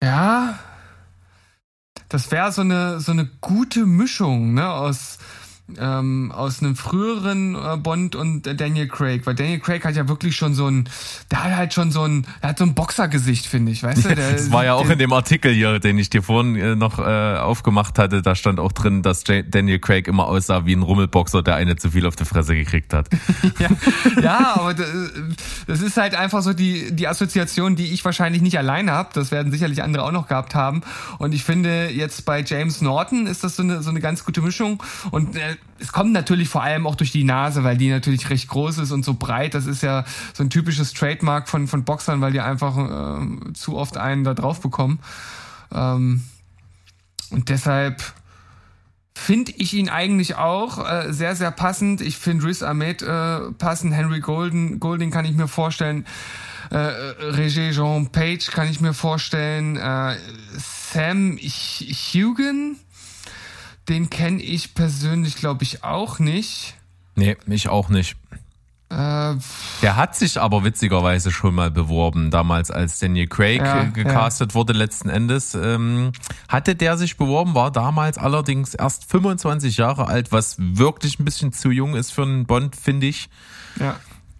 äh, 0.00 0.06
ja, 0.06 0.58
das 2.08 2.30
wäre 2.30 2.50
so 2.50 2.62
eine 2.62 2.98
so 3.00 3.12
eine 3.12 3.26
gute 3.42 3.84
Mischung, 3.84 4.54
ne, 4.54 4.66
aus 4.70 5.18
ähm, 5.78 6.30
aus 6.32 6.62
einem 6.62 6.76
früheren 6.76 7.56
äh, 7.56 7.76
Bond 7.76 8.14
und 8.14 8.46
äh, 8.46 8.54
Daniel 8.54 8.86
Craig, 8.86 9.26
weil 9.26 9.34
Daniel 9.34 9.58
Craig 9.58 9.84
hat 9.84 9.96
ja 9.96 10.08
wirklich 10.08 10.36
schon 10.36 10.54
so 10.54 10.68
ein, 10.68 10.88
der 11.30 11.42
hat 11.42 11.56
halt 11.56 11.74
schon 11.74 11.90
so 11.90 12.02
ein, 12.02 12.26
der 12.40 12.50
hat 12.50 12.58
so 12.58 12.64
ein 12.64 12.74
Boxergesicht, 12.74 13.46
finde 13.46 13.72
ich, 13.72 13.82
weißt 13.82 14.04
du? 14.04 14.08
Der, 14.16 14.32
das 14.32 14.52
war 14.52 14.64
ja 14.64 14.74
auch 14.74 14.88
in 14.88 14.98
dem 14.98 15.12
Artikel 15.12 15.52
hier, 15.52 15.78
den 15.80 15.98
ich 15.98 16.08
dir 16.08 16.22
vorhin 16.22 16.56
äh, 16.56 16.76
noch 16.76 16.98
äh, 16.98 17.02
aufgemacht 17.02 17.98
hatte, 17.98 18.22
da 18.22 18.34
stand 18.34 18.60
auch 18.60 18.72
drin, 18.72 19.02
dass 19.02 19.26
J 19.26 19.44
Daniel 19.48 19.80
Craig 19.80 20.06
immer 20.06 20.26
aussah 20.26 20.64
wie 20.66 20.74
ein 20.74 20.82
Rummelboxer, 20.82 21.42
der 21.42 21.56
eine 21.56 21.76
zu 21.76 21.90
viel 21.90 22.06
auf 22.06 22.14
die 22.14 22.24
Fresse 22.24 22.54
gekriegt 22.54 22.94
hat. 22.94 23.08
ja, 23.58 23.68
ja, 24.22 24.54
aber 24.54 24.74
das, 24.74 24.88
das 25.66 25.80
ist 25.80 25.96
halt 25.96 26.14
einfach 26.14 26.42
so 26.42 26.52
die, 26.52 26.94
die 26.94 27.08
Assoziation, 27.08 27.74
die 27.74 27.92
ich 27.92 28.04
wahrscheinlich 28.04 28.40
nicht 28.40 28.56
alleine 28.56 28.92
habe. 28.92 29.10
Das 29.12 29.32
werden 29.32 29.50
sicherlich 29.50 29.82
andere 29.82 30.04
auch 30.04 30.12
noch 30.12 30.28
gehabt 30.28 30.54
haben. 30.54 30.82
Und 31.18 31.34
ich 31.34 31.44
finde, 31.44 31.90
jetzt 31.90 32.24
bei 32.24 32.42
James 32.42 32.80
Norton 32.80 33.26
ist 33.26 33.42
das 33.42 33.56
so 33.56 33.62
eine, 33.62 33.82
so 33.82 33.90
eine 33.90 34.00
ganz 34.00 34.24
gute 34.24 34.40
Mischung. 34.40 34.82
Und 35.10 35.36
äh, 35.36 35.55
es 35.78 35.92
kommt 35.92 36.12
natürlich 36.12 36.48
vor 36.48 36.62
allem 36.62 36.86
auch 36.86 36.94
durch 36.94 37.12
die 37.12 37.24
Nase, 37.24 37.64
weil 37.64 37.76
die 37.76 37.90
natürlich 37.90 38.30
recht 38.30 38.48
groß 38.48 38.78
ist 38.78 38.92
und 38.92 39.04
so 39.04 39.14
breit. 39.14 39.54
Das 39.54 39.66
ist 39.66 39.82
ja 39.82 40.04
so 40.32 40.42
ein 40.42 40.50
typisches 40.50 40.94
Trademark 40.94 41.48
von, 41.48 41.66
von 41.68 41.84
Boxern, 41.84 42.20
weil 42.20 42.32
die 42.32 42.40
einfach 42.40 42.76
äh, 42.78 43.52
zu 43.52 43.76
oft 43.76 43.96
einen 43.96 44.24
da 44.24 44.34
drauf 44.34 44.60
bekommen. 44.60 45.00
Ähm, 45.72 46.24
und 47.30 47.48
deshalb 47.48 48.02
finde 49.14 49.52
ich 49.56 49.74
ihn 49.74 49.88
eigentlich 49.88 50.36
auch 50.36 50.78
äh, 50.78 51.12
sehr, 51.12 51.34
sehr 51.36 51.50
passend. 51.50 52.00
Ich 52.00 52.16
finde 52.16 52.46
Riz 52.46 52.62
Ahmed 52.62 53.02
äh, 53.02 53.40
passend. 53.58 53.94
Henry 53.94 54.20
Golden, 54.20 54.78
Golding 54.78 55.10
kann 55.10 55.24
ich 55.24 55.34
mir 55.34 55.48
vorstellen. 55.48 56.06
Äh, 56.70 56.76
Regé 56.76 57.72
Jean 57.72 58.08
Page 58.08 58.50
kann 58.50 58.68
ich 58.68 58.80
mir 58.80 58.92
vorstellen. 58.92 59.76
Äh, 59.76 60.16
Sam 60.92 61.38
Hugan 61.38 62.76
den 63.88 64.10
kenne 64.10 64.42
ich 64.42 64.74
persönlich, 64.74 65.36
glaube 65.36 65.62
ich, 65.64 65.84
auch 65.84 66.18
nicht. 66.18 66.74
Nee, 67.14 67.36
mich 67.46 67.68
auch 67.68 67.88
nicht. 67.88 68.16
Äh, 68.88 69.34
der 69.82 69.96
hat 69.96 70.14
sich 70.14 70.40
aber 70.40 70.62
witzigerweise 70.62 71.32
schon 71.32 71.56
mal 71.56 71.72
beworben, 71.72 72.30
damals 72.30 72.70
als 72.70 73.00
Daniel 73.00 73.26
Craig 73.26 73.60
ja, 73.60 73.82
gecastet 73.84 74.52
ja. 74.52 74.54
wurde 74.54 74.74
letzten 74.74 75.08
Endes. 75.08 75.54
Ähm, 75.56 76.12
hatte 76.48 76.76
der 76.76 76.96
sich 76.96 77.16
beworben, 77.16 77.54
war 77.54 77.72
damals 77.72 78.16
allerdings 78.16 78.74
erst 78.74 79.10
25 79.10 79.76
Jahre 79.76 80.06
alt, 80.06 80.30
was 80.30 80.56
wirklich 80.58 81.18
ein 81.18 81.24
bisschen 81.24 81.52
zu 81.52 81.70
jung 81.70 81.96
ist 81.96 82.12
für 82.12 82.22
einen 82.22 82.46
Bond, 82.46 82.76
finde 82.76 83.06
ich. 83.06 83.28
Ja. 83.80 83.96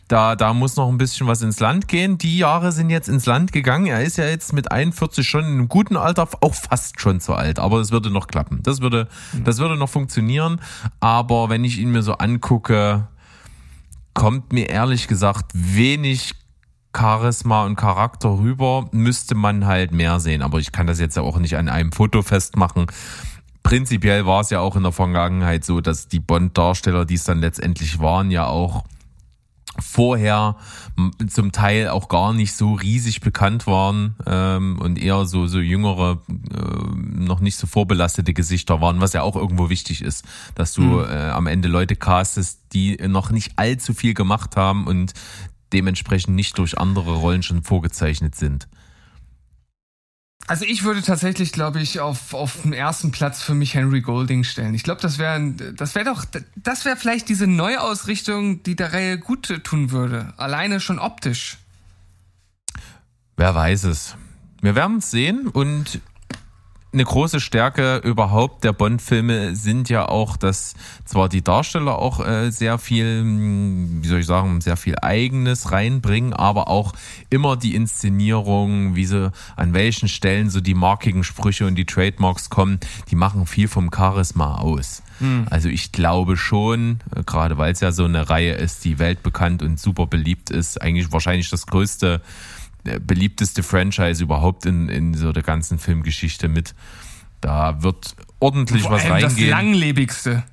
Da, 0.09 0.36
da 0.36 0.52
muss 0.52 0.76
noch 0.76 0.88
ein 0.88 0.98
bisschen 0.98 1.26
was 1.26 1.42
ins 1.42 1.59
Land 1.59 1.88
gehen. 1.88 2.16
Die 2.16 2.38
Jahre 2.38 2.70
sind 2.70 2.90
jetzt 2.90 3.09
ins 3.09 3.26
Land 3.26 3.52
gegangen. 3.52 3.86
Er 3.86 4.02
ist 4.04 4.18
ja 4.18 4.24
jetzt 4.24 4.52
mit 4.52 4.70
41 4.70 5.28
schon 5.28 5.44
in 5.44 5.50
einem 5.52 5.68
guten 5.68 5.96
Alter, 5.96 6.28
auch 6.40 6.54
fast 6.54 7.00
schon 7.00 7.18
zu 7.18 7.34
alt. 7.34 7.59
Aber 7.59 7.80
es 7.80 7.90
würde 7.90 8.11
noch 8.11 8.28
klappen. 8.28 8.61
Das 8.62 8.80
würde, 8.80 9.09
das 9.44 9.59
würde 9.59 9.76
noch 9.76 9.88
funktionieren. 9.88 10.61
Aber 11.00 11.48
wenn 11.48 11.64
ich 11.64 11.78
ihn 11.78 11.90
mir 11.90 12.02
so 12.02 12.12
angucke, 12.12 13.09
kommt 14.14 14.52
mir 14.52 14.68
ehrlich 14.68 15.09
gesagt 15.09 15.50
wenig 15.54 16.34
Charisma 16.96 17.64
und 17.64 17.74
Charakter 17.74 18.38
rüber. 18.38 18.88
Müsste 18.92 19.34
man 19.34 19.66
halt 19.66 19.90
mehr 19.90 20.20
sehen. 20.20 20.42
Aber 20.42 20.59
ich 20.61 20.70
kann 20.70 20.86
das 20.86 21.00
jetzt 21.00 21.16
ja 21.16 21.24
auch 21.24 21.38
nicht 21.38 21.57
an 21.57 21.68
einem 21.68 21.90
Foto 21.90 22.22
festmachen 22.22 22.86
prinzipiell 23.66 24.24
war 24.26 24.42
es 24.42 24.50
ja 24.50 24.61
auch 24.61 24.76
in 24.76 24.84
der 24.84 24.92
Vergangenheit 24.92 25.64
so, 25.64 25.80
dass 25.80 26.07
die 26.07 26.20
Bond-Darsteller, 26.20 27.04
die 27.04 27.14
es 27.14 27.24
dann 27.24 27.40
letztendlich 27.40 27.98
waren, 27.98 28.30
ja 28.30 28.46
auch 28.46 28.84
vorher 29.79 30.57
zum 31.29 31.53
Teil 31.53 31.89
auch 31.89 32.09
gar 32.09 32.33
nicht 32.33 32.55
so 32.55 32.75
riesig 32.75 33.21
bekannt 33.21 33.67
waren 33.67 34.17
ähm, 34.27 34.79
und 34.81 34.99
eher 34.99 35.27
so 35.27 35.47
so 35.47 35.59
jüngere 35.59 36.23
äh, 36.29 36.97
noch 36.97 37.41
nicht 37.41 37.57
so 37.57 37.67
vorbelastete 37.67 38.33
Gesichter 38.33 38.81
waren, 38.81 39.01
was 39.01 39.12
ja 39.12 39.23
auch 39.23 39.37
irgendwo 39.37 39.69
wichtig 39.69 40.03
ist, 40.03 40.25
dass 40.55 40.73
du 40.73 40.83
mhm. 40.83 41.05
äh, 41.05 41.29
am 41.31 41.47
Ende 41.47 41.69
Leute 41.69 41.97
castest, 41.97 42.61
die 42.73 42.97
noch 43.07 43.31
nicht 43.31 43.53
allzu 43.57 43.93
viel 43.93 44.14
gemacht 44.14 44.57
haben 44.57 44.87
und 44.87 45.12
dementsprechend 45.73 46.35
nicht 46.35 46.59
durch 46.59 46.79
andere 46.79 47.14
Rollen 47.17 47.43
schon 47.43 47.62
vorgezeichnet 47.62 48.35
sind. 48.35 48.69
Also 50.49 50.64
ich 50.64 50.84
würde 50.84 51.03
tatsächlich, 51.03 51.51
glaube 51.51 51.80
ich, 51.80 51.99
auf, 51.99 52.32
auf 52.32 52.62
den 52.62 52.72
ersten 52.72 53.11
Platz 53.11 53.43
für 53.43 53.55
mich 53.55 53.74
Henry 53.74 54.01
Golding 54.01 54.45
stellen. 54.45 54.74
Ich 54.74 54.84
glaube, 54.84 55.01
das 55.01 55.18
wäre 55.18 55.53
das 55.76 55.95
wäre 55.97 56.05
doch, 56.05 56.24
das 56.55 56.84
wäre 56.84 56.97
vielleicht 56.97 57.28
diese 57.28 57.49
Neuausrichtung, 57.49 58.62
die 58.62 58.76
der 58.76 58.93
Reihe 58.93 59.18
gut 59.18 59.64
tun 59.64 59.91
würde. 59.91 60.34
Alleine 60.37 60.78
schon 60.78 61.01
optisch. 61.01 61.59
Wer 63.37 63.55
weiß 63.55 63.84
es. 63.84 64.16
Wir 64.62 64.74
werden 64.74 64.99
es 64.99 65.11
sehen 65.11 65.49
und 65.49 66.01
eine 66.97 67.05
große 67.05 67.40
Stärke 67.40 67.99
überhaupt 67.99 68.64
der 68.64 68.72
Bond-Filme 68.72 69.55
sind 69.55 69.90
ja 69.90 70.09
auch, 70.09 70.38
dass 70.38 70.72
zwar 71.05 71.28
die 71.28 71.44
Darsteller 71.44 71.99
auch 71.99 72.26
äh, 72.26 72.51
sehr 72.51 72.78
viel, 72.78 73.20
hm, 73.20 73.99
wie 74.03 74.09
soll 74.09 74.20
ich 74.20 74.26
sagen, 74.26 74.62
sehr 74.62 74.78
viel 74.78 74.97
Eigenes 75.03 75.72
reinbringen, 75.72 76.32
aber 76.32 76.68
auch 76.68 76.94
immer 77.28 77.59
die 77.59 77.74
Inszenierung, 77.74 78.97
wie 78.97 79.05
sie 79.05 79.30
an 79.57 79.74
welchen 79.74 80.09
Stellen 80.09 80.49
so 80.49 80.62
die 80.62 80.72
markigen 80.72 81.22
Sprüche 81.22 81.66
und 81.66 81.74
die 81.74 81.84
Trademarks 81.84 82.49
kommen, 82.49 82.80
die 83.11 83.16
machen 83.16 83.44
viel 83.44 83.68
vom 83.68 83.90
Charisma 83.94 84.55
aus. 84.55 85.03
Hm. 85.18 85.47
Also 85.51 85.68
ich 85.68 85.92
glaube 85.92 86.38
schon, 86.38 87.01
äh, 87.14 87.22
gerade 87.24 87.59
weil 87.59 87.72
es 87.72 87.80
ja 87.80 87.92
so 87.92 88.07
eine 88.07 88.30
Reihe 88.30 88.55
ist, 88.55 88.86
die 88.86 88.99
weltbekannt 88.99 89.62
und 89.62 89.78
super 89.78 90.07
beliebt 90.07 90.49
ist, 90.49 90.80
eigentlich 90.80 91.12
wahrscheinlich 91.12 91.51
das 91.51 91.66
größte 91.66 92.22
beliebteste 93.01 93.62
Franchise 93.62 94.22
überhaupt 94.22 94.66
in, 94.66 94.89
in 94.89 95.14
so 95.14 95.32
der 95.32 95.43
ganzen 95.43 95.78
Filmgeschichte 95.78 96.49
mit. 96.49 96.74
Da 97.41 97.82
wird 97.82 98.16
ordentlich 98.41 98.82
Vor 98.82 98.93
was 98.93 99.03
allem 99.03 99.12
reingehen. 99.12 99.51
Das 99.51 99.59
langlebigste. 99.59 100.45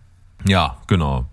Ja, 0.45 0.77
genau. 0.88 1.27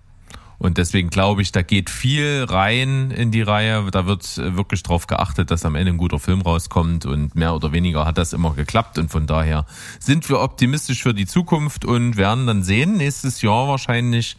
Und 0.60 0.76
deswegen 0.76 1.08
glaube 1.08 1.40
ich, 1.40 1.52
da 1.52 1.62
geht 1.62 1.88
viel 1.88 2.44
rein 2.46 3.10
in 3.10 3.30
die 3.30 3.40
Reihe. 3.40 3.82
Da 3.90 4.04
wird 4.04 4.36
wirklich 4.36 4.82
darauf 4.82 5.06
geachtet, 5.06 5.50
dass 5.50 5.64
am 5.64 5.74
Ende 5.74 5.92
ein 5.92 5.96
guter 5.96 6.18
Film 6.18 6.42
rauskommt 6.42 7.06
und 7.06 7.34
mehr 7.34 7.54
oder 7.54 7.72
weniger 7.72 8.04
hat 8.04 8.18
das 8.18 8.34
immer 8.34 8.52
geklappt. 8.52 8.98
Und 8.98 9.10
von 9.10 9.26
daher 9.26 9.64
sind 10.00 10.28
wir 10.28 10.38
optimistisch 10.40 11.02
für 11.02 11.14
die 11.14 11.24
Zukunft 11.24 11.86
und 11.86 12.18
werden 12.18 12.46
dann 12.46 12.62
sehen, 12.62 12.98
nächstes 12.98 13.40
Jahr 13.40 13.68
wahrscheinlich, 13.68 14.36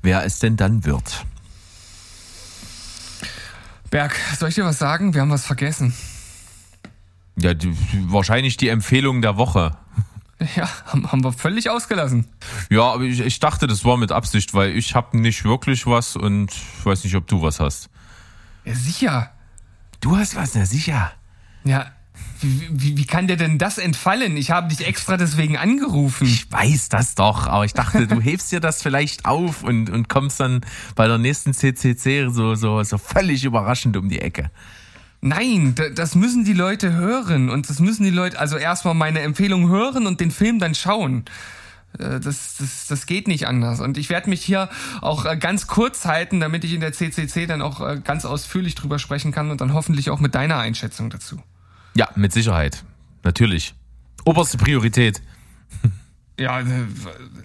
wer 0.00 0.24
es 0.24 0.38
denn 0.38 0.56
dann 0.56 0.86
wird. 0.86 1.26
Berg, 3.90 4.14
soll 4.38 4.50
ich 4.50 4.54
dir 4.54 4.64
was 4.64 4.78
sagen? 4.78 5.14
Wir 5.14 5.22
haben 5.22 5.30
was 5.30 5.46
vergessen. 5.46 5.94
Ja, 7.36 7.54
die, 7.54 7.74
wahrscheinlich 8.10 8.56
die 8.56 8.68
Empfehlung 8.68 9.22
der 9.22 9.36
Woche. 9.36 9.76
Ja, 10.54 10.68
haben, 10.86 11.10
haben 11.10 11.24
wir 11.24 11.32
völlig 11.32 11.68
ausgelassen. 11.68 12.28
Ja, 12.70 12.92
aber 12.92 13.02
ich, 13.02 13.18
ich 13.18 13.40
dachte, 13.40 13.66
das 13.66 13.84
war 13.84 13.96
mit 13.96 14.12
Absicht, 14.12 14.54
weil 14.54 14.76
ich 14.76 14.94
habe 14.94 15.18
nicht 15.18 15.42
wirklich 15.44 15.84
was 15.84 16.14
und 16.14 16.52
ich 16.52 16.86
weiß 16.86 17.02
nicht, 17.02 17.16
ob 17.16 17.26
du 17.26 17.42
was 17.42 17.58
hast. 17.58 17.90
Ja, 18.64 18.72
sicher. 18.72 19.32
Du 20.00 20.16
hast 20.16 20.36
was, 20.36 20.54
na 20.54 20.64
sicher. 20.64 21.10
Ja, 21.64 21.90
wie, 22.40 22.96
wie, 22.96 23.04
kann 23.04 23.26
dir 23.26 23.36
denn 23.36 23.58
das 23.58 23.78
entfallen? 23.78 24.36
Ich 24.36 24.50
habe 24.50 24.68
dich 24.68 24.86
extra 24.86 25.16
deswegen 25.16 25.56
angerufen. 25.56 26.26
Ich 26.26 26.50
weiß 26.50 26.88
das 26.88 27.14
doch, 27.14 27.46
aber 27.46 27.64
ich 27.64 27.74
dachte, 27.74 28.06
du 28.06 28.20
hebst 28.20 28.52
dir 28.52 28.60
das 28.60 28.82
vielleicht 28.82 29.24
auf 29.24 29.62
und, 29.62 29.90
und 29.90 30.08
kommst 30.08 30.40
dann 30.40 30.60
bei 30.94 31.06
der 31.08 31.18
nächsten 31.18 31.54
CCC 31.54 32.28
so, 32.30 32.54
so, 32.54 32.82
so 32.82 32.98
völlig 32.98 33.44
überraschend 33.44 33.96
um 33.96 34.08
die 34.08 34.20
Ecke. 34.20 34.50
Nein, 35.20 35.74
das 35.94 36.14
müssen 36.14 36.44
die 36.44 36.52
Leute 36.52 36.92
hören 36.92 37.50
und 37.50 37.68
das 37.68 37.80
müssen 37.80 38.04
die 38.04 38.10
Leute 38.10 38.38
also 38.38 38.56
erstmal 38.56 38.94
meine 38.94 39.20
Empfehlung 39.20 39.68
hören 39.68 40.06
und 40.06 40.20
den 40.20 40.30
Film 40.30 40.60
dann 40.60 40.76
schauen. 40.76 41.24
Äh, 41.98 42.20
das, 42.20 42.56
das, 42.58 42.86
das 42.88 43.06
geht 43.06 43.26
nicht 43.26 43.46
anders. 43.46 43.80
Und 43.80 43.98
ich 43.98 44.10
werde 44.10 44.30
mich 44.30 44.44
hier 44.44 44.68
auch 45.00 45.24
äh, 45.24 45.36
ganz 45.36 45.66
kurz 45.66 46.04
halten, 46.04 46.40
damit 46.40 46.64
ich 46.64 46.72
in 46.72 46.80
der 46.80 46.92
CCC 46.92 47.46
dann 47.46 47.62
auch 47.62 47.80
äh, 47.80 48.00
ganz 48.02 48.24
ausführlich 48.24 48.74
drüber 48.74 48.98
sprechen 48.98 49.32
kann 49.32 49.50
und 49.50 49.60
dann 49.60 49.72
hoffentlich 49.72 50.10
auch 50.10 50.20
mit 50.20 50.34
deiner 50.34 50.58
Einschätzung 50.58 51.10
dazu. 51.10 51.42
Ja, 51.98 52.08
mit 52.14 52.32
Sicherheit. 52.32 52.84
Natürlich. 53.24 53.74
Oberste 54.24 54.56
Priorität. 54.56 55.20
Ja, 56.40 56.60
äh, 56.60 56.64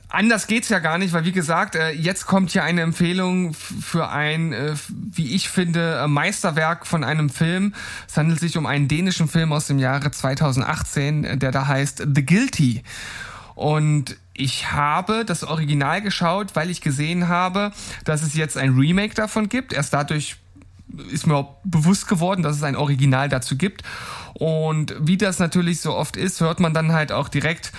anders 0.07 0.45
geht's 0.45 0.69
ja 0.69 0.77
gar 0.77 0.99
nicht, 0.99 1.13
weil 1.13 1.25
wie 1.25 1.31
gesagt, 1.31 1.73
äh, 1.73 1.89
jetzt 1.89 2.27
kommt 2.27 2.51
hier 2.51 2.63
eine 2.63 2.81
Empfehlung 2.81 3.55
für 3.55 4.09
ein, 4.09 4.53
äh, 4.53 4.75
wie 4.87 5.33
ich 5.33 5.49
finde, 5.49 6.05
Meisterwerk 6.07 6.85
von 6.85 7.03
einem 7.03 7.31
Film. 7.31 7.73
Es 8.07 8.15
handelt 8.17 8.39
sich 8.39 8.55
um 8.55 8.67
einen 8.67 8.87
dänischen 8.87 9.27
Film 9.27 9.51
aus 9.51 9.65
dem 9.65 9.79
Jahre 9.79 10.11
2018, 10.11 11.39
der 11.39 11.51
da 11.51 11.65
heißt 11.65 12.05
The 12.13 12.23
Guilty. 12.23 12.83
Und 13.55 14.15
ich 14.35 14.71
habe 14.71 15.25
das 15.25 15.43
Original 15.43 16.03
geschaut, 16.03 16.55
weil 16.55 16.69
ich 16.69 16.79
gesehen 16.79 17.29
habe, 17.29 17.71
dass 18.05 18.21
es 18.21 18.35
jetzt 18.35 18.59
ein 18.59 18.75
Remake 18.75 19.15
davon 19.15 19.49
gibt. 19.49 19.73
Erst 19.73 19.91
dadurch 19.95 20.35
ist 21.11 21.27
mir 21.27 21.47
bewusst 21.63 22.07
geworden, 22.07 22.43
dass 22.43 22.57
es 22.57 22.63
ein 22.63 22.75
Original 22.75 23.29
dazu 23.29 23.57
gibt. 23.57 23.83
Und 24.33 24.95
wie 24.99 25.17
das 25.17 25.39
natürlich 25.39 25.81
so 25.81 25.93
oft 25.93 26.17
ist, 26.17 26.41
hört 26.41 26.59
man 26.59 26.73
dann 26.73 26.91
halt 26.91 27.11
auch 27.11 27.29
direkt 27.29 27.71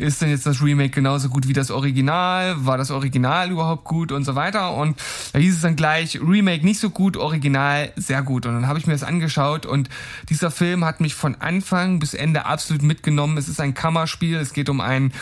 ist 0.00 0.22
denn 0.22 0.30
jetzt 0.30 0.46
das 0.46 0.62
Remake 0.62 0.90
genauso 0.90 1.28
gut 1.28 1.46
wie 1.46 1.52
das 1.52 1.70
Original? 1.70 2.64
War 2.64 2.78
das 2.78 2.90
Original 2.90 3.50
überhaupt 3.50 3.84
gut 3.84 4.12
und 4.12 4.24
so 4.24 4.34
weiter? 4.34 4.74
Und 4.74 4.98
da 5.32 5.38
hieß 5.38 5.56
es 5.56 5.60
dann 5.60 5.76
gleich, 5.76 6.20
Remake 6.20 6.64
nicht 6.64 6.80
so 6.80 6.90
gut, 6.90 7.16
Original 7.16 7.92
sehr 7.96 8.22
gut. 8.22 8.46
Und 8.46 8.54
dann 8.54 8.66
habe 8.66 8.78
ich 8.78 8.86
mir 8.86 8.94
das 8.94 9.02
angeschaut 9.02 9.66
und 9.66 9.88
dieser 10.28 10.50
Film 10.50 10.84
hat 10.84 11.00
mich 11.00 11.14
von 11.14 11.34
Anfang 11.36 11.98
bis 11.98 12.14
Ende 12.14 12.46
absolut 12.46 12.82
mitgenommen. 12.82 13.36
Es 13.36 13.48
ist 13.48 13.60
ein 13.60 13.74
Kammerspiel, 13.74 14.38
es 14.38 14.52
geht 14.52 14.68
um 14.68 14.80
einen 14.80 15.12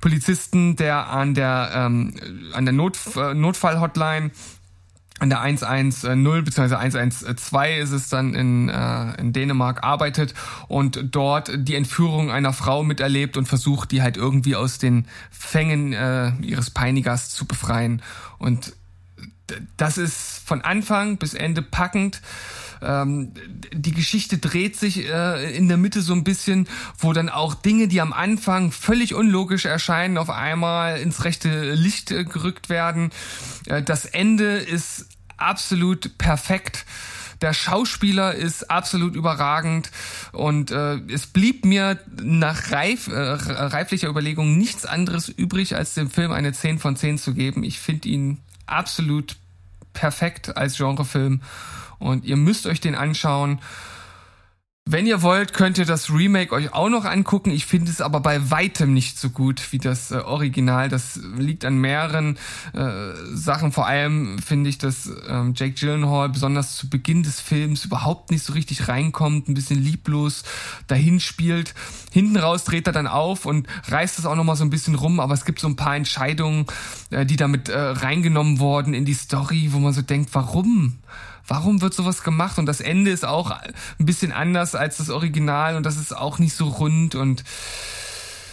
Polizisten, 0.00 0.76
der 0.76 1.08
an 1.08 1.34
der, 1.34 1.70
ähm, 1.74 2.14
an 2.52 2.64
der 2.64 2.72
Not, 2.72 2.98
äh, 3.16 3.34
Notfall-Hotline 3.34 4.30
an 5.20 5.28
der 5.28 5.40
110 5.40 6.44
bzw. 6.44 6.74
112 6.74 7.82
ist 7.82 7.92
es 7.92 8.08
dann 8.08 8.34
in, 8.34 8.68
äh, 8.68 9.20
in 9.20 9.32
Dänemark 9.32 9.84
arbeitet 9.84 10.34
und 10.66 11.14
dort 11.14 11.50
die 11.54 11.74
Entführung 11.74 12.30
einer 12.30 12.52
Frau 12.52 12.82
miterlebt 12.82 13.36
und 13.36 13.46
versucht, 13.46 13.92
die 13.92 14.02
halt 14.02 14.16
irgendwie 14.16 14.56
aus 14.56 14.78
den 14.78 15.06
Fängen 15.30 15.92
äh, 15.92 16.32
ihres 16.40 16.70
Peinigers 16.70 17.30
zu 17.30 17.46
befreien. 17.46 18.02
Und 18.38 18.72
das 19.76 19.98
ist 19.98 20.42
von 20.44 20.62
Anfang 20.62 21.18
bis 21.18 21.34
Ende 21.34 21.62
packend. 21.62 22.20
Ähm, 22.82 23.32
die 23.72 23.92
Geschichte 23.92 24.38
dreht 24.38 24.76
sich 24.76 25.06
äh, 25.06 25.56
in 25.56 25.68
der 25.68 25.76
Mitte 25.76 26.00
so 26.00 26.14
ein 26.14 26.24
bisschen, 26.24 26.66
wo 26.98 27.12
dann 27.12 27.28
auch 27.28 27.54
Dinge, 27.54 27.88
die 27.88 28.00
am 28.00 28.12
Anfang 28.12 28.72
völlig 28.72 29.14
unlogisch 29.14 29.66
erscheinen, 29.66 30.16
auf 30.16 30.30
einmal 30.30 30.98
ins 31.00 31.24
rechte 31.24 31.74
Licht 31.74 32.10
äh, 32.10 32.24
gerückt 32.24 32.68
werden. 32.68 33.10
Äh, 33.66 33.82
das 33.82 34.06
Ende 34.06 34.56
ist 34.56 35.06
absolut 35.40 36.16
perfekt. 36.18 36.84
Der 37.40 37.54
Schauspieler 37.54 38.34
ist 38.34 38.70
absolut 38.70 39.14
überragend 39.14 39.90
und 40.32 40.70
äh, 40.72 40.96
es 41.10 41.26
blieb 41.26 41.64
mir 41.64 41.98
nach 42.22 42.70
reif, 42.70 43.08
äh, 43.08 43.18
reiflicher 43.18 44.08
Überlegung 44.08 44.58
nichts 44.58 44.84
anderes 44.84 45.30
übrig, 45.30 45.74
als 45.74 45.94
dem 45.94 46.10
Film 46.10 46.32
eine 46.32 46.52
10 46.52 46.78
von 46.78 46.96
10 46.96 47.16
zu 47.16 47.32
geben. 47.32 47.64
Ich 47.64 47.78
finde 47.78 48.10
ihn 48.10 48.38
absolut 48.66 49.36
perfekt 49.94 50.56
als 50.56 50.76
Genrefilm 50.76 51.40
und 51.98 52.24
ihr 52.24 52.36
müsst 52.36 52.66
euch 52.66 52.80
den 52.80 52.94
anschauen. 52.94 53.60
Wenn 54.92 55.06
ihr 55.06 55.22
wollt, 55.22 55.52
könnt 55.52 55.78
ihr 55.78 55.84
das 55.84 56.10
Remake 56.10 56.52
euch 56.52 56.74
auch 56.74 56.88
noch 56.88 57.04
angucken. 57.04 57.52
Ich 57.52 57.64
finde 57.64 57.92
es 57.92 58.00
aber 58.00 58.18
bei 58.18 58.50
weitem 58.50 58.92
nicht 58.92 59.20
so 59.20 59.30
gut 59.30 59.62
wie 59.70 59.78
das 59.78 60.10
äh, 60.10 60.16
Original. 60.16 60.88
Das 60.88 61.20
liegt 61.38 61.64
an 61.64 61.76
mehreren 61.76 62.36
äh, 62.72 63.12
Sachen. 63.32 63.70
Vor 63.70 63.86
allem 63.86 64.40
finde 64.40 64.68
ich, 64.68 64.78
dass 64.78 65.08
ähm, 65.28 65.54
Jake 65.54 65.74
Gyllenhaal 65.74 66.30
besonders 66.30 66.74
zu 66.74 66.90
Beginn 66.90 67.22
des 67.22 67.38
Films 67.40 67.84
überhaupt 67.84 68.32
nicht 68.32 68.42
so 68.42 68.52
richtig 68.52 68.88
reinkommt, 68.88 69.48
ein 69.48 69.54
bisschen 69.54 69.80
lieblos 69.80 70.42
dahin 70.88 71.20
spielt. 71.20 71.72
Hinten 72.10 72.36
raus 72.36 72.64
dreht 72.64 72.88
er 72.88 72.92
dann 72.92 73.06
auf 73.06 73.46
und 73.46 73.68
reißt 73.86 74.18
es 74.18 74.26
auch 74.26 74.34
noch 74.34 74.42
mal 74.42 74.56
so 74.56 74.64
ein 74.64 74.70
bisschen 74.70 74.96
rum. 74.96 75.20
Aber 75.20 75.34
es 75.34 75.44
gibt 75.44 75.60
so 75.60 75.68
ein 75.68 75.76
paar 75.76 75.94
Entscheidungen, 75.94 76.66
äh, 77.10 77.24
die 77.24 77.36
damit 77.36 77.68
äh, 77.68 77.78
reingenommen 77.78 78.58
wurden 78.58 78.92
in 78.94 79.04
die 79.04 79.14
Story, 79.14 79.68
wo 79.70 79.78
man 79.78 79.92
so 79.92 80.02
denkt, 80.02 80.30
warum? 80.32 80.98
Warum 81.50 81.82
wird 81.82 81.92
sowas 81.92 82.22
gemacht? 82.22 82.58
Und 82.58 82.66
das 82.66 82.80
Ende 82.80 83.10
ist 83.10 83.26
auch 83.26 83.50
ein 83.50 84.06
bisschen 84.06 84.32
anders 84.32 84.74
als 84.74 84.98
das 84.98 85.10
Original 85.10 85.76
und 85.76 85.84
das 85.84 85.96
ist 85.96 86.16
auch 86.16 86.38
nicht 86.38 86.54
so 86.54 86.68
rund 86.68 87.14
und 87.14 87.44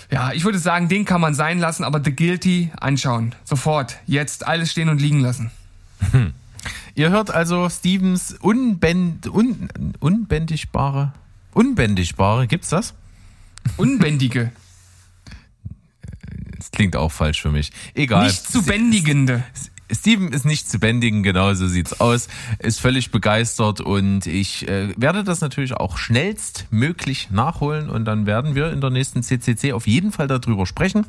ja, 0.09 0.31
ich 0.31 0.45
würde 0.45 0.57
sagen, 0.57 0.87
den 0.87 1.03
kann 1.05 1.19
man 1.19 1.33
sein 1.33 1.59
lassen, 1.59 1.83
aber 1.83 2.01
The 2.03 2.15
Guilty 2.15 2.71
anschauen. 2.79 3.35
Sofort. 3.43 3.97
Jetzt 4.05 4.47
alles 4.47 4.71
stehen 4.71 4.87
und 4.87 5.01
liegen 5.01 5.19
lassen. 5.19 5.51
Hm. 6.11 6.33
Ihr 6.95 7.09
hört 7.09 7.29
also 7.29 7.69
Stevens 7.69 8.33
unbänd, 8.39 9.27
un, 9.27 9.69
unbändigbare, 9.99 11.13
unbändigbare, 11.53 12.47
gibt's 12.47 12.69
das? 12.69 12.93
Unbändige. 13.77 14.51
Das 16.57 16.71
klingt 16.71 16.95
auch 16.95 17.11
falsch 17.11 17.39
für 17.39 17.51
mich. 17.51 17.71
Egal. 17.93 18.25
Nicht 18.25 18.47
zu 18.47 18.63
bändigende. 18.63 19.43
Steven 19.91 20.33
ist 20.33 20.45
nicht 20.45 20.69
zu 20.69 20.79
bändigen, 20.79 21.23
genau 21.23 21.53
so 21.53 21.67
sieht's 21.67 21.99
aus. 21.99 22.27
Ist 22.59 22.79
völlig 22.79 23.11
begeistert 23.11 23.81
und 23.81 24.25
ich 24.25 24.67
äh, 24.67 24.93
werde 24.97 25.23
das 25.23 25.41
natürlich 25.41 25.73
auch 25.73 25.97
schnellstmöglich 25.97 27.31
nachholen 27.31 27.89
und 27.89 28.05
dann 28.05 28.25
werden 28.25 28.55
wir 28.55 28.71
in 28.71 28.81
der 28.81 28.89
nächsten 28.89 29.23
CCC 29.23 29.73
auf 29.73 29.87
jeden 29.87 30.11
Fall 30.11 30.27
darüber 30.27 30.65
sprechen. 30.65 31.05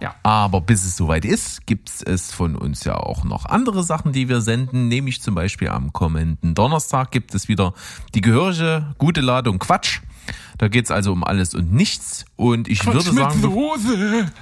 Ja. 0.00 0.14
Aber 0.22 0.60
bis 0.60 0.84
es 0.84 0.96
soweit 0.96 1.24
ist, 1.24 1.66
gibt's 1.66 2.02
es 2.02 2.32
von 2.32 2.56
uns 2.56 2.84
ja 2.84 2.96
auch 2.96 3.24
noch 3.24 3.46
andere 3.46 3.82
Sachen, 3.82 4.12
die 4.12 4.28
wir 4.28 4.40
senden. 4.40 4.88
Nämlich 4.88 5.22
zum 5.22 5.34
Beispiel 5.34 5.68
am 5.68 5.92
kommenden 5.92 6.54
Donnerstag 6.54 7.10
gibt 7.10 7.34
es 7.34 7.48
wieder 7.48 7.74
die 8.14 8.20
gehörige 8.20 8.94
gute 8.98 9.20
Ladung 9.20 9.58
Quatsch. 9.58 10.00
Da 10.58 10.68
geht's 10.68 10.90
also 10.90 11.12
um 11.12 11.24
alles 11.24 11.54
und 11.54 11.72
nichts. 11.72 12.26
Und 12.36 12.68
ich 12.68 12.80
Quatsch 12.80 12.94
würde 12.94 13.12
sagen. 13.12 13.40
Mit 13.40 13.50
Soße. 13.50 14.32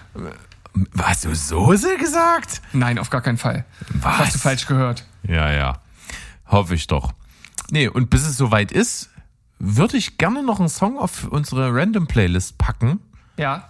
Hast 0.99 1.25
du 1.25 1.35
Soße 1.35 1.97
gesagt? 1.97 2.61
Nein, 2.73 2.99
auf 2.99 3.11
gar 3.11 3.21
keinen 3.21 3.39
Fall. 3.39 3.65
Was? 3.89 4.19
Hast 4.19 4.35
du 4.35 4.39
falsch 4.39 4.67
gehört. 4.67 5.05
Ja, 5.23 5.51
ja. 5.51 5.81
Hoffe 6.47 6.75
ich 6.75 6.87
doch. 6.87 7.13
Nee, 7.71 7.89
und 7.89 8.11
bis 8.11 8.27
es 8.27 8.37
soweit 8.37 8.73
ist, 8.73 9.11
würde 9.59 9.97
ich 9.97 10.19
gerne 10.19 10.43
noch 10.43 10.61
einen 10.61 10.69
Song 10.69 10.99
auf 10.99 11.27
unsere 11.29 11.75
Random 11.75 12.07
Playlist 12.07 12.59
packen. 12.59 13.01
Ja. 13.39 13.69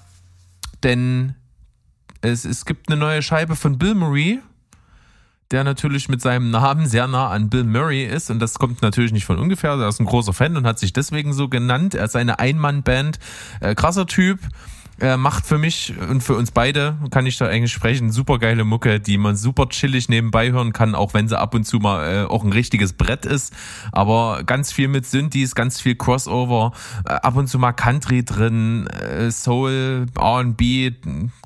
Denn 0.82 1.34
es, 2.20 2.44
es 2.44 2.64
gibt 2.64 2.88
eine 2.88 2.98
neue 2.98 3.22
Scheibe 3.22 3.56
von 3.56 3.78
Bill 3.78 3.94
Murray, 3.94 4.40
der 5.52 5.62
natürlich 5.62 6.08
mit 6.08 6.20
seinem 6.20 6.50
Namen 6.50 6.86
sehr 6.86 7.06
nah 7.06 7.30
an 7.30 7.48
Bill 7.48 7.64
Murray 7.64 8.04
ist. 8.04 8.30
Und 8.30 8.40
das 8.40 8.58
kommt 8.58 8.82
natürlich 8.82 9.12
nicht 9.12 9.24
von 9.24 9.38
ungefähr. 9.38 9.70
Er 9.70 9.88
ist 9.88 10.00
ein 10.00 10.06
großer 10.06 10.32
Fan 10.32 10.56
und 10.56 10.66
hat 10.66 10.78
sich 10.78 10.92
deswegen 10.92 11.32
so 11.32 11.48
genannt. 11.48 11.94
Er 11.94 12.04
ist 12.04 12.16
eine 12.16 12.40
Einmann-Band. 12.40 13.18
Äh, 13.60 13.74
krasser 13.74 14.06
Typ 14.06 14.40
äh, 15.00 15.16
macht 15.16 15.46
für 15.46 15.58
mich 15.58 15.94
und 16.08 16.22
für 16.22 16.34
uns 16.34 16.50
beide, 16.50 16.96
kann 17.10 17.26
ich 17.26 17.36
da 17.36 17.46
eigentlich 17.46 17.72
sprechen, 17.72 18.12
super 18.12 18.38
geile 18.38 18.64
Mucke, 18.64 18.98
die 19.00 19.18
man 19.18 19.36
super 19.36 19.68
chillig 19.68 20.08
nebenbei 20.08 20.52
hören 20.52 20.72
kann, 20.72 20.94
auch 20.94 21.12
wenn 21.12 21.28
sie 21.28 21.38
ab 21.38 21.54
und 21.54 21.64
zu 21.64 21.78
mal 21.78 22.24
äh, 22.24 22.26
auch 22.26 22.44
ein 22.44 22.52
richtiges 22.52 22.94
Brett 22.94 23.26
ist. 23.26 23.52
Aber 23.92 24.42
ganz 24.44 24.72
viel 24.72 24.88
mit 24.88 25.06
Synthes, 25.06 25.54
ganz 25.54 25.80
viel 25.80 25.96
Crossover, 25.96 26.72
äh, 27.06 27.12
ab 27.12 27.36
und 27.36 27.48
zu 27.48 27.58
mal 27.58 27.72
Country 27.72 28.24
drin, 28.24 28.86
äh, 28.86 29.30
Soul, 29.30 30.06
R&B, 30.18 30.92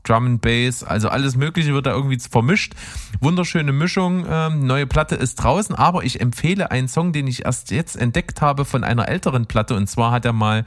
Drum 0.05 0.27
and 0.27 0.43
Bass, 0.43 0.85
also 0.85 1.09
alles 1.09 1.37
Mögliche 1.37 1.75
wird 1.75 1.87
da 1.87 1.93
irgendwie 1.93 2.19
vermischt. 2.19 2.75
Wunderschöne 3.21 3.73
Mischung. 3.73 4.27
Ähm, 4.29 4.67
neue 4.67 4.87
Platte 4.87 5.17
ist 5.17 5.37
draußen, 5.37 5.75
aber 5.75 6.05
ich 6.05 6.21
empfehle 6.21 6.71
einen 6.71 6.89
Song, 6.89 7.13
den 7.13 7.27
ich 7.27 7.45
erst 7.45 7.71
jetzt 7.71 7.97
entdeckt 7.97 8.41
habe 8.41 8.65
von 8.65 8.85
einer 8.85 9.09
älteren 9.09 9.47
Platte. 9.47 9.75
Und 9.75 9.89
zwar 9.89 10.13
hat 10.13 10.25
er 10.25 10.33
mal 10.33 10.65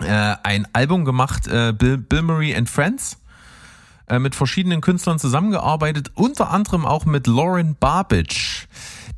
äh, 0.00 0.36
ein 0.42 0.66
Album 0.72 1.04
gemacht, 1.04 1.46
äh, 1.46 1.72
Bill, 1.72 1.98
Bill 1.98 2.22
Murray 2.22 2.54
and 2.54 2.68
Friends 2.68 3.18
äh, 4.06 4.18
mit 4.18 4.34
verschiedenen 4.34 4.80
Künstlern 4.80 5.18
zusammengearbeitet, 5.18 6.12
unter 6.14 6.50
anderem 6.50 6.84
auch 6.84 7.04
mit 7.04 7.26
Lauren 7.26 7.76
Barbage, 7.76 8.66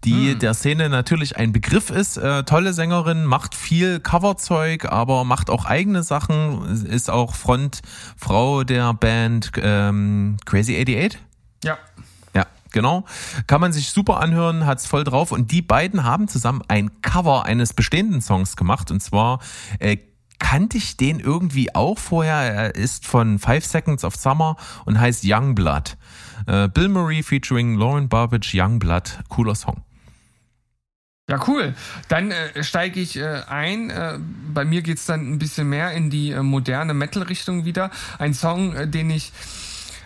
die 0.05 0.33
hm. 0.33 0.39
der 0.39 0.55
Szene 0.55 0.89
natürlich 0.89 1.37
ein 1.37 1.53
Begriff 1.53 1.91
ist. 1.91 2.19
Äh, 2.19 2.45
tolle 2.45 2.73
Sängerin, 2.73 3.25
macht 3.25 3.55
viel 3.55 4.01
Coverzeug, 4.01 4.85
aber 4.85 5.25
macht 5.25 5.51
auch 5.51 5.65
eigene 5.65 6.03
Sachen, 6.03 6.87
ist 6.87 7.11
auch 7.11 7.35
Frontfrau 7.35 8.63
der 8.63 8.95
Band 8.95 9.53
ähm, 9.57 10.37
Crazy 10.45 10.81
88. 10.81 11.19
Ja. 11.65 11.79
Ja, 12.35 12.47
genau. 12.71 13.07
Kann 13.47 13.61
man 13.61 13.73
sich 13.73 13.89
super 13.89 14.21
anhören, 14.21 14.67
hat's 14.67 14.87
voll 14.87 15.05
drauf. 15.05 15.33
Und 15.33 15.51
die 15.51 15.63
beiden 15.63 16.05
haben 16.05 16.29
zusammen 16.29 16.63
ein 16.69 17.01
Cover 17.03 17.45
eines 17.45 17.73
bestehenden 17.73 18.21
Songs 18.21 18.57
gemacht, 18.57 18.91
und 18.91 19.03
zwar 19.03 19.41
äh, 19.81 19.97
kannte 20.39 20.77
ich 20.77 20.97
den 20.97 21.21
irgendwie 21.21 21.75
auch 21.75 21.99
vorher. 21.99 22.35
Er 22.35 22.75
ist 22.75 23.07
von 23.07 23.39
Five 23.39 23.65
Seconds 23.65 24.05
of 24.05 24.17
Summer 24.17 24.57
und 24.85 24.99
heißt 24.99 25.25
Youngblood. 25.25 25.97
Äh, 26.47 26.69
Bill 26.69 26.89
Murray 26.89 27.23
featuring 27.23 27.77
Lauren 27.77 28.09
Barbage, 28.09 28.53
Youngblood. 28.55 29.21
Cooler 29.29 29.55
Song. 29.55 29.83
Ja, 31.29 31.41
cool. 31.49 31.75
Dann 32.09 32.31
äh, 32.31 32.63
steige 32.63 33.01
ich 33.01 33.17
äh, 33.17 33.43
ein. 33.49 33.91
Äh, 33.91 34.19
bei 34.55 34.65
mir 34.65 34.83
geht's 34.83 35.07
dann 35.07 35.33
ein 35.33 35.39
bisschen 35.39 35.69
mehr 35.69 35.91
in 35.93 36.09
die 36.09 36.31
äh, 36.31 36.43
moderne 36.43 36.95
Metal-Richtung 36.95 37.65
wieder. 37.65 37.91
Ein 38.19 38.33
Song, 38.33 38.75
äh, 38.75 38.87
den 38.87 39.11
ich 39.11 39.33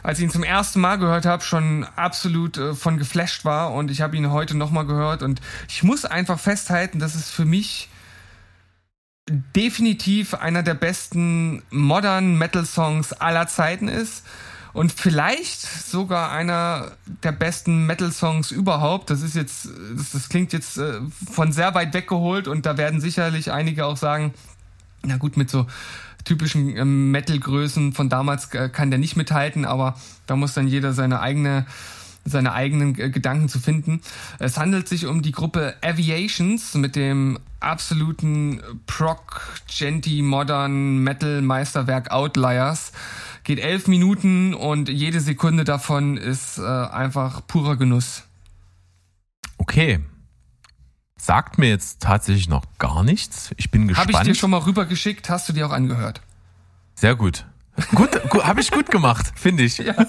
als 0.02 0.18
ich 0.18 0.24
ihn 0.24 0.30
zum 0.30 0.44
ersten 0.44 0.80
Mal 0.80 0.96
gehört 0.96 1.26
habe, 1.26 1.42
schon 1.42 1.84
absolut 1.96 2.56
äh, 2.56 2.74
von 2.74 2.96
geflasht 2.96 3.44
war 3.44 3.74
und 3.74 3.90
ich 3.90 4.00
habe 4.00 4.16
ihn 4.16 4.30
heute 4.30 4.56
nochmal 4.56 4.86
gehört 4.86 5.22
und 5.22 5.42
ich 5.68 5.82
muss 5.82 6.06
einfach 6.06 6.40
festhalten, 6.40 7.00
dass 7.00 7.14
es 7.14 7.28
für 7.28 7.44
mich 7.44 7.89
definitiv 9.28 10.34
einer 10.34 10.62
der 10.62 10.74
besten 10.74 11.62
modernen 11.70 12.38
Metal-Songs 12.38 13.12
aller 13.12 13.46
Zeiten 13.46 13.88
ist 13.88 14.24
und 14.72 14.92
vielleicht 14.92 15.60
sogar 15.62 16.30
einer 16.30 16.92
der 17.22 17.32
besten 17.32 17.86
Metal-Songs 17.86 18.50
überhaupt. 18.50 19.10
Das 19.10 19.22
ist 19.22 19.34
jetzt, 19.34 19.68
das, 19.96 20.12
das 20.12 20.28
klingt 20.28 20.52
jetzt 20.52 20.78
äh, 20.78 21.00
von 21.30 21.52
sehr 21.52 21.74
weit 21.74 21.94
weggeholt 21.94 22.48
und 22.48 22.66
da 22.66 22.76
werden 22.76 23.00
sicherlich 23.00 23.52
einige 23.52 23.86
auch 23.86 23.96
sagen, 23.96 24.34
na 25.02 25.16
gut, 25.16 25.36
mit 25.36 25.50
so 25.50 25.66
typischen 26.24 26.76
ähm, 26.76 27.10
Metal-Größen 27.10 27.92
von 27.92 28.08
damals 28.08 28.52
äh, 28.54 28.68
kann 28.68 28.90
der 28.90 28.98
nicht 28.98 29.16
mithalten, 29.16 29.64
aber 29.64 29.96
da 30.26 30.36
muss 30.36 30.54
dann 30.54 30.68
jeder 30.68 30.92
seine 30.92 31.20
eigene 31.20 31.66
seine 32.24 32.52
eigenen 32.52 32.98
äh, 32.98 33.10
Gedanken 33.10 33.48
zu 33.48 33.60
finden. 33.60 34.00
Es 34.38 34.58
handelt 34.58 34.88
sich 34.88 35.06
um 35.06 35.22
die 35.22 35.32
Gruppe 35.32 35.74
Aviations 35.82 36.74
mit 36.74 36.96
dem 36.96 37.38
absoluten 37.60 38.60
Proc, 38.86 39.40
Genty, 39.66 40.22
Modern 40.22 40.98
Metal 40.98 41.42
Meisterwerk 41.42 42.10
Outliers. 42.10 42.92
Geht 43.44 43.58
elf 43.58 43.86
Minuten 43.86 44.54
und 44.54 44.88
jede 44.88 45.20
Sekunde 45.20 45.64
davon 45.64 46.16
ist 46.16 46.58
äh, 46.58 46.62
einfach 46.62 47.46
purer 47.46 47.76
Genuss. 47.76 48.24
Okay. 49.58 50.00
Sagt 51.16 51.58
mir 51.58 51.68
jetzt 51.68 52.00
tatsächlich 52.00 52.48
noch 52.48 52.64
gar 52.78 53.02
nichts. 53.02 53.50
Ich 53.56 53.70
bin 53.70 53.88
gespannt. 53.88 54.14
Habe 54.14 54.22
ich 54.22 54.32
dir 54.32 54.34
schon 54.34 54.50
mal 54.50 54.58
rübergeschickt, 54.58 55.28
hast 55.28 55.48
du 55.48 55.52
dir 55.52 55.66
auch 55.66 55.72
angehört. 55.72 56.22
Sehr 56.94 57.14
gut. 57.14 57.46
Gut, 57.94 58.10
gut 58.30 58.44
habe 58.44 58.60
ich 58.60 58.70
gut 58.70 58.90
gemacht, 58.90 59.32
finde 59.34 59.64
ich. 59.64 59.78
Ja. 59.90 60.06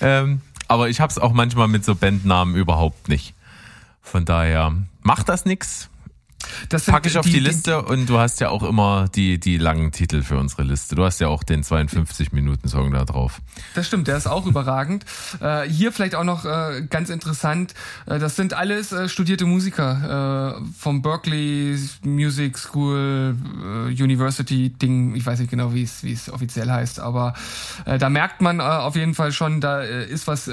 Ähm, 0.00 0.40
aber 0.68 0.88
ich 0.88 1.00
habe 1.00 1.10
es 1.10 1.18
auch 1.18 1.32
manchmal 1.32 1.68
mit 1.68 1.84
so 1.84 1.94
Bandnamen 1.94 2.54
überhaupt 2.54 3.08
nicht. 3.08 3.34
Von 4.02 4.24
daher 4.24 4.74
macht 5.02 5.28
das 5.28 5.44
nix. 5.44 5.90
Das 6.68 6.84
packe 6.84 7.08
ich 7.08 7.18
auf 7.18 7.24
die, 7.24 7.32
die 7.32 7.40
Liste 7.40 7.82
die, 7.84 7.92
und 7.92 8.06
du 8.06 8.18
hast 8.18 8.40
ja 8.40 8.50
auch 8.50 8.62
immer 8.62 9.08
die, 9.14 9.38
die 9.38 9.58
langen 9.58 9.92
Titel 9.92 10.22
für 10.22 10.36
unsere 10.38 10.62
Liste. 10.62 10.94
Du 10.94 11.04
hast 11.04 11.20
ja 11.20 11.28
auch 11.28 11.42
den 11.42 11.62
52-Minuten-Song 11.62 12.92
da 12.92 13.04
drauf. 13.04 13.40
Das 13.74 13.86
stimmt, 13.86 14.08
der 14.08 14.16
ist 14.16 14.26
auch 14.26 14.46
überragend. 14.46 15.04
Äh, 15.40 15.68
hier 15.68 15.92
vielleicht 15.92 16.14
auch 16.14 16.24
noch 16.24 16.44
äh, 16.44 16.86
ganz 16.88 17.10
interessant, 17.10 17.74
äh, 18.06 18.18
das 18.18 18.36
sind 18.36 18.54
alles 18.54 18.92
äh, 18.92 19.08
studierte 19.08 19.46
Musiker 19.46 20.58
äh, 20.58 20.64
vom 20.78 21.02
Berkeley 21.02 21.78
Music 22.04 22.58
School 22.58 23.36
äh, 23.88 24.02
University 24.02 24.70
Ding, 24.70 25.14
ich 25.14 25.26
weiß 25.26 25.40
nicht 25.40 25.50
genau, 25.50 25.74
wie 25.74 25.82
es 25.82 26.02
wie 26.02 26.12
es 26.12 26.30
offiziell 26.30 26.70
heißt, 26.70 27.00
aber 27.00 27.34
da 27.84 28.08
merkt 28.08 28.40
man 28.40 28.60
auf 28.60 28.96
jeden 28.96 29.14
Fall 29.14 29.32
schon, 29.32 29.60
da 29.60 29.80
ist 29.80 30.26
was 30.26 30.50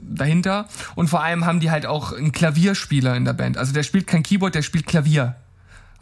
dahinter. 0.00 0.68
Und 0.94 1.08
vor 1.08 1.22
allem 1.22 1.44
haben 1.46 1.60
die 1.60 1.70
halt 1.70 1.86
auch 1.86 2.12
einen 2.12 2.32
Klavierspieler 2.32 3.16
in 3.16 3.24
der 3.24 3.32
Band. 3.32 3.56
Also 3.56 3.72
der 3.72 3.82
spielt 3.82 4.06
kein 4.06 4.22
Keyboard, 4.22 4.54
der 4.54 4.62
spielt 4.62 4.86
Klavier. 4.86 5.23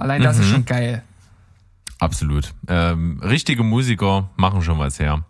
Allein 0.02 0.20
das 0.20 0.36
mhm. 0.38 0.42
ist 0.42 0.48
schon 0.50 0.64
geil. 0.64 1.04
Absolut. 2.00 2.52
Ähm, 2.66 3.20
richtige 3.22 3.62
Musiker 3.62 4.28
machen 4.34 4.60
schon 4.62 4.80
was 4.80 4.98
her. 4.98 5.24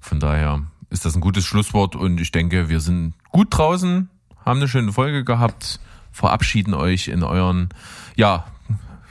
Von 0.00 0.18
daher 0.18 0.62
ist 0.90 1.04
das 1.04 1.14
ein 1.14 1.20
gutes 1.20 1.44
Schlusswort 1.44 1.94
und 1.94 2.20
ich 2.20 2.32
denke, 2.32 2.68
wir 2.68 2.80
sind 2.80 3.14
gut 3.30 3.46
draußen, 3.50 4.08
haben 4.44 4.58
eine 4.58 4.66
schöne 4.66 4.92
Folge 4.92 5.22
gehabt, 5.22 5.78
verabschieden 6.10 6.74
euch 6.74 7.06
in 7.06 7.22
euren, 7.22 7.68
ja, 8.16 8.46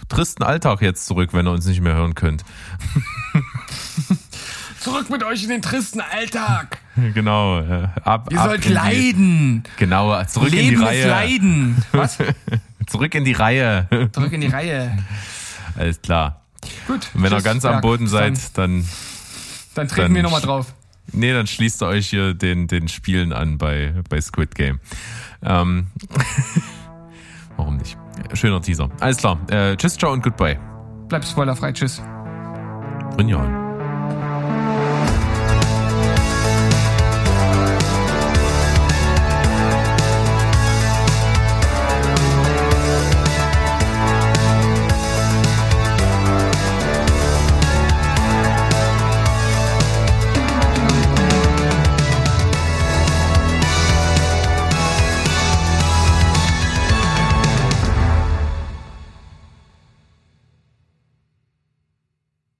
tristen 0.09 0.43
Alltag 0.43 0.82
jetzt 0.82 1.05
zurück, 1.05 1.30
wenn 1.32 1.47
ihr 1.47 1.51
uns 1.51 1.65
nicht 1.65 1.80
mehr 1.80 1.95
hören 1.95 2.13
könnt. 2.13 2.43
zurück 4.82 5.09
mit 5.09 5.23
euch 5.23 5.43
in 5.43 5.49
den 5.51 5.61
tristen 5.61 6.01
Alltag. 6.01 6.80
Genau. 7.13 7.61
Äh, 7.61 7.88
ab, 8.03 8.28
Ihr 8.30 8.41
ab 8.41 8.49
sollt 8.49 8.67
leiden. 8.67 9.63
Die, 9.63 9.69
genau, 9.78 10.21
zurück 10.26 10.51
Leben 10.51 10.73
in 10.73 10.80
die 10.80 10.86
Reihe. 10.86 11.07
Leiden. 11.07 11.84
Was? 11.93 12.17
Zurück 12.88 13.16
in 13.16 13.26
die 13.26 13.34
Reihe. 13.34 13.88
Zurück 14.12 14.34
in 14.34 14.42
die 14.42 14.48
Reihe. 14.48 14.98
Alles 15.78 16.02
klar. 16.02 16.42
Gut. 16.88 17.10
Und 17.14 17.24
wenn 17.24 17.32
ihr 17.32 17.42
ganz 17.42 17.66
am 17.66 17.82
Boden 17.82 18.08
seid, 18.08 18.58
dann. 18.58 18.86
Dann 19.76 19.88
treten 19.88 20.02
dann, 20.02 20.16
wir 20.16 20.24
nochmal 20.24 20.42
drauf. 20.42 20.74
Nee, 21.12 21.34
dann 21.34 21.48
schließt 21.48 21.84
ihr 21.84 21.88
euch 21.88 22.08
hier 22.08 22.34
den, 22.34 22.68
den 22.68 22.88
Spielen 22.88 23.34
an 23.34 23.58
bei, 23.58 23.94
bei 24.10 24.20
Squid 24.20 24.56
Game. 24.56 24.80
Ähm, 25.44 25.88
warum 27.58 27.78
nicht? 27.78 27.98
Schöner 28.34 28.62
Teaser. 28.62 28.90
Alles 29.00 29.18
klar. 29.18 29.40
Äh, 29.50 29.76
tschüss, 29.76 29.98
ciao 29.98 30.12
und 30.12 30.24
goodbye. 30.24 30.60
Bleibt 31.08 31.26
spoilerfrei. 31.26 31.72
Tschüss. 31.74 32.02
Rinjon. 33.18 33.64